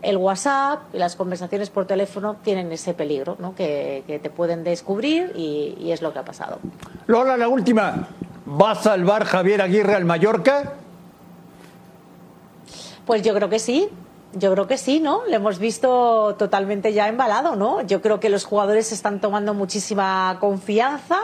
el 0.01 0.17
WhatsApp 0.17 0.81
y 0.93 0.97
las 0.97 1.15
conversaciones 1.15 1.69
por 1.69 1.87
teléfono 1.87 2.35
tienen 2.43 2.69
ese 2.73 2.93
peligro, 2.93 3.37
¿no? 3.39 3.55
que, 3.55 4.03
que 4.05 4.19
te 4.19 4.29
pueden 4.29 4.65
descubrir 4.65 5.31
y, 5.33 5.77
y 5.79 5.93
es 5.93 6.01
lo 6.01 6.11
que 6.11 6.19
ha 6.19 6.25
pasado. 6.25 6.59
Lola, 7.07 7.37
la 7.37 7.47
última. 7.47 8.09
¿Va 8.45 8.71
a 8.71 8.75
salvar 8.75 9.23
Javier 9.23 9.61
Aguirre 9.61 9.95
al 9.95 10.03
Mallorca? 10.03 10.73
Pues 13.05 13.21
yo 13.21 13.33
creo 13.33 13.49
que 13.49 13.59
sí. 13.59 13.87
Yo 14.35 14.51
creo 14.51 14.65
que 14.65 14.79
sí, 14.79 14.99
¿no? 14.99 15.25
Le 15.27 15.35
hemos 15.35 15.59
visto 15.59 16.35
totalmente 16.39 16.91
ya 16.91 17.07
embalado, 17.07 17.55
¿no? 17.55 17.81
Yo 17.81 18.01
creo 18.01 18.19
que 18.19 18.29
los 18.29 18.45
jugadores 18.45 18.91
están 18.91 19.21
tomando 19.21 19.53
muchísima 19.53 20.37
confianza. 20.39 21.17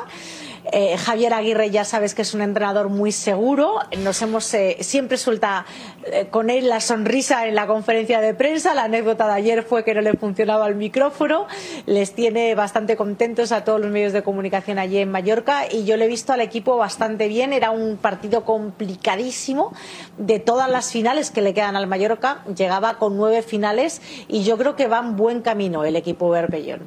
Eh, 0.72 0.97
Javier 0.97 1.34
Aguirre 1.34 1.70
ya 1.72 1.84
sabes 1.84 2.14
que 2.14 2.22
es 2.22 2.34
un 2.34 2.41
entrenador 2.41 2.89
muy 2.89 3.12
seguro. 3.12 3.80
Nos 3.99 4.22
hemos 4.22 4.53
eh, 4.53 4.78
siempre 4.82 5.18
suelta 5.18 5.66
eh, 6.05 6.28
con 6.30 6.49
él 6.49 6.70
la 6.70 6.80
sonrisa 6.80 7.47
en 7.47 7.55
la 7.55 7.68
conferencia 7.68 8.22
de 8.22 8.34
prensa. 8.34 8.74
La 8.74 8.84
anécdota 8.84 9.28
de 9.28 9.34
ayer 9.34 9.64
fue 9.64 9.84
que 9.84 9.93
no 9.93 10.01
le 10.01 10.14
funcionaba 10.14 10.68
el 10.68 10.76
micrófono. 10.76 11.47
Les 11.86 12.14
tiene 12.14 12.55
bastante 12.55 12.95
contentos 12.95 13.51
a 13.51 13.64
todos 13.64 13.80
los 13.80 13.89
medios 13.89 14.14
de 14.14 14.24
comunicación 14.24 14.80
allí 14.80 14.97
en 14.97 15.12
Mallorca 15.12 15.64
y 15.72 15.86
yo 15.86 15.97
le 15.97 16.05
he 16.05 16.07
visto 16.07 16.34
al 16.34 16.41
equipo 16.41 16.78
bastante 16.78 17.28
bien. 17.28 17.53
Era 17.53 17.72
un 17.72 17.97
partido 17.97 18.43
complicadísimo 18.45 19.74
de 20.18 20.39
todas 20.39 20.70
las 20.70 20.91
finales 20.91 21.32
que 21.32 21.41
le 21.41 21.53
quedan 21.53 21.76
al 21.76 21.88
Mallorca. 21.88 22.43
Llegaba 22.55 22.95
con 22.95 23.18
nueve 23.18 23.41
finales 23.41 24.01
y 24.28 24.43
yo 24.43 24.57
creo 24.57 24.76
que 24.76 24.88
va 24.88 24.99
en 24.99 25.16
buen 25.16 25.41
camino 25.41 25.84
el 25.84 25.95
equipo 25.95 26.30
Berbellón. 26.30 26.82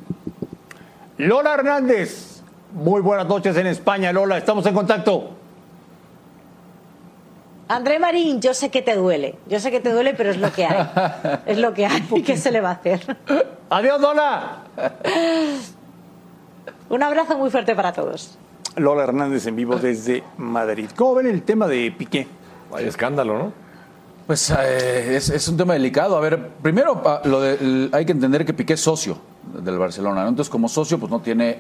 Lola 1.19 1.55
Hernández. 1.55 2.42
Muy 2.73 3.01
buenas 3.03 3.27
noches 3.27 3.57
en 3.57 3.67
España, 3.67 4.13
Lola. 4.13 4.39
Estamos 4.39 4.65
en 4.67 4.75
contacto. 4.75 5.31
André 7.69 7.99
Marín, 7.99 8.41
yo 8.41 8.55
sé 8.55 8.71
que 8.71 8.83
te 8.83 8.95
duele. 8.95 9.37
Yo 9.49 9.59
sé 9.61 9.71
que 9.71 9.81
te 9.81 9.93
duele, 9.93 10.15
pero 10.15 10.31
es 10.31 10.39
lo 10.39 10.53
que 10.53 10.65
hay. 10.67 10.91
Es 11.47 11.59
lo 11.59 11.73
que 11.75 11.87
hay. 11.87 12.03
¿Qué 12.25 12.37
se 12.37 12.51
le 12.51 12.61
va 12.61 12.71
a 12.71 12.73
hacer? 12.75 13.17
Adiós, 13.71 14.01
Lola. 14.01 14.59
Un 16.91 17.03
abrazo 17.03 17.37
muy 17.39 17.51
fuerte 17.51 17.75
para 17.75 17.93
todos. 17.93 18.37
Lola 18.77 19.05
Hernández 19.05 19.47
en 19.47 19.57
vivo 19.57 19.77
desde 19.77 20.23
Madrid. 20.39 20.91
¿Cómo 20.97 21.15
ven 21.17 21.27
el 21.27 21.43
tema 21.43 21.67
de 21.67 21.91
Piqué? 21.97 22.27
Hay 22.75 22.87
escándalo, 22.87 23.39
¿no? 23.39 23.53
Pues 24.27 24.51
eh, 24.51 25.17
es, 25.17 25.29
es 25.31 25.47
un 25.49 25.57
tema 25.57 25.75
delicado. 25.75 26.17
A 26.17 26.21
ver, 26.21 26.49
primero 26.63 27.03
lo 27.25 27.41
de- 27.41 27.55
el- 27.55 27.91
hay 27.93 28.07
que 28.07 28.13
entender 28.13 28.45
que 28.47 28.55
Piqué 28.55 28.75
es 28.75 28.81
socio 28.81 29.19
del 29.63 29.79
Barcelona, 29.79 30.23
¿no? 30.23 30.29
Entonces, 30.31 30.51
como 30.51 30.69
socio, 30.69 30.99
pues 30.99 31.11
no 31.11 31.21
tiene 31.21 31.59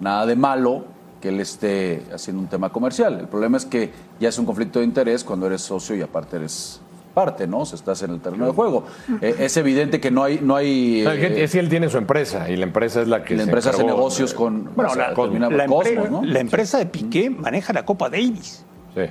nada 0.00 0.26
de 0.26 0.36
malo 0.36 0.84
que 1.20 1.28
él 1.28 1.38
esté 1.40 2.02
haciendo 2.14 2.42
un 2.42 2.48
tema 2.48 2.70
comercial. 2.70 3.20
El 3.20 3.28
problema 3.28 3.56
es 3.58 3.66
que 3.66 3.90
ya 4.18 4.28
es 4.30 4.38
un 4.38 4.46
conflicto 4.46 4.78
de 4.78 4.86
interés 4.86 5.22
cuando 5.22 5.46
eres 5.46 5.60
socio 5.60 5.94
y 5.94 6.00
aparte 6.02 6.36
eres 6.36 6.80
parte, 7.12 7.46
¿no? 7.46 7.58
O 7.60 7.66
sea, 7.66 7.76
estás 7.76 8.02
en 8.02 8.12
el 8.12 8.20
terreno 8.20 8.46
de 8.46 8.52
juego. 8.52 8.84
Eh, 9.20 9.34
es 9.40 9.56
evidente 9.56 10.00
que 10.00 10.10
no 10.10 10.22
hay... 10.22 10.38
No 10.40 10.56
hay 10.56 11.02
No, 11.04 11.10
es 11.12 11.18
que- 11.20 11.26
eh, 11.40 11.44
es 11.44 11.52
que 11.52 11.58
él 11.58 11.68
tiene 11.68 11.88
su 11.90 11.98
empresa 11.98 12.48
y 12.48 12.56
la 12.56 12.64
empresa 12.64 13.02
es 13.02 13.08
la 13.08 13.24
que 13.24 13.34
la 13.34 13.42
se 13.42 13.50
empresa 13.50 13.70
hace 13.70 13.84
negocios 13.84 14.30
de- 14.30 14.36
con... 14.36 14.70
Bueno, 14.74 14.92
o 14.92 14.94
sea, 14.94 15.08
la, 15.10 15.14
termina 15.14 15.50
la 15.50 15.66
Cosmos, 15.66 15.86
empre- 15.86 16.08
¿no? 16.10 16.22
la 16.24 16.38
empresa 16.40 16.78
de 16.78 16.86
Piqué 16.86 17.28
maneja 17.28 17.72
la 17.72 17.84
Copa 17.84 18.08
Davis. 18.08 18.64
Sí. 18.94 19.02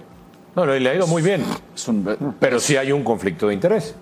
No, 0.56 0.66
le 0.66 0.90
ha 0.90 0.96
ido 0.96 1.06
muy 1.08 1.22
bien, 1.22 1.44
Es, 1.76 1.88
un- 1.88 2.34
pero 2.40 2.60
sí 2.60 2.76
hay 2.78 2.92
un 2.92 3.04
conflicto 3.04 3.50
de 3.50 3.54
interés, 3.54 3.94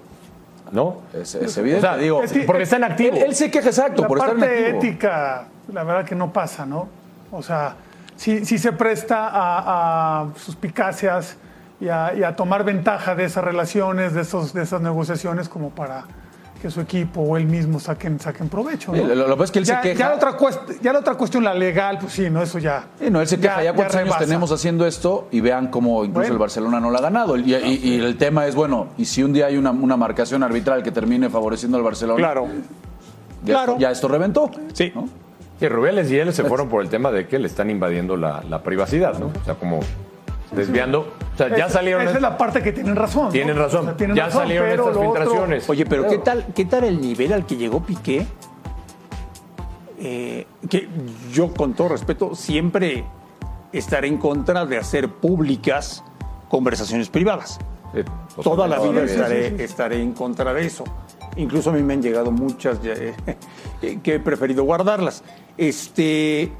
¿no? 0.71 0.97
es- 1.13 1.35
es 1.35 1.57
evidente, 1.57 1.85
O 1.87 1.89
sea, 1.89 1.97
digo... 1.97 2.23
es 2.23 2.33
Porque 2.45 2.63
está 2.63 2.75
en 2.77 2.83
activo. 2.85 3.15
Él, 3.17 3.23
él 3.23 3.35
se 3.35 3.49
queja 3.51 3.69
exacto 3.69 4.01
la 4.03 4.07
por 4.07 4.17
estar 4.19 4.33
en 4.33 4.39
parte 4.39 4.55
activo. 4.65 4.77
ética, 4.83 5.45
la 5.73 5.83
verdad 5.83 6.05
que 6.05 6.15
no 6.15 6.31
pasa, 6.33 6.65
¿no? 6.65 6.87
O 7.31 7.41
sea, 7.43 7.75
sí, 8.15 8.45
sí 8.45 8.57
se 8.57 8.71
presta 8.73 9.27
a, 9.27 10.21
a 10.21 10.27
suspicacias 10.37 11.35
y 11.79 11.89
a, 11.89 12.13
y 12.15 12.23
a 12.23 12.35
tomar 12.35 12.63
ventaja 12.63 13.15
de 13.15 13.25
esas 13.25 13.43
relaciones, 13.43 14.13
de, 14.13 14.21
esos, 14.21 14.53
de 14.53 14.63
esas 14.63 14.81
negociaciones, 14.81 15.47
como 15.49 15.69
para 15.69 16.05
que 16.57 16.69
su 16.71 16.81
equipo 16.81 17.21
o 17.21 17.37
él 17.37 17.45
mismo 17.45 17.79
saquen, 17.79 18.19
saquen 18.19 18.49
provecho. 18.49 18.91
¿no? 18.91 18.97
Sí, 18.97 19.03
lo- 19.07 19.15
lo 19.15 19.25
que 19.25 19.31
pasa 19.31 19.43
es 19.45 19.51
que 19.51 19.59
él 19.59 19.65
se 19.65 19.71
ya, 19.73 19.81
queja- 19.81 19.99
Ya 19.99 20.09
la, 20.09 20.15
otra 20.15 20.37
cuest- 20.37 20.79
ya 20.81 20.93
la 20.93 20.99
otra 20.99 21.15
cuestión, 21.15 21.43
la 21.43 21.53
legal, 21.53 21.97
pues 21.99 22.13
sí, 22.13 22.29
¿no? 22.29 22.41
Eso 22.41 22.59
ya. 22.59 22.85
Sí, 22.99 23.09
no, 23.09 23.21
él 23.21 23.27
se 23.27 23.39
queja, 23.39 23.63
ya, 23.63 23.73
cuántos 23.73 23.95
años 23.97 24.17
tenemos 24.17 24.51
haciendo 24.51 24.85
esto 24.85 25.27
y 25.31 25.41
vean 25.41 25.67
cómo 25.67 26.03
incluso 26.03 26.19
Bueno. 26.19 26.33
el 26.33 26.39
Barcelona 26.39 26.79
no 26.79 26.91
la 26.91 26.99
ha 26.99 27.01
ganado. 27.01 27.37
Y, 27.37 27.53
y- 27.53 27.79
y 27.83 27.99
el 27.99 28.17
tema 28.17 28.45
es, 28.47 28.55
bueno, 28.55 28.87
y 28.97 29.05
si 29.05 29.23
un 29.23 29.33
día 29.33 29.47
hay 29.47 29.57
una, 29.57 29.71
una 29.71 29.97
marcación 29.97 30.43
arbitral 30.43 30.83
que 30.83 30.91
termine 30.91 31.29
favoreciendo 31.29 31.77
al 31.77 31.83
Barcelona, 31.83 32.17
Claro. 32.17 32.47
ya, 33.43 33.53
claro. 33.53 33.71
esto, 33.73 33.81
ya 33.81 33.91
esto 33.91 34.07
reventó. 34.07 34.51
Sí. 34.73 34.91
¿no? 34.93 35.07
Sí, 35.59 35.67
Rubiales 35.69 36.11
y 36.11 36.17
él 36.19 36.31
se 36.33 36.43
fueron 36.43 36.69
por 36.69 36.83
el 36.83 36.89
tema 36.89 37.11
de 37.11 37.27
que 37.27 37.39
le 37.39 37.47
están 37.47 37.69
invadiendo 37.71 38.15
la, 38.15 38.43
la 38.47 38.61
privacidad, 38.61 39.17
¿no? 39.17 39.27
O 39.27 39.43
sea, 39.43 39.55
como 39.55 39.79
desviando. 40.51 41.13
O 41.33 41.37
sea, 41.37 41.49
ya 41.55 41.65
Es- 41.67 41.73
salieron. 41.73 42.01
Esa 42.03 42.15
es 42.15 42.21
la 42.21 42.37
parte 42.37 42.61
que 42.63 42.71
tienen 42.71 42.95
razón. 42.95 43.25
¿no? 43.25 43.29
Tienen 43.31 43.55
razón. 43.57 43.81
O 43.81 43.83
sea, 43.85 43.97
tienen 43.97 44.15
ya 44.15 44.25
razón, 44.25 44.41
salieron 44.43 44.69
estas 44.69 44.85
otro- 44.87 45.01
filtraciones. 45.01 45.69
Oye, 45.69 45.85
pero 45.85 46.07
¿qué 46.07 46.17
tal, 46.19 46.45
¿qué 46.55 46.65
tal 46.65 46.83
el 46.85 46.99
nivel 47.01 47.33
al 47.33 47.45
que 47.45 47.55
llegó 47.57 47.81
Piqué? 47.81 48.25
Eh, 49.99 50.45
que 50.69 50.87
yo, 51.33 51.53
con 51.53 51.73
todo 51.73 51.89
respeto, 51.89 52.35
siempre 52.35 53.03
estaré 53.73 54.07
en 54.07 54.17
contra 54.17 54.65
de 54.65 54.77
hacer 54.77 55.09
públicas 55.09 56.03
conversaciones 56.49 57.09
privadas. 57.09 57.59
Sí, 57.93 58.01
Toda 58.43 58.67
la 58.67 58.79
vida 58.79 59.03
estaré, 59.03 59.63
estaré 59.63 60.01
en 60.01 60.13
contra 60.13 60.53
de 60.53 60.65
eso. 60.65 60.83
Incluso 61.35 61.69
a 61.71 61.73
mí 61.73 61.81
me 61.81 61.93
han 61.93 62.01
llegado 62.01 62.31
muchas 62.31 62.81
ya, 62.81 62.93
eh, 63.81 63.99
que 64.03 64.15
he 64.15 64.19
preferido 64.19 64.63
guardarlas. 64.63 65.23
Este, 65.57 66.51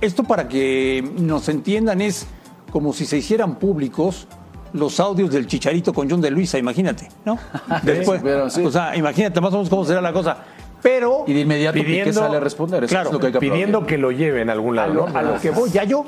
esto 0.00 0.24
para 0.24 0.48
que 0.48 1.04
nos 1.18 1.48
entiendan 1.48 2.00
es 2.00 2.26
como 2.70 2.92
si 2.92 3.06
se 3.06 3.16
hicieran 3.18 3.56
públicos 3.56 4.26
los 4.72 5.00
audios 5.00 5.30
del 5.30 5.46
Chicharito 5.46 5.94
con 5.94 6.10
John 6.10 6.20
de 6.20 6.30
Luisa, 6.30 6.58
imagínate, 6.58 7.08
¿no? 7.24 7.38
Después, 7.82 8.20
pero 8.22 8.50
sí. 8.50 8.62
o 8.64 8.70
sea, 8.70 8.94
imagínate 8.96 9.40
más 9.40 9.52
o 9.52 9.56
menos 9.58 9.70
cómo 9.70 9.84
será 9.84 10.00
la 10.00 10.12
cosa. 10.12 10.36
Pero 10.82 11.24
Y 11.26 11.32
de 11.32 11.40
inmediato 11.40 11.74
Piqué 11.74 11.86
Pidiendo- 12.04 12.12
sale 12.20 12.36
a 12.36 12.40
responder. 12.40 12.84
Eso 12.84 12.90
claro, 12.92 13.08
es 13.08 13.12
lo 13.14 13.18
que 13.20 13.26
hay 13.28 13.32
que 13.32 13.38
Pidiendo 13.38 13.78
aplaudir. 13.78 13.86
que 13.96 13.98
lo 13.98 14.10
lleven 14.12 14.50
a 14.50 14.52
algún 14.52 14.78
a 14.78 14.82
lado. 14.86 14.94
lo, 14.94 15.08
¿no? 15.08 15.18
a 15.18 15.22
lo 15.22 15.40
que 15.40 15.50
voy, 15.50 15.70
ya 15.70 15.84
yo, 15.84 16.04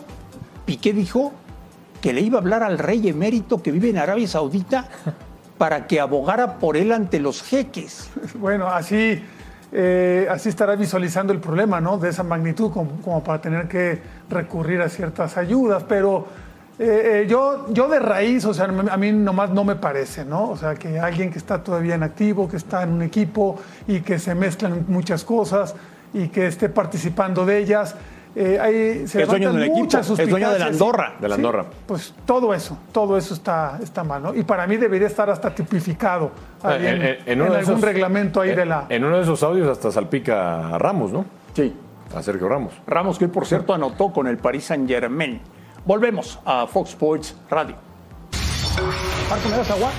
Piqué 0.66 0.92
dijo 0.92 1.32
que 2.02 2.12
le 2.12 2.20
iba 2.20 2.38
a 2.38 2.40
hablar 2.42 2.62
al 2.62 2.78
rey 2.78 3.08
emérito 3.08 3.62
que 3.62 3.72
vive 3.72 3.88
en 3.88 3.98
Arabia 3.98 4.28
Saudita 4.28 4.88
para 5.56 5.86
que 5.86 5.98
abogara 6.00 6.58
por 6.58 6.76
él 6.76 6.92
ante 6.92 7.18
los 7.18 7.42
jeques. 7.42 8.10
Bueno, 8.38 8.68
así, 8.68 9.20
eh, 9.70 10.26
así 10.30 10.48
estará 10.48 10.76
visualizando 10.76 11.32
el 11.32 11.40
problema, 11.40 11.80
¿no? 11.80 11.98
De 11.98 12.08
esa 12.08 12.22
magnitud, 12.22 12.70
como, 12.70 13.22
para 13.22 13.40
tener 13.40 13.68
que 13.68 14.00
recurrir 14.30 14.80
a 14.80 14.88
ciertas 14.88 15.36
ayudas. 15.36 15.84
Pero 15.84 16.26
eh, 16.78 17.22
eh, 17.22 17.26
yo, 17.28 17.66
yo 17.72 17.88
de 17.88 17.98
raíz, 17.98 18.44
o 18.44 18.54
sea, 18.54 18.66
a 18.66 18.96
mí 18.96 19.12
nomás 19.12 19.50
no 19.50 19.64
me 19.64 19.76
parece, 19.76 20.24
¿no? 20.24 20.50
O 20.50 20.56
sea, 20.56 20.74
que 20.74 20.98
alguien 20.98 21.30
que 21.30 21.38
está 21.38 21.62
todavía 21.62 21.96
en 21.96 22.02
activo, 22.02 22.48
que 22.48 22.56
está 22.56 22.82
en 22.82 22.92
un 22.92 23.02
equipo 23.02 23.58
y 23.86 24.00
que 24.00 24.18
se 24.18 24.34
mezclan 24.34 24.84
muchas 24.88 25.24
cosas 25.24 25.74
y 26.14 26.28
que 26.28 26.46
esté 26.46 26.68
participando 26.68 27.44
de 27.44 27.58
ellas. 27.58 27.94
Eh, 28.38 28.58
ahí 28.60 29.06
se 29.08 29.22
Es 29.22 29.28
dueño 29.28 29.52
del 29.52 29.64
equipo, 29.64 29.98
es 29.98 30.28
dueño 30.30 30.50
de 30.52 30.58
la. 30.58 30.66
Andorra. 30.66 31.14
De 31.20 31.28
la 31.28 31.34
Andorra. 31.34 31.64
Pues 31.86 32.14
todo 32.24 32.54
eso, 32.54 32.78
todo 32.92 33.16
eso 33.18 33.34
está, 33.34 33.78
está 33.82 34.04
mal, 34.04 34.22
¿no? 34.22 34.34
Y 34.34 34.42
para 34.44 34.66
mí 34.66 34.76
debería 34.76 35.06
estar 35.08 35.28
hasta 35.28 35.54
tipificado 35.54 36.30
ahí 36.62 36.86
en, 36.86 37.18
en 37.26 37.40
uno 37.42 37.52
de 37.52 37.58
algún 37.58 37.74
esos- 37.74 37.80
reglamento 37.84 38.40
ahí 38.40 38.50
en- 38.50 38.56
de 38.56 38.66
la... 38.66 38.86
En 38.88 39.04
uno 39.04 39.16
de 39.16 39.22
esos 39.22 39.42
audios 39.42 39.68
hasta 39.68 39.90
salpica 39.90 40.74
a 40.74 40.78
Ramos, 40.78 41.12
¿no? 41.12 41.24
Sí. 41.54 41.74
A 42.14 42.22
Sergio 42.22 42.48
Ramos. 42.48 42.72
Ramos, 42.86 43.18
que 43.18 43.26
hoy, 43.26 43.30
por 43.30 43.44
cierto, 43.46 43.74
anotó 43.74 44.12
con 44.12 44.26
el 44.28 44.38
Paris 44.38 44.64
Saint 44.64 44.88
Germain. 44.88 45.40
Volvemos 45.84 46.38
a 46.44 46.66
Fox 46.66 46.90
Sports 46.90 47.36
Radio. 47.50 47.76
Marco, 49.30 49.48
¿me 49.50 49.56
das 49.56 49.70
agua? 49.70 49.90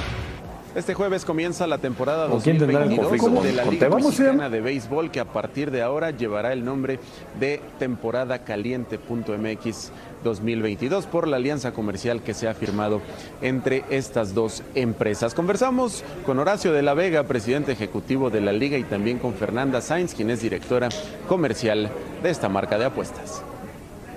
Este 0.76 0.94
jueves 0.94 1.26
comienza 1.26 1.66
la 1.66 1.80
temporada 1.80 2.28
¿Con 2.28 2.42
quién 2.42 2.60
tendrán 2.60 2.92
el 2.92 2.98
2022 2.98 3.20
conflicto? 3.20 3.48
de 3.48 3.54
la 3.54 3.64
¿Con 3.64 3.74
Liga. 3.74 3.90
Mexicana 3.90 4.50
de 4.50 4.62
Béisbol 4.62 5.10
que 5.10 5.20
a 5.20 5.26
partir 5.26 5.72
de 5.72 5.82
ahora 5.82 6.12
llevará 6.12 6.54
el 6.54 6.64
nombre 6.64 7.00
de 7.40 7.60
temporada 7.80 8.44
caliente.mx 8.44 9.92
2022 10.24 11.08
por 11.08 11.28
la 11.28 11.38
alianza 11.38 11.72
comercial 11.72 12.22
que 12.22 12.36
se 12.36 12.48
ha 12.48 12.54
firmado 12.54 13.02
entre 13.42 13.84
estas 13.90 14.36
dos 14.36 14.62
empresas. 14.76 15.34
Conversamos 15.34 16.04
con 16.26 16.38
Horacio 16.38 16.72
de 16.72 16.84
la 16.84 16.94
Vega, 16.94 17.24
presidente 17.24 17.72
ejecutivo 17.72 18.30
de 18.30 18.42
la 18.42 18.52
liga 18.52 18.78
y 18.78 18.84
también 18.84 19.18
con 19.18 19.34
Fernanda 19.34 19.82
Sainz, 19.82 20.14
quien 20.14 20.30
es 20.30 20.42
directora 20.42 20.90
comercial 21.28 21.90
de 22.22 22.30
esta 22.30 22.48
marca 22.48 22.78
de 22.78 22.86
apuestas. 22.86 23.42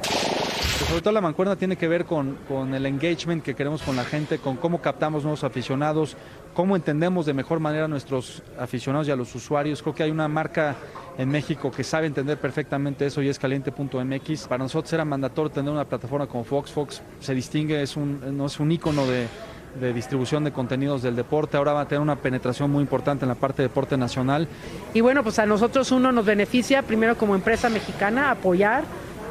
Pues 0.02 0.88
sobre 0.88 1.02
todo 1.02 1.14
la 1.14 1.20
mancuerna 1.22 1.56
tiene 1.56 1.76
que 1.76 1.88
ver 1.88 2.04
con, 2.04 2.36
con 2.48 2.74
el 2.74 2.84
engagement 2.84 3.42
que 3.42 3.54
queremos 3.54 3.80
con 3.82 3.96
la 3.96 4.04
gente, 4.04 4.38
con 4.38 4.56
cómo 4.56 4.82
captamos 4.82 5.22
nuevos 5.22 5.42
aficionados, 5.44 6.16
cómo 6.54 6.76
entendemos 6.76 7.26
de 7.26 7.34
mejor 7.34 7.60
manera 7.60 7.86
a 7.86 7.88
nuestros 7.88 8.42
aficionados 8.58 9.08
y 9.08 9.10
a 9.10 9.16
los 9.16 9.34
usuarios. 9.34 9.82
Creo 9.82 9.94
que 9.94 10.02
hay 10.02 10.10
una 10.10 10.28
marca 10.28 10.76
en 11.18 11.28
México 11.28 11.70
que 11.70 11.84
sabe 11.84 12.06
entender 12.06 12.38
perfectamente 12.38 13.06
eso 13.06 13.22
y 13.22 13.28
es 13.28 13.38
caliente.mx. 13.38 14.46
Para 14.48 14.64
nosotros 14.64 14.92
era 14.92 15.04
mandatorio 15.04 15.50
tener 15.50 15.72
una 15.72 15.84
plataforma 15.84 16.26
como 16.26 16.44
Fox. 16.44 16.70
Fox 16.70 17.02
se 17.20 17.34
distingue, 17.34 17.82
es 17.82 17.96
no 17.96 18.46
es 18.46 18.60
un 18.60 18.72
ícono 18.72 19.02
de, 19.06 19.26
distribución 19.94 20.44
de 20.44 20.52
contenidos 20.52 21.02
del 21.02 21.16
deporte. 21.16 21.56
Ahora 21.56 21.72
va 21.72 21.80
a 21.82 21.88
tener 21.88 22.02
una 22.02 22.16
penetración 22.16 22.70
muy 22.70 22.82
importante 22.82 23.24
en 23.24 23.30
la 23.30 23.34
parte 23.34 23.62
de 23.62 23.68
deporte 23.68 23.96
nacional. 23.96 24.46
Y 24.92 25.00
bueno, 25.00 25.22
pues 25.22 25.38
a 25.38 25.46
nosotros 25.46 25.90
uno 25.92 26.12
nos 26.12 26.26
beneficia, 26.26 26.82
primero 26.82 27.16
como 27.16 27.34
empresa 27.34 27.70
mexicana, 27.70 28.30
apoyar 28.30 28.84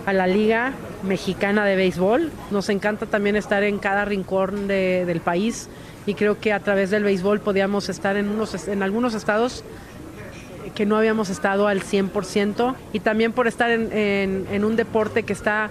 a 0.07 0.13
la 0.13 0.25
Liga 0.25 0.73
Mexicana 1.03 1.63
de 1.63 1.75
Béisbol. 1.75 2.31
Nos 2.49 2.69
encanta 2.69 3.05
también 3.05 3.35
estar 3.35 3.61
en 3.61 3.77
cada 3.77 4.03
rincón 4.05 4.67
de- 4.67 5.05
del 5.05 5.19
país 5.21 5.69
y 6.05 6.13
creo 6.15 6.39
que 6.39 6.51
a 6.53 6.59
través 6.59 6.89
del 6.89 7.03
béisbol 7.03 7.39
podíamos 7.41 7.89
estar 7.89 8.17
en, 8.17 8.29
unos, 8.29 8.67
en 8.67 8.81
algunos 8.83 9.13
estados 9.13 9.63
que 10.75 10.85
no 10.85 10.95
habíamos 10.97 11.29
estado 11.29 11.67
al 11.67 11.81
100% 11.81 12.75
y 12.93 12.99
también 13.01 13.33
por 13.33 13.47
estar 13.47 13.69
en, 13.71 13.91
en- 14.49 14.63
un 14.65 14.75
deporte 14.75 15.23
que 15.23 15.33
está 15.33 15.69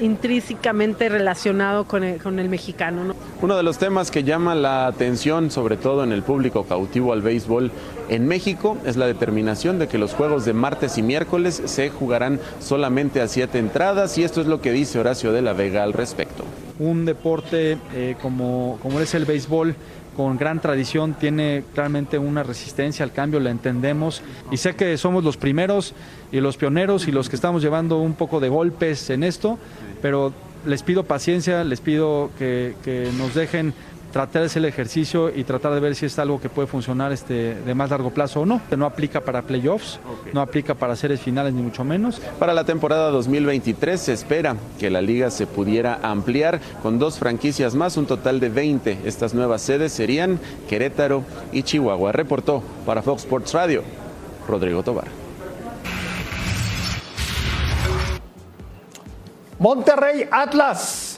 intrínsecamente 0.00 1.08
relacionado 1.08 1.84
con 1.84 2.04
el, 2.04 2.22
con 2.22 2.38
el 2.38 2.48
mexicano. 2.48 3.04
¿no? 3.04 3.14
Uno 3.42 3.56
de 3.56 3.62
los 3.62 3.76
temas 3.78 4.10
que 4.10 4.22
llama 4.24 4.54
la 4.54 4.86
atención, 4.86 5.50
sobre 5.50 5.76
todo 5.76 6.04
en 6.04 6.12
el 6.12 6.22
público 6.22 6.64
cautivo 6.64 7.12
al 7.12 7.20
béisbol 7.20 7.70
en 8.08 8.26
México, 8.26 8.78
es 8.86 8.96
la 8.96 9.06
determinación 9.06 9.78
de 9.78 9.88
que 9.88 9.98
los 9.98 10.14
juegos 10.14 10.44
de 10.44 10.54
martes 10.54 10.96
y 10.96 11.02
miércoles 11.02 11.60
se 11.66 11.90
jugarán 11.90 12.40
solamente 12.60 13.20
a 13.20 13.28
siete 13.28 13.58
entradas 13.58 14.16
y 14.16 14.24
esto 14.24 14.40
es 14.40 14.46
lo 14.46 14.60
que 14.62 14.72
dice 14.72 14.98
Horacio 14.98 15.32
de 15.32 15.42
la 15.42 15.52
Vega 15.52 15.82
al 15.82 15.92
respecto. 15.92 16.44
Un 16.80 17.04
deporte 17.04 17.76
eh, 17.94 18.16
como, 18.20 18.78
como 18.82 18.98
es 19.00 19.14
el 19.14 19.26
béisbol, 19.26 19.76
con 20.16 20.36
gran 20.36 20.60
tradición, 20.60 21.14
tiene 21.14 21.62
realmente 21.74 22.18
una 22.18 22.42
resistencia 22.42 23.04
al 23.04 23.12
cambio, 23.12 23.38
la 23.38 23.50
entendemos. 23.50 24.22
Y 24.50 24.56
sé 24.56 24.74
que 24.74 24.96
somos 24.98 25.22
los 25.22 25.36
primeros 25.36 25.94
y 26.32 26.40
los 26.40 26.56
pioneros 26.56 27.06
y 27.06 27.12
los 27.12 27.28
que 27.28 27.36
estamos 27.36 27.62
llevando 27.62 27.98
un 27.98 28.14
poco 28.14 28.40
de 28.40 28.48
golpes 28.48 29.08
en 29.10 29.22
esto, 29.22 29.58
pero 30.02 30.32
les 30.66 30.82
pido 30.82 31.04
paciencia, 31.04 31.64
les 31.64 31.80
pido 31.80 32.30
que, 32.38 32.74
que 32.82 33.10
nos 33.16 33.34
dejen 33.34 33.72
tratar 34.12 34.42
de 34.42 34.46
hacer 34.46 34.62
el 34.62 34.68
ejercicio 34.68 35.30
y 35.34 35.44
tratar 35.44 35.72
de 35.74 35.80
ver 35.80 35.94
si 35.94 36.06
es 36.06 36.18
algo 36.18 36.40
que 36.40 36.48
puede 36.48 36.66
funcionar 36.68 37.12
este, 37.12 37.54
de 37.54 37.74
más 37.74 37.90
largo 37.90 38.10
plazo 38.10 38.40
o 38.40 38.46
no. 38.46 38.60
No 38.76 38.86
aplica 38.86 39.20
para 39.20 39.42
playoffs, 39.42 40.00
no 40.32 40.40
aplica 40.40 40.74
para 40.74 40.96
series 40.96 41.20
finales 41.20 41.54
ni 41.54 41.62
mucho 41.62 41.84
menos. 41.84 42.20
Para 42.38 42.54
la 42.54 42.64
temporada 42.64 43.10
2023 43.10 44.00
se 44.00 44.12
espera 44.12 44.56
que 44.78 44.90
la 44.90 45.00
liga 45.00 45.30
se 45.30 45.46
pudiera 45.46 46.00
ampliar 46.02 46.60
con 46.82 46.98
dos 46.98 47.18
franquicias 47.18 47.74
más, 47.74 47.96
un 47.96 48.06
total 48.06 48.40
de 48.40 48.48
20. 48.48 48.98
Estas 49.04 49.34
nuevas 49.34 49.62
sedes 49.62 49.92
serían 49.92 50.38
Querétaro 50.68 51.24
y 51.52 51.62
Chihuahua. 51.62 52.12
Reportó 52.12 52.62
para 52.86 53.02
Fox 53.02 53.22
Sports 53.22 53.54
Radio 53.54 53.82
Rodrigo 54.48 54.82
Tobar. 54.82 55.08
Monterrey 59.58 60.26
Atlas. 60.30 61.09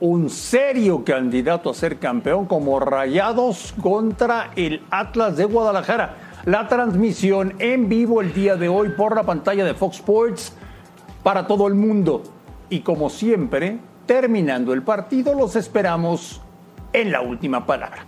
Un 0.00 0.28
serio 0.28 1.04
candidato 1.04 1.70
a 1.70 1.74
ser 1.74 1.98
campeón 1.98 2.46
como 2.46 2.80
Rayados 2.80 3.74
contra 3.80 4.50
el 4.56 4.82
Atlas 4.90 5.36
de 5.36 5.44
Guadalajara. 5.44 6.16
La 6.44 6.68
transmisión 6.68 7.54
en 7.58 7.88
vivo 7.88 8.20
el 8.20 8.34
día 8.34 8.56
de 8.56 8.68
hoy 8.68 8.90
por 8.90 9.14
la 9.14 9.22
pantalla 9.22 9.64
de 9.64 9.74
Fox 9.74 9.96
Sports 9.96 10.52
para 11.22 11.46
todo 11.46 11.68
el 11.68 11.74
mundo. 11.74 12.22
Y 12.70 12.80
como 12.80 13.08
siempre, 13.08 13.78
terminando 14.06 14.72
el 14.72 14.82
partido, 14.82 15.34
los 15.34 15.56
esperamos 15.56 16.40
en 16.92 17.12
la 17.12 17.20
última 17.20 17.64
palabra. 17.64 18.06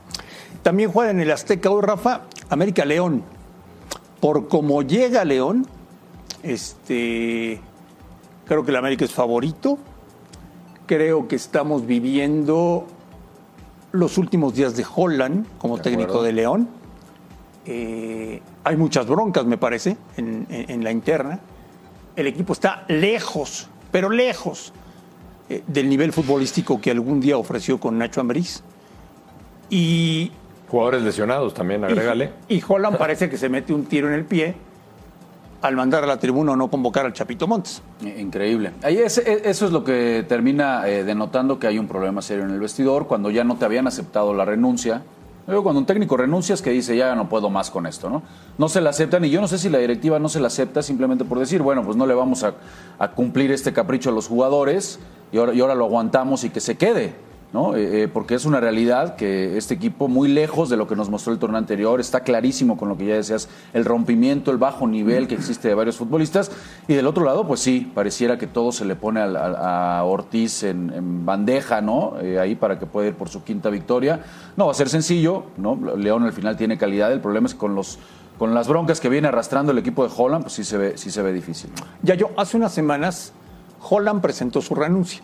También 0.63 0.91
juega 0.91 1.13
en 1.13 1.21
el 1.21 1.31
Azteca 1.31 1.71
hoy, 1.71 1.83
Rafa, 1.83 2.23
América 2.51 2.85
León. 2.85 3.23
Por 4.21 4.49
cómo 4.49 4.83
llega 4.83 5.25
León, 5.25 5.67
este, 6.43 7.61
creo 8.47 8.65
que 8.65 8.71
el 8.71 8.77
América 8.77 9.05
es 9.05 9.13
favorito. 9.13 9.79
Creo 10.87 11.27
que 11.29 11.37
estamos 11.37 11.87
viviendo 11.87 12.87
los 13.93 14.19
últimos 14.19 14.55
días 14.55 14.77
de 14.77 14.85
Holland 14.95 15.47
como 15.59 15.77
De 15.79 15.83
técnico 15.83 16.05
acuerdo. 16.11 16.23
de 16.25 16.33
León. 16.33 16.69
Eh, 17.65 18.41
hay 18.63 18.77
muchas 18.77 19.07
broncas, 19.07 19.45
me 19.47 19.59
parece, 19.59 19.97
en, 20.17 20.47
en- 20.49 20.71
en 20.71 20.85
la 20.85 20.93
interna. 20.93 21.41
El 22.15 22.29
equipo 22.29 22.53
está 22.53 22.85
lejos, 22.89 23.69
pero 23.91 24.09
lejos 24.11 24.73
eh, 25.49 25.63
del 25.67 25.89
nivel 25.89 26.13
futbolístico 26.13 26.81
que 26.81 26.91
algún 26.93 27.21
día 27.21 27.37
ofreció 27.37 27.79
con 27.81 27.99
Nacho 27.99 28.21
Ambriz. 28.21 28.63
Y 29.71 30.31
Jugadores 30.69 31.03
lesionados 31.03 31.55
también, 31.55 31.85
agrégale. 31.85 32.31
y, 32.49 32.57
y 32.59 32.65
Holland 32.67 32.97
parece 32.99 33.29
que 33.31 33.39
se 33.39 33.49
mete 33.49 33.73
un 33.73 33.85
tiro 33.87 34.09
en 34.09 34.15
el 34.15 34.25
pie 34.25 34.55
al 35.63 35.75
mandar 35.77 36.05
a 36.05 36.07
la 36.07 36.19
tribuna 36.19 36.53
o 36.53 36.57
no 36.57 36.69
convocar 36.69 37.07
al 37.07 37.13
Chapito 37.13 37.47
Montes. 37.47 37.83
Eh, 38.05 38.17
Increíble. 38.21 38.73
Ahí 38.83 38.99
ese- 38.99 39.23
e- 39.31 39.49
eso 39.51 39.67
es 39.67 39.73
lo 39.73 39.83
que 39.85 40.25
termina 40.29 40.87
eh, 40.89 41.05
denotando 41.05 41.59
que 41.59 41.67
hay 41.67 41.79
un 41.79 41.89
problema 41.89 42.23
serio 42.23 42.45
en 42.45 42.51
el 42.51 42.61
vestidor, 42.61 43.07
cuando 43.07 43.31
ya 43.31 43.43
no 43.45 43.57
te 43.57 43.65
habían 43.65 43.87
aceptado 43.87 44.35
la 44.35 44.45
renuncia 44.45 45.03
Luego 45.49 45.63
cuando 45.63 45.79
un 45.79 45.87
técnico 45.87 46.17
renuncia 46.17 46.55
es 46.55 46.61
que 46.61 46.71
dice, 46.71 46.97
ya 46.97 47.15
no 47.15 47.29
puedo 47.29 47.51
más 47.51 47.71
con 47.71 47.87
esto, 47.87 48.11
¿no? 48.11 48.25
No 48.59 48.69
se 48.69 48.81
la 48.81 48.91
aceptan 48.91 49.25
y 49.25 49.31
yo 49.31 49.41
no 49.41 49.47
sé 49.47 49.59
si 49.59 49.69
la 49.71 49.79
directiva 49.79 50.19
no 50.19 50.29
se 50.29 50.41
la 50.41 50.49
acepta 50.49 50.83
simplemente 50.83 51.25
por 51.25 51.39
decir, 51.39 51.63
bueno, 51.63 51.85
pues 51.85 51.97
no 51.97 52.05
le 52.05 52.15
vamos 52.15 52.43
a, 52.43 52.55
a 52.99 53.13
cumplir 53.13 53.53
este 53.53 53.73
capricho 53.73 54.11
a 54.11 54.13
los 54.13 54.27
jugadores 54.27 54.99
y 55.31 55.39
ahora, 55.39 55.55
y 55.55 55.61
ahora 55.61 55.77
lo 55.77 55.85
aguantamos 55.85 56.43
y 56.43 56.51
que 56.51 56.59
se 56.59 56.75
quede. 56.77 57.15
¿No? 57.53 57.77
Eh, 57.77 58.03
eh, 58.03 58.09
porque 58.09 58.35
es 58.35 58.45
una 58.45 58.61
realidad 58.61 59.17
que 59.17 59.57
este 59.57 59.75
equipo, 59.75 60.09
muy 60.09 60.29
lejos 60.29 60.69
de 60.69 60.77
lo 60.77 60.87
que 60.87 60.97
nos 60.97 61.11
mostró 61.11 61.33
el 61.33 61.39
torneo 61.39 61.59
anterior, 61.59 62.01
está 62.01 62.21
clarísimo 62.21 62.77
con 62.77 62.89
lo 62.89 62.97
que 62.97 63.07
ya 63.07 63.15
decías, 63.15 63.49
el 63.73 63.85
rompimiento, 63.85 64.51
el 64.51 64.59
bajo 64.59 64.87
nivel 64.87 65.29
que 65.29 65.35
existe 65.35 65.69
de 65.69 65.75
varios 65.75 65.97
futbolistas. 65.97 66.51
Y 66.89 66.95
del 66.95 67.07
otro 67.07 67.25
lado, 67.25 67.47
pues 67.47 67.61
sí, 67.61 67.91
pareciera 67.95 68.39
que 68.39 68.47
todo 68.47 68.73
se 68.73 68.85
le 68.85 68.97
pone 68.97 69.21
a, 69.21 70.03
Ortiz 70.05 70.63
en, 70.63 70.93
en 70.93 71.27
bandeja, 71.27 71.81
¿no? 71.81 72.15
Eh, 72.21 72.39
ahí 72.39 72.55
para 72.55 72.79
que 72.79 72.87
pueda 72.87 73.09
ir 73.09 73.15
por 73.15 73.29
su 73.29 73.43
quinta 73.45 73.71
victoria. 73.71 74.21
No 74.57 74.67
va 74.67 74.73
a 74.73 74.75
ser 74.75 74.89
sencillo, 74.89 75.45
¿no? 75.57 75.79
León 75.97 76.23
al 76.25 76.33
final 76.33 76.57
tiene 76.57 76.79
calidad, 76.79 77.13
el 77.13 77.21
problema 77.21 77.47
es 77.47 77.55
que 77.55 77.61
con 77.61 77.75
los. 77.75 77.99
Con 78.39 78.53
las 78.53 78.69
broncas 78.69 79.01
que 79.01 79.09
viene 79.09 79.29
arrastrando 79.29 79.73
el 79.73 79.79
equipo 79.79 80.07
de 80.07 80.13
Holland, 80.15 80.45
pues 80.45 80.53
sí 80.53 80.65
se 80.65 80.77
ve, 80.77 80.99
sí 80.99 81.11
se 81.11 81.23
ve 81.23 81.33
difícil. 81.33 81.71
Ya 82.03 82.17
yo, 82.17 82.33
hace 82.37 82.59
unas 82.59 82.71
semanas, 82.71 83.33
Holland 83.89 84.21
presentó 84.21 84.61
su 84.61 84.75
renuncia. 84.75 85.23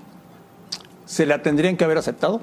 ¿Se 1.12 1.26
la 1.26 1.42
tendrían 1.42 1.76
que 1.76 1.84
haber 1.84 1.98
aceptado? 1.98 2.40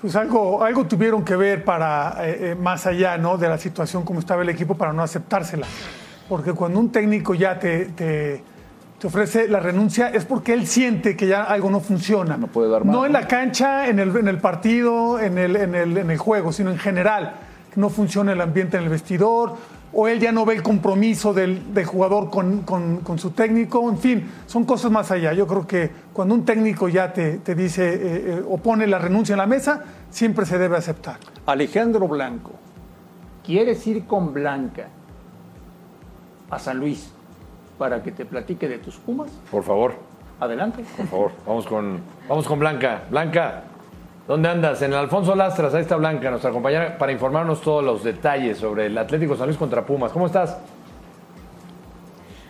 Pues 0.00 0.16
algo, 0.16 0.64
algo 0.64 0.86
tuvieron 0.86 1.22
que 1.22 1.36
ver 1.36 1.66
para, 1.66 2.16
eh, 2.26 2.52
eh, 2.52 2.54
más 2.54 2.86
allá 2.86 3.18
¿no? 3.18 3.36
de 3.36 3.46
la 3.46 3.58
situación 3.58 4.06
como 4.06 4.20
estaba 4.20 4.40
el 4.40 4.48
equipo, 4.48 4.74
para 4.74 4.94
no 4.94 5.02
aceptársela. 5.02 5.66
Porque 6.30 6.54
cuando 6.54 6.80
un 6.80 6.90
técnico 6.90 7.34
ya 7.34 7.58
te, 7.58 7.84
te, 7.90 8.42
te 8.98 9.06
ofrece 9.06 9.48
la 9.48 9.60
renuncia 9.60 10.08
es 10.08 10.24
porque 10.24 10.54
él 10.54 10.66
siente 10.66 11.14
que 11.14 11.26
ya 11.26 11.42
algo 11.42 11.68
no 11.68 11.80
funciona. 11.80 12.38
No 12.38 12.46
puede 12.46 12.70
dar 12.70 12.86
más, 12.86 12.96
No 12.96 13.04
en 13.04 13.12
la 13.12 13.28
cancha, 13.28 13.86
en 13.86 13.98
el, 13.98 14.16
en 14.16 14.28
el 14.28 14.38
partido, 14.38 15.20
en 15.20 15.36
el, 15.36 15.54
en, 15.56 15.74
el, 15.74 15.98
en 15.98 16.10
el 16.10 16.16
juego, 16.16 16.52
sino 16.52 16.70
en 16.70 16.78
general. 16.78 17.34
No 17.76 17.90
funciona 17.90 18.32
el 18.32 18.40
ambiente 18.40 18.78
en 18.78 18.84
el 18.84 18.88
vestidor, 18.88 19.56
o 19.94 20.08
él 20.08 20.18
ya 20.20 20.32
no 20.32 20.44
ve 20.46 20.54
el 20.54 20.62
compromiso 20.62 21.32
del, 21.34 21.74
del 21.74 21.84
jugador 21.84 22.30
con, 22.30 22.62
con- 22.62 22.98
con 22.98 23.18
su 23.18 23.30
técnico. 23.32 23.88
En 23.90 23.98
fin, 23.98 24.30
son 24.46 24.64
cosas 24.64 24.90
más 24.90 25.10
allá. 25.10 25.32
Yo 25.32 25.46
creo 25.46 25.66
que 25.66 25.90
cuando 26.12 26.34
un 26.34 26.44
técnico 26.44 26.88
ya 26.88 27.12
te, 27.12 27.38
te 27.38 27.54
dice 27.54 27.94
eh, 27.94 27.98
eh, 28.38 28.42
o 28.48 28.56
pone 28.58 28.86
la 28.86 28.98
renuncia 28.98 29.34
en 29.34 29.38
la 29.38 29.46
mesa, 29.46 29.84
siempre 30.10 30.46
se 30.46 30.58
debe 30.58 30.76
aceptar. 30.76 31.16
Alejandro 31.46 32.08
Blanco, 32.08 32.52
¿quieres 33.44 33.86
ir 33.86 34.06
con 34.06 34.32
Blanca 34.32 34.86
a 36.50 36.58
San 36.58 36.78
Luis 36.78 37.10
para 37.78 38.02
que 38.02 38.12
te 38.12 38.24
platique 38.24 38.68
de 38.68 38.78
tus 38.78 38.96
Pumas? 38.96 39.30
Por 39.50 39.62
favor, 39.64 39.94
Adelante. 40.40 40.84
por 40.96 41.06
favor. 41.06 41.32
Vamos 41.46 41.66
con, 41.66 42.00
vamos 42.28 42.46
con 42.46 42.58
Blanca. 42.58 43.02
Blanca, 43.10 43.64
¿dónde 44.26 44.48
andas? 44.48 44.82
En 44.82 44.92
el 44.92 44.98
Alfonso 44.98 45.34
Lastras, 45.34 45.74
ahí 45.74 45.82
está 45.82 45.96
Blanca, 45.96 46.30
nuestra 46.30 46.50
compañera, 46.50 46.98
para 46.98 47.12
informarnos 47.12 47.60
todos 47.60 47.84
los 47.84 48.04
detalles 48.04 48.58
sobre 48.58 48.86
el 48.86 48.98
Atlético 48.98 49.36
San 49.36 49.46
Luis 49.46 49.58
contra 49.58 49.84
Pumas. 49.84 50.12
¿Cómo 50.12 50.26
estás? 50.26 50.56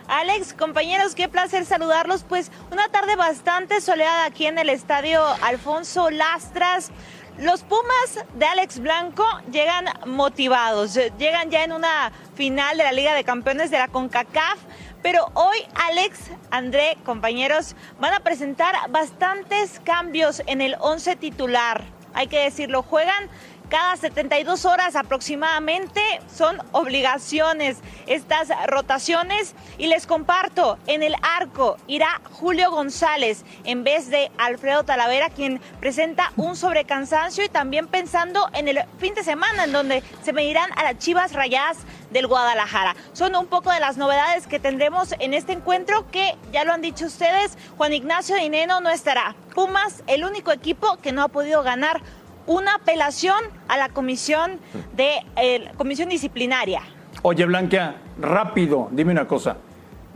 Alex, 0.07 0.53
compañeros, 0.53 1.15
qué 1.15 1.27
placer 1.29 1.65
saludarlos. 1.65 2.23
Pues 2.23 2.51
una 2.71 2.87
tarde 2.89 3.15
bastante 3.15 3.81
soleada 3.81 4.25
aquí 4.25 4.45
en 4.45 4.59
el 4.59 4.69
estadio 4.69 5.23
Alfonso 5.41 6.09
Lastras. 6.09 6.91
Los 7.39 7.63
Pumas 7.63 8.25
de 8.35 8.45
Alex 8.45 8.79
Blanco 8.79 9.25
llegan 9.51 9.85
motivados, 10.05 10.99
llegan 11.17 11.49
ya 11.49 11.63
en 11.63 11.71
una 11.71 12.11
final 12.35 12.77
de 12.77 12.83
la 12.83 12.91
Liga 12.91 13.15
de 13.15 13.23
Campeones 13.23 13.71
de 13.71 13.79
la 13.79 13.87
CONCACAF, 13.87 14.59
pero 15.03 15.29
hoy 15.33 15.57
Alex, 15.75 16.31
André, 16.49 16.97
compañeros, 17.05 17.75
van 17.99 18.13
a 18.13 18.21
presentar 18.21 18.73
bastantes 18.89 19.79
cambios 19.81 20.41
en 20.47 20.61
el 20.61 20.75
11 20.79 21.17
titular. 21.17 21.83
Hay 22.15 22.27
que 22.27 22.39
decirlo, 22.39 22.83
juegan 22.83 23.29
cada 23.69 23.97
72 23.97 24.65
horas 24.65 24.95
aproximadamente 24.95 26.01
son 26.33 26.61
obligaciones 26.71 27.77
estas 28.07 28.49
rotaciones 28.67 29.55
y 29.77 29.87
les 29.87 30.05
comparto, 30.07 30.77
en 30.87 31.03
el 31.03 31.15
arco 31.21 31.77
irá 31.87 32.21
Julio 32.31 32.71
González 32.71 33.43
en 33.63 33.83
vez 33.83 34.09
de 34.09 34.31
Alfredo 34.37 34.83
Talavera 34.83 35.29
quien 35.29 35.61
presenta 35.79 36.31
un 36.35 36.55
sobrecansancio 36.55 37.43
y 37.43 37.49
también 37.49 37.87
pensando 37.87 38.49
en 38.53 38.67
el 38.67 38.79
fin 38.99 39.13
de 39.13 39.23
semana 39.23 39.63
en 39.65 39.71
donde 39.71 40.03
se 40.21 40.33
medirán 40.33 40.69
a 40.75 40.83
las 40.83 40.97
Chivas 40.97 41.33
Rayadas 41.33 41.77
del 42.11 42.27
Guadalajara. 42.27 42.95
Son 43.13 43.35
un 43.35 43.47
poco 43.47 43.71
de 43.71 43.79
las 43.79 43.97
novedades 43.97 44.47
que 44.47 44.59
tendremos 44.59 45.13
en 45.19 45.33
este 45.33 45.53
encuentro 45.53 46.09
que 46.11 46.35
ya 46.51 46.63
lo 46.63 46.73
han 46.73 46.81
dicho 46.81 47.05
ustedes, 47.05 47.57
Juan 47.77 47.93
Ignacio 47.93 48.35
Dineno 48.35 48.81
no 48.81 48.89
estará. 48.89 49.35
Pumas, 49.53 50.03
el 50.07 50.23
único 50.23 50.51
equipo 50.51 50.97
que 50.97 51.11
no 51.11 51.23
ha 51.23 51.27
podido 51.27 51.63
ganar 51.63 52.01
una 52.47 52.75
apelación 52.75 53.43
a 53.67 53.77
la 53.77 53.89
comisión 53.89 54.59
de 54.95 55.25
eh, 55.35 55.71
comisión 55.77 56.09
disciplinaria. 56.09 56.81
Oye, 57.21 57.45
Blanca, 57.45 57.95
rápido, 58.19 58.89
dime 58.91 59.11
una 59.11 59.27
cosa. 59.27 59.57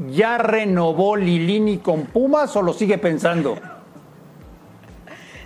¿Ya 0.10 0.38
renovó 0.38 1.16
Lilini 1.16 1.80
con 1.80 2.06
Pumas 2.06 2.56
o 2.56 2.62
lo 2.62 2.74
sigue 2.74 2.98
pensando? 2.98 3.58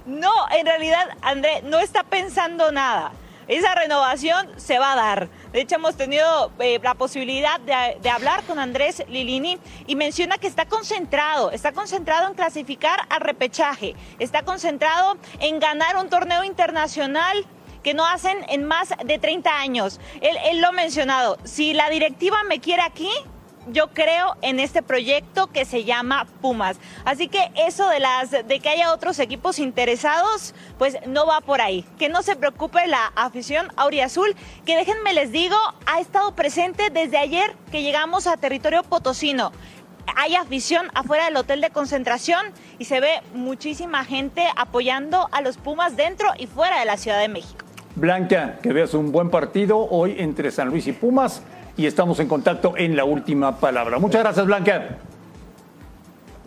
No, 0.05 0.31
en 0.57 0.65
realidad, 0.65 1.09
André, 1.21 1.61
no 1.63 1.79
está 1.79 2.03
pensando 2.03 2.71
nada. 2.71 3.11
Esa 3.51 3.75
renovación 3.75 4.47
se 4.55 4.79
va 4.79 4.93
a 4.93 4.95
dar. 4.95 5.27
De 5.51 5.59
hecho, 5.59 5.75
hemos 5.75 5.97
tenido 5.97 6.53
eh, 6.59 6.79
la 6.81 6.93
posibilidad 6.93 7.59
de, 7.59 8.09
hablar 8.09 8.43
con 8.43 8.59
Andrés 8.59 9.03
Lilini 9.09 9.57
y 9.87 9.97
menciona 9.97 10.37
que 10.37 10.47
está 10.47 10.67
concentrado, 10.67 11.51
está 11.51 11.73
concentrado 11.73 12.29
en 12.29 12.33
clasificar 12.33 13.01
al 13.09 13.19
repechaje, 13.19 13.93
está 14.19 14.43
concentrado 14.43 15.17
en 15.41 15.59
ganar 15.59 15.97
un 15.97 16.09
torneo 16.09 16.45
internacional 16.45 17.45
que 17.83 17.93
no 17.93 18.05
hacen 18.05 18.37
en 18.47 18.63
más 18.63 18.93
de 19.03 19.19
30 19.19 19.59
años. 19.59 19.99
Él, 20.21 20.37
él 20.45 20.61
lo 20.61 20.69
ha 20.69 20.71
mencionado, 20.71 21.37
si 21.43 21.73
la 21.73 21.89
directiva 21.89 22.45
me 22.45 22.61
quiere 22.61 22.83
aquí, 22.83 23.11
yo 23.67 23.87
creo 23.87 24.35
en 24.41 24.59
este 24.59 24.81
proyecto 24.81 25.47
que 25.47 25.65
se 25.65 25.83
llama 25.83 26.27
Pumas. 26.41 26.77
Así 27.05 27.27
que 27.27 27.51
eso 27.55 27.87
de 27.89 27.99
las 27.99 28.31
de 28.31 28.59
que 28.59 28.69
haya 28.69 28.93
otros 28.93 29.19
equipos 29.19 29.59
interesados, 29.59 30.53
pues 30.77 30.97
no 31.07 31.25
va 31.25 31.41
por 31.41 31.61
ahí. 31.61 31.85
Que 31.97 32.09
no 32.09 32.23
se 32.23 32.35
preocupe 32.35 32.85
la 32.87 33.11
afición 33.15 33.67
auriazul, 33.75 34.35
que 34.65 34.75
déjenme 34.75 35.13
les 35.13 35.31
digo, 35.31 35.55
ha 35.85 35.99
estado 35.99 36.33
presente 36.35 36.89
desde 36.89 37.17
ayer 37.17 37.53
que 37.71 37.83
llegamos 37.83 38.27
a 38.27 38.37
territorio 38.37 38.83
potosino. 38.83 39.51
Hay 40.15 40.35
afición 40.35 40.87
afuera 40.93 41.25
del 41.25 41.37
hotel 41.37 41.61
de 41.61 41.69
concentración 41.69 42.47
y 42.79 42.85
se 42.85 42.99
ve 42.99 43.21
muchísima 43.33 44.03
gente 44.03 44.47
apoyando 44.55 45.29
a 45.31 45.41
los 45.41 45.57
Pumas 45.57 45.95
dentro 45.95 46.29
y 46.37 46.47
fuera 46.47 46.79
de 46.79 46.85
la 46.85 46.97
Ciudad 46.97 47.19
de 47.19 47.27
México. 47.27 47.65
Blanca, 47.95 48.57
que 48.63 48.73
veas 48.73 48.93
un 48.93 49.11
buen 49.11 49.29
partido 49.29 49.77
hoy 49.77 50.15
entre 50.17 50.49
San 50.49 50.69
Luis 50.69 50.87
y 50.87 50.93
Pumas 50.93 51.43
y 51.77 51.85
estamos 51.85 52.19
en 52.19 52.27
contacto 52.27 52.73
en 52.77 52.95
la 52.95 53.03
última 53.05 53.57
palabra. 53.57 53.99
Muchas 53.99 54.21
gracias, 54.21 54.45
Blanca. 54.45 54.97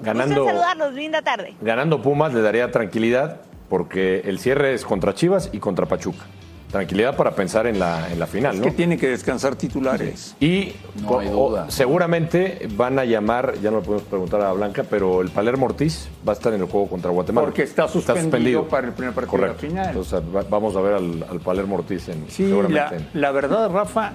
Ganando, 0.02 0.44
saludarlos, 0.44 0.92
linda 0.94 1.22
tarde. 1.22 1.54
ganando 1.60 2.02
Pumas 2.02 2.34
le 2.34 2.42
daría 2.42 2.70
tranquilidad 2.70 3.40
porque 3.70 4.20
el 4.26 4.38
cierre 4.38 4.74
es 4.74 4.84
contra 4.84 5.14
Chivas 5.14 5.50
y 5.52 5.58
contra 5.58 5.86
Pachuca. 5.86 6.24
Tranquilidad 6.70 7.16
para 7.16 7.30
pensar 7.36 7.68
en 7.68 7.78
la, 7.78 8.10
en 8.10 8.18
la 8.18 8.26
final, 8.26 8.54
Es 8.54 8.60
¿no? 8.60 8.66
que 8.66 8.72
tiene 8.72 8.98
que 8.98 9.08
descansar 9.08 9.54
titulares. 9.54 10.34
Y 10.40 10.72
No 11.00 11.20
hay 11.20 11.28
duda. 11.28 11.70
seguramente 11.70 12.66
van 12.72 12.98
a 12.98 13.04
llamar, 13.04 13.54
ya 13.62 13.70
no 13.70 13.78
le 13.78 13.84
podemos 13.84 14.06
preguntar 14.08 14.40
a 14.42 14.52
Blanca, 14.52 14.82
pero 14.90 15.22
el 15.22 15.30
Palermo 15.30 15.66
Ortiz 15.66 16.08
va 16.26 16.32
a 16.32 16.34
estar 16.34 16.52
en 16.52 16.60
el 16.62 16.66
juego 16.66 16.88
contra 16.88 17.12
Guatemala. 17.12 17.46
Porque 17.46 17.62
está 17.62 17.86
suspendido 17.86 18.66
para 18.66 18.88
el 18.88 18.92
primer 18.92 19.14
partido 19.14 19.36
de 19.36 19.46
la 19.46 19.52
Correcto. 19.54 19.68
final. 19.68 19.86
Entonces 19.86 20.20
va- 20.34 20.44
vamos 20.50 20.74
a 20.74 20.80
ver 20.80 20.94
al, 20.94 21.24
al 21.30 21.38
Palermo 21.38 21.76
Ortiz 21.76 22.08
en, 22.08 22.24
Sí, 22.28 22.48
seguramente. 22.48 22.74
la, 22.90 22.96
en- 22.96 23.08
la 23.20 23.30
verdad, 23.30 23.70
Rafa, 23.70 24.12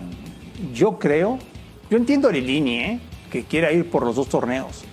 yo 0.73 0.97
creo, 0.99 1.37
yo 1.89 1.97
entiendo 1.97 2.27
a 2.27 2.31
Lilini, 2.31 2.75
¿eh? 2.79 2.99
que 3.31 3.43
quiera 3.43 3.71
ir 3.71 3.89
por 3.89 4.03
los 4.05 4.15
dos 4.15 4.27
torneos, 4.27 4.83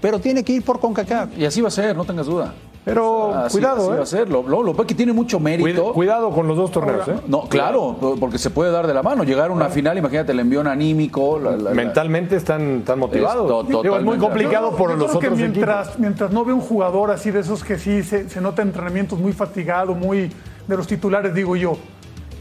pero 0.00 0.18
tiene 0.20 0.44
que 0.44 0.52
ir 0.52 0.62
por 0.64 0.80
CONCACAF. 0.80 1.38
Y 1.38 1.44
así 1.46 1.60
va 1.60 1.68
a 1.68 1.70
ser, 1.70 1.96
no 1.96 2.04
tengas 2.04 2.26
duda. 2.26 2.54
Pero 2.84 3.34
Así- 3.34 3.52
cuidado, 3.56 3.80
así 3.84 3.92
¿eh? 3.92 3.96
va 3.96 4.02
a 4.02 4.06
ser. 4.06 4.28
Lo, 4.28 4.42
lo, 4.46 4.62
lo 4.62 4.74
que 4.86 4.94
tiene 4.94 5.14
mucho 5.14 5.40
mérito. 5.40 5.64
Cuida- 5.84 5.92
cuidado 5.94 6.30
con 6.30 6.46
los 6.46 6.54
dos 6.54 6.70
torneos, 6.70 7.08
¿eh? 7.08 7.14
No, 7.26 7.44
claro, 7.48 7.96
porque 8.20 8.36
se 8.36 8.50
puede 8.50 8.70
dar 8.70 8.86
de 8.86 8.92
la 8.92 9.02
mano. 9.02 9.24
Llegar 9.24 9.48
a 9.48 9.54
una 9.54 9.70
final, 9.70 9.96
imagínate 9.96 10.32
el 10.32 10.40
envión 10.40 10.66
anímico. 10.66 11.38
la- 11.38 11.52
la- 11.52 11.56
la- 11.56 11.70
Mentalmente 11.70 12.36
están 12.36 12.82
tan 12.82 12.98
motivados. 12.98 13.44
Es 13.64 13.70
to- 13.72 13.82
Digo, 13.82 13.96
es 13.96 14.04
muy 14.04 14.18
complicado 14.18 14.70
Yo- 14.72 14.76
por 14.76 14.90
yo 14.90 14.96
los 14.96 15.08
creo 15.08 15.20
que 15.20 15.26
otros 15.28 15.38
mientras, 15.38 15.86
equipos. 15.86 15.98
mientras 16.00 16.30
no 16.30 16.44
ve 16.44 16.52
un 16.52 16.60
jugador 16.60 17.10
así 17.10 17.30
de 17.30 17.40
esos 17.40 17.64
que 17.64 17.78
sí 17.78 18.02
se, 18.02 18.28
se 18.28 18.40
nota 18.42 18.60
en 18.60 18.68
entrenamientos 18.68 19.18
muy 19.18 19.32
fatigado, 19.32 19.94
muy 19.94 20.30
de 20.68 20.76
los 20.76 20.86
titulares, 20.86 21.32
digo 21.32 21.56
yo, 21.56 21.78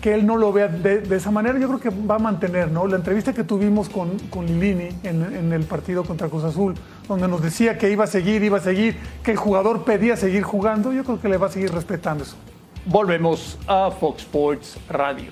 que 0.03 0.13
él 0.13 0.25
no 0.25 0.35
lo 0.35 0.51
vea 0.51 0.67
de, 0.67 0.99
de 0.99 1.15
esa 1.15 1.31
manera, 1.31 1.57
yo 1.57 1.69
creo 1.69 1.79
que 1.79 1.89
va 1.89 2.15
a 2.15 2.19
mantener, 2.19 2.69
¿no? 2.69 2.85
La 2.87 2.97
entrevista 2.97 3.31
que 3.31 3.45
tuvimos 3.45 3.87
con, 3.87 4.19
con 4.29 4.45
Lilini 4.45 4.89
en, 5.01 5.23
en 5.33 5.53
el 5.53 5.63
partido 5.63 6.03
contra 6.03 6.27
Cruz 6.27 6.43
Azul, 6.43 6.75
donde 7.07 7.25
nos 7.29 7.41
decía 7.41 7.77
que 7.77 7.89
iba 7.89 8.03
a 8.03 8.07
seguir, 8.07 8.43
iba 8.43 8.57
a 8.57 8.61
seguir, 8.61 8.97
que 9.23 9.31
el 9.31 9.37
jugador 9.37 9.85
pedía 9.85 10.17
seguir 10.17 10.43
jugando, 10.43 10.91
yo 10.91 11.05
creo 11.05 11.21
que 11.21 11.29
le 11.29 11.37
va 11.37 11.47
a 11.47 11.49
seguir 11.49 11.71
respetando 11.71 12.25
eso. 12.25 12.35
Volvemos 12.85 13.57
a 13.65 13.91
Fox 13.91 14.23
Sports 14.23 14.77
Radio. 14.89 15.31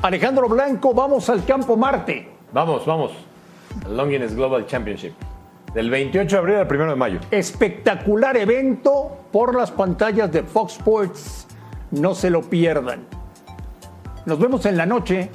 Alejandro 0.00 0.48
Blanco, 0.48 0.94
vamos 0.94 1.28
al 1.28 1.44
campo 1.44 1.76
Marte. 1.76 2.30
Vamos, 2.50 2.86
vamos. 2.86 3.12
Longines 3.90 4.34
Global 4.34 4.66
Championship. 4.66 5.12
Del 5.74 5.88
28 5.88 6.36
de 6.36 6.38
abril 6.38 6.56
al 6.56 6.66
1 6.70 6.90
de 6.90 6.96
mayo. 6.96 7.20
Espectacular 7.30 8.36
evento 8.36 9.16
por 9.32 9.54
las 9.54 9.70
pantallas 9.70 10.30
de 10.30 10.42
Fox 10.42 10.74
Sports. 10.74 11.46
No 11.90 12.14
se 12.14 12.28
lo 12.28 12.42
pierdan. 12.42 13.06
Nos 14.26 14.38
vemos 14.38 14.66
en 14.66 14.76
la 14.76 14.84
noche, 14.84 15.30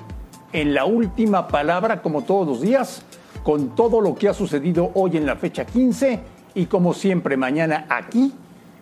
en 0.53 0.75
la 0.75 0.85
última 0.85 1.47
palabra, 1.47 2.03
como 2.03 2.21
todos 2.21 2.47
los 2.47 2.61
días, 2.61 3.01
con 3.43 3.75
todo 3.75 3.99
lo 3.99 4.13
que 4.13 4.29
ha 4.29 4.33
sucedido 4.33 4.91
hoy 4.93 5.17
en 5.17 5.25
la 5.25 5.37
fecha 5.37 5.65
15 5.65 6.19
y 6.53 6.67
como 6.67 6.93
siempre 6.93 7.35
mañana 7.35 7.85
aquí 7.89 8.31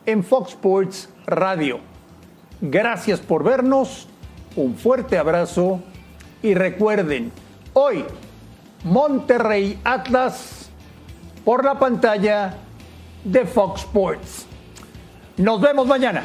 en 0.06 0.24
Fox 0.24 0.51
Sports 0.51 1.10
Radio. 1.26 1.80
Gracias 2.60 3.22
por 3.22 3.43
vernos, 3.43 4.08
un 4.56 4.76
fuerte 4.76 5.18
abrazo 5.18 5.80
y 6.43 6.53
recuerden, 6.53 7.32
hoy 7.74 8.03
Monterrey 8.84 9.80
Atlas 9.84 10.64
por 11.46 11.64
la 11.64 11.80
pantalla 11.80 12.56
de 13.24 13.46
Fox 13.46 13.82
Sports. 13.82 14.46
Nos 15.38 15.62
vemos 15.62 15.88
mañana. 15.88 16.24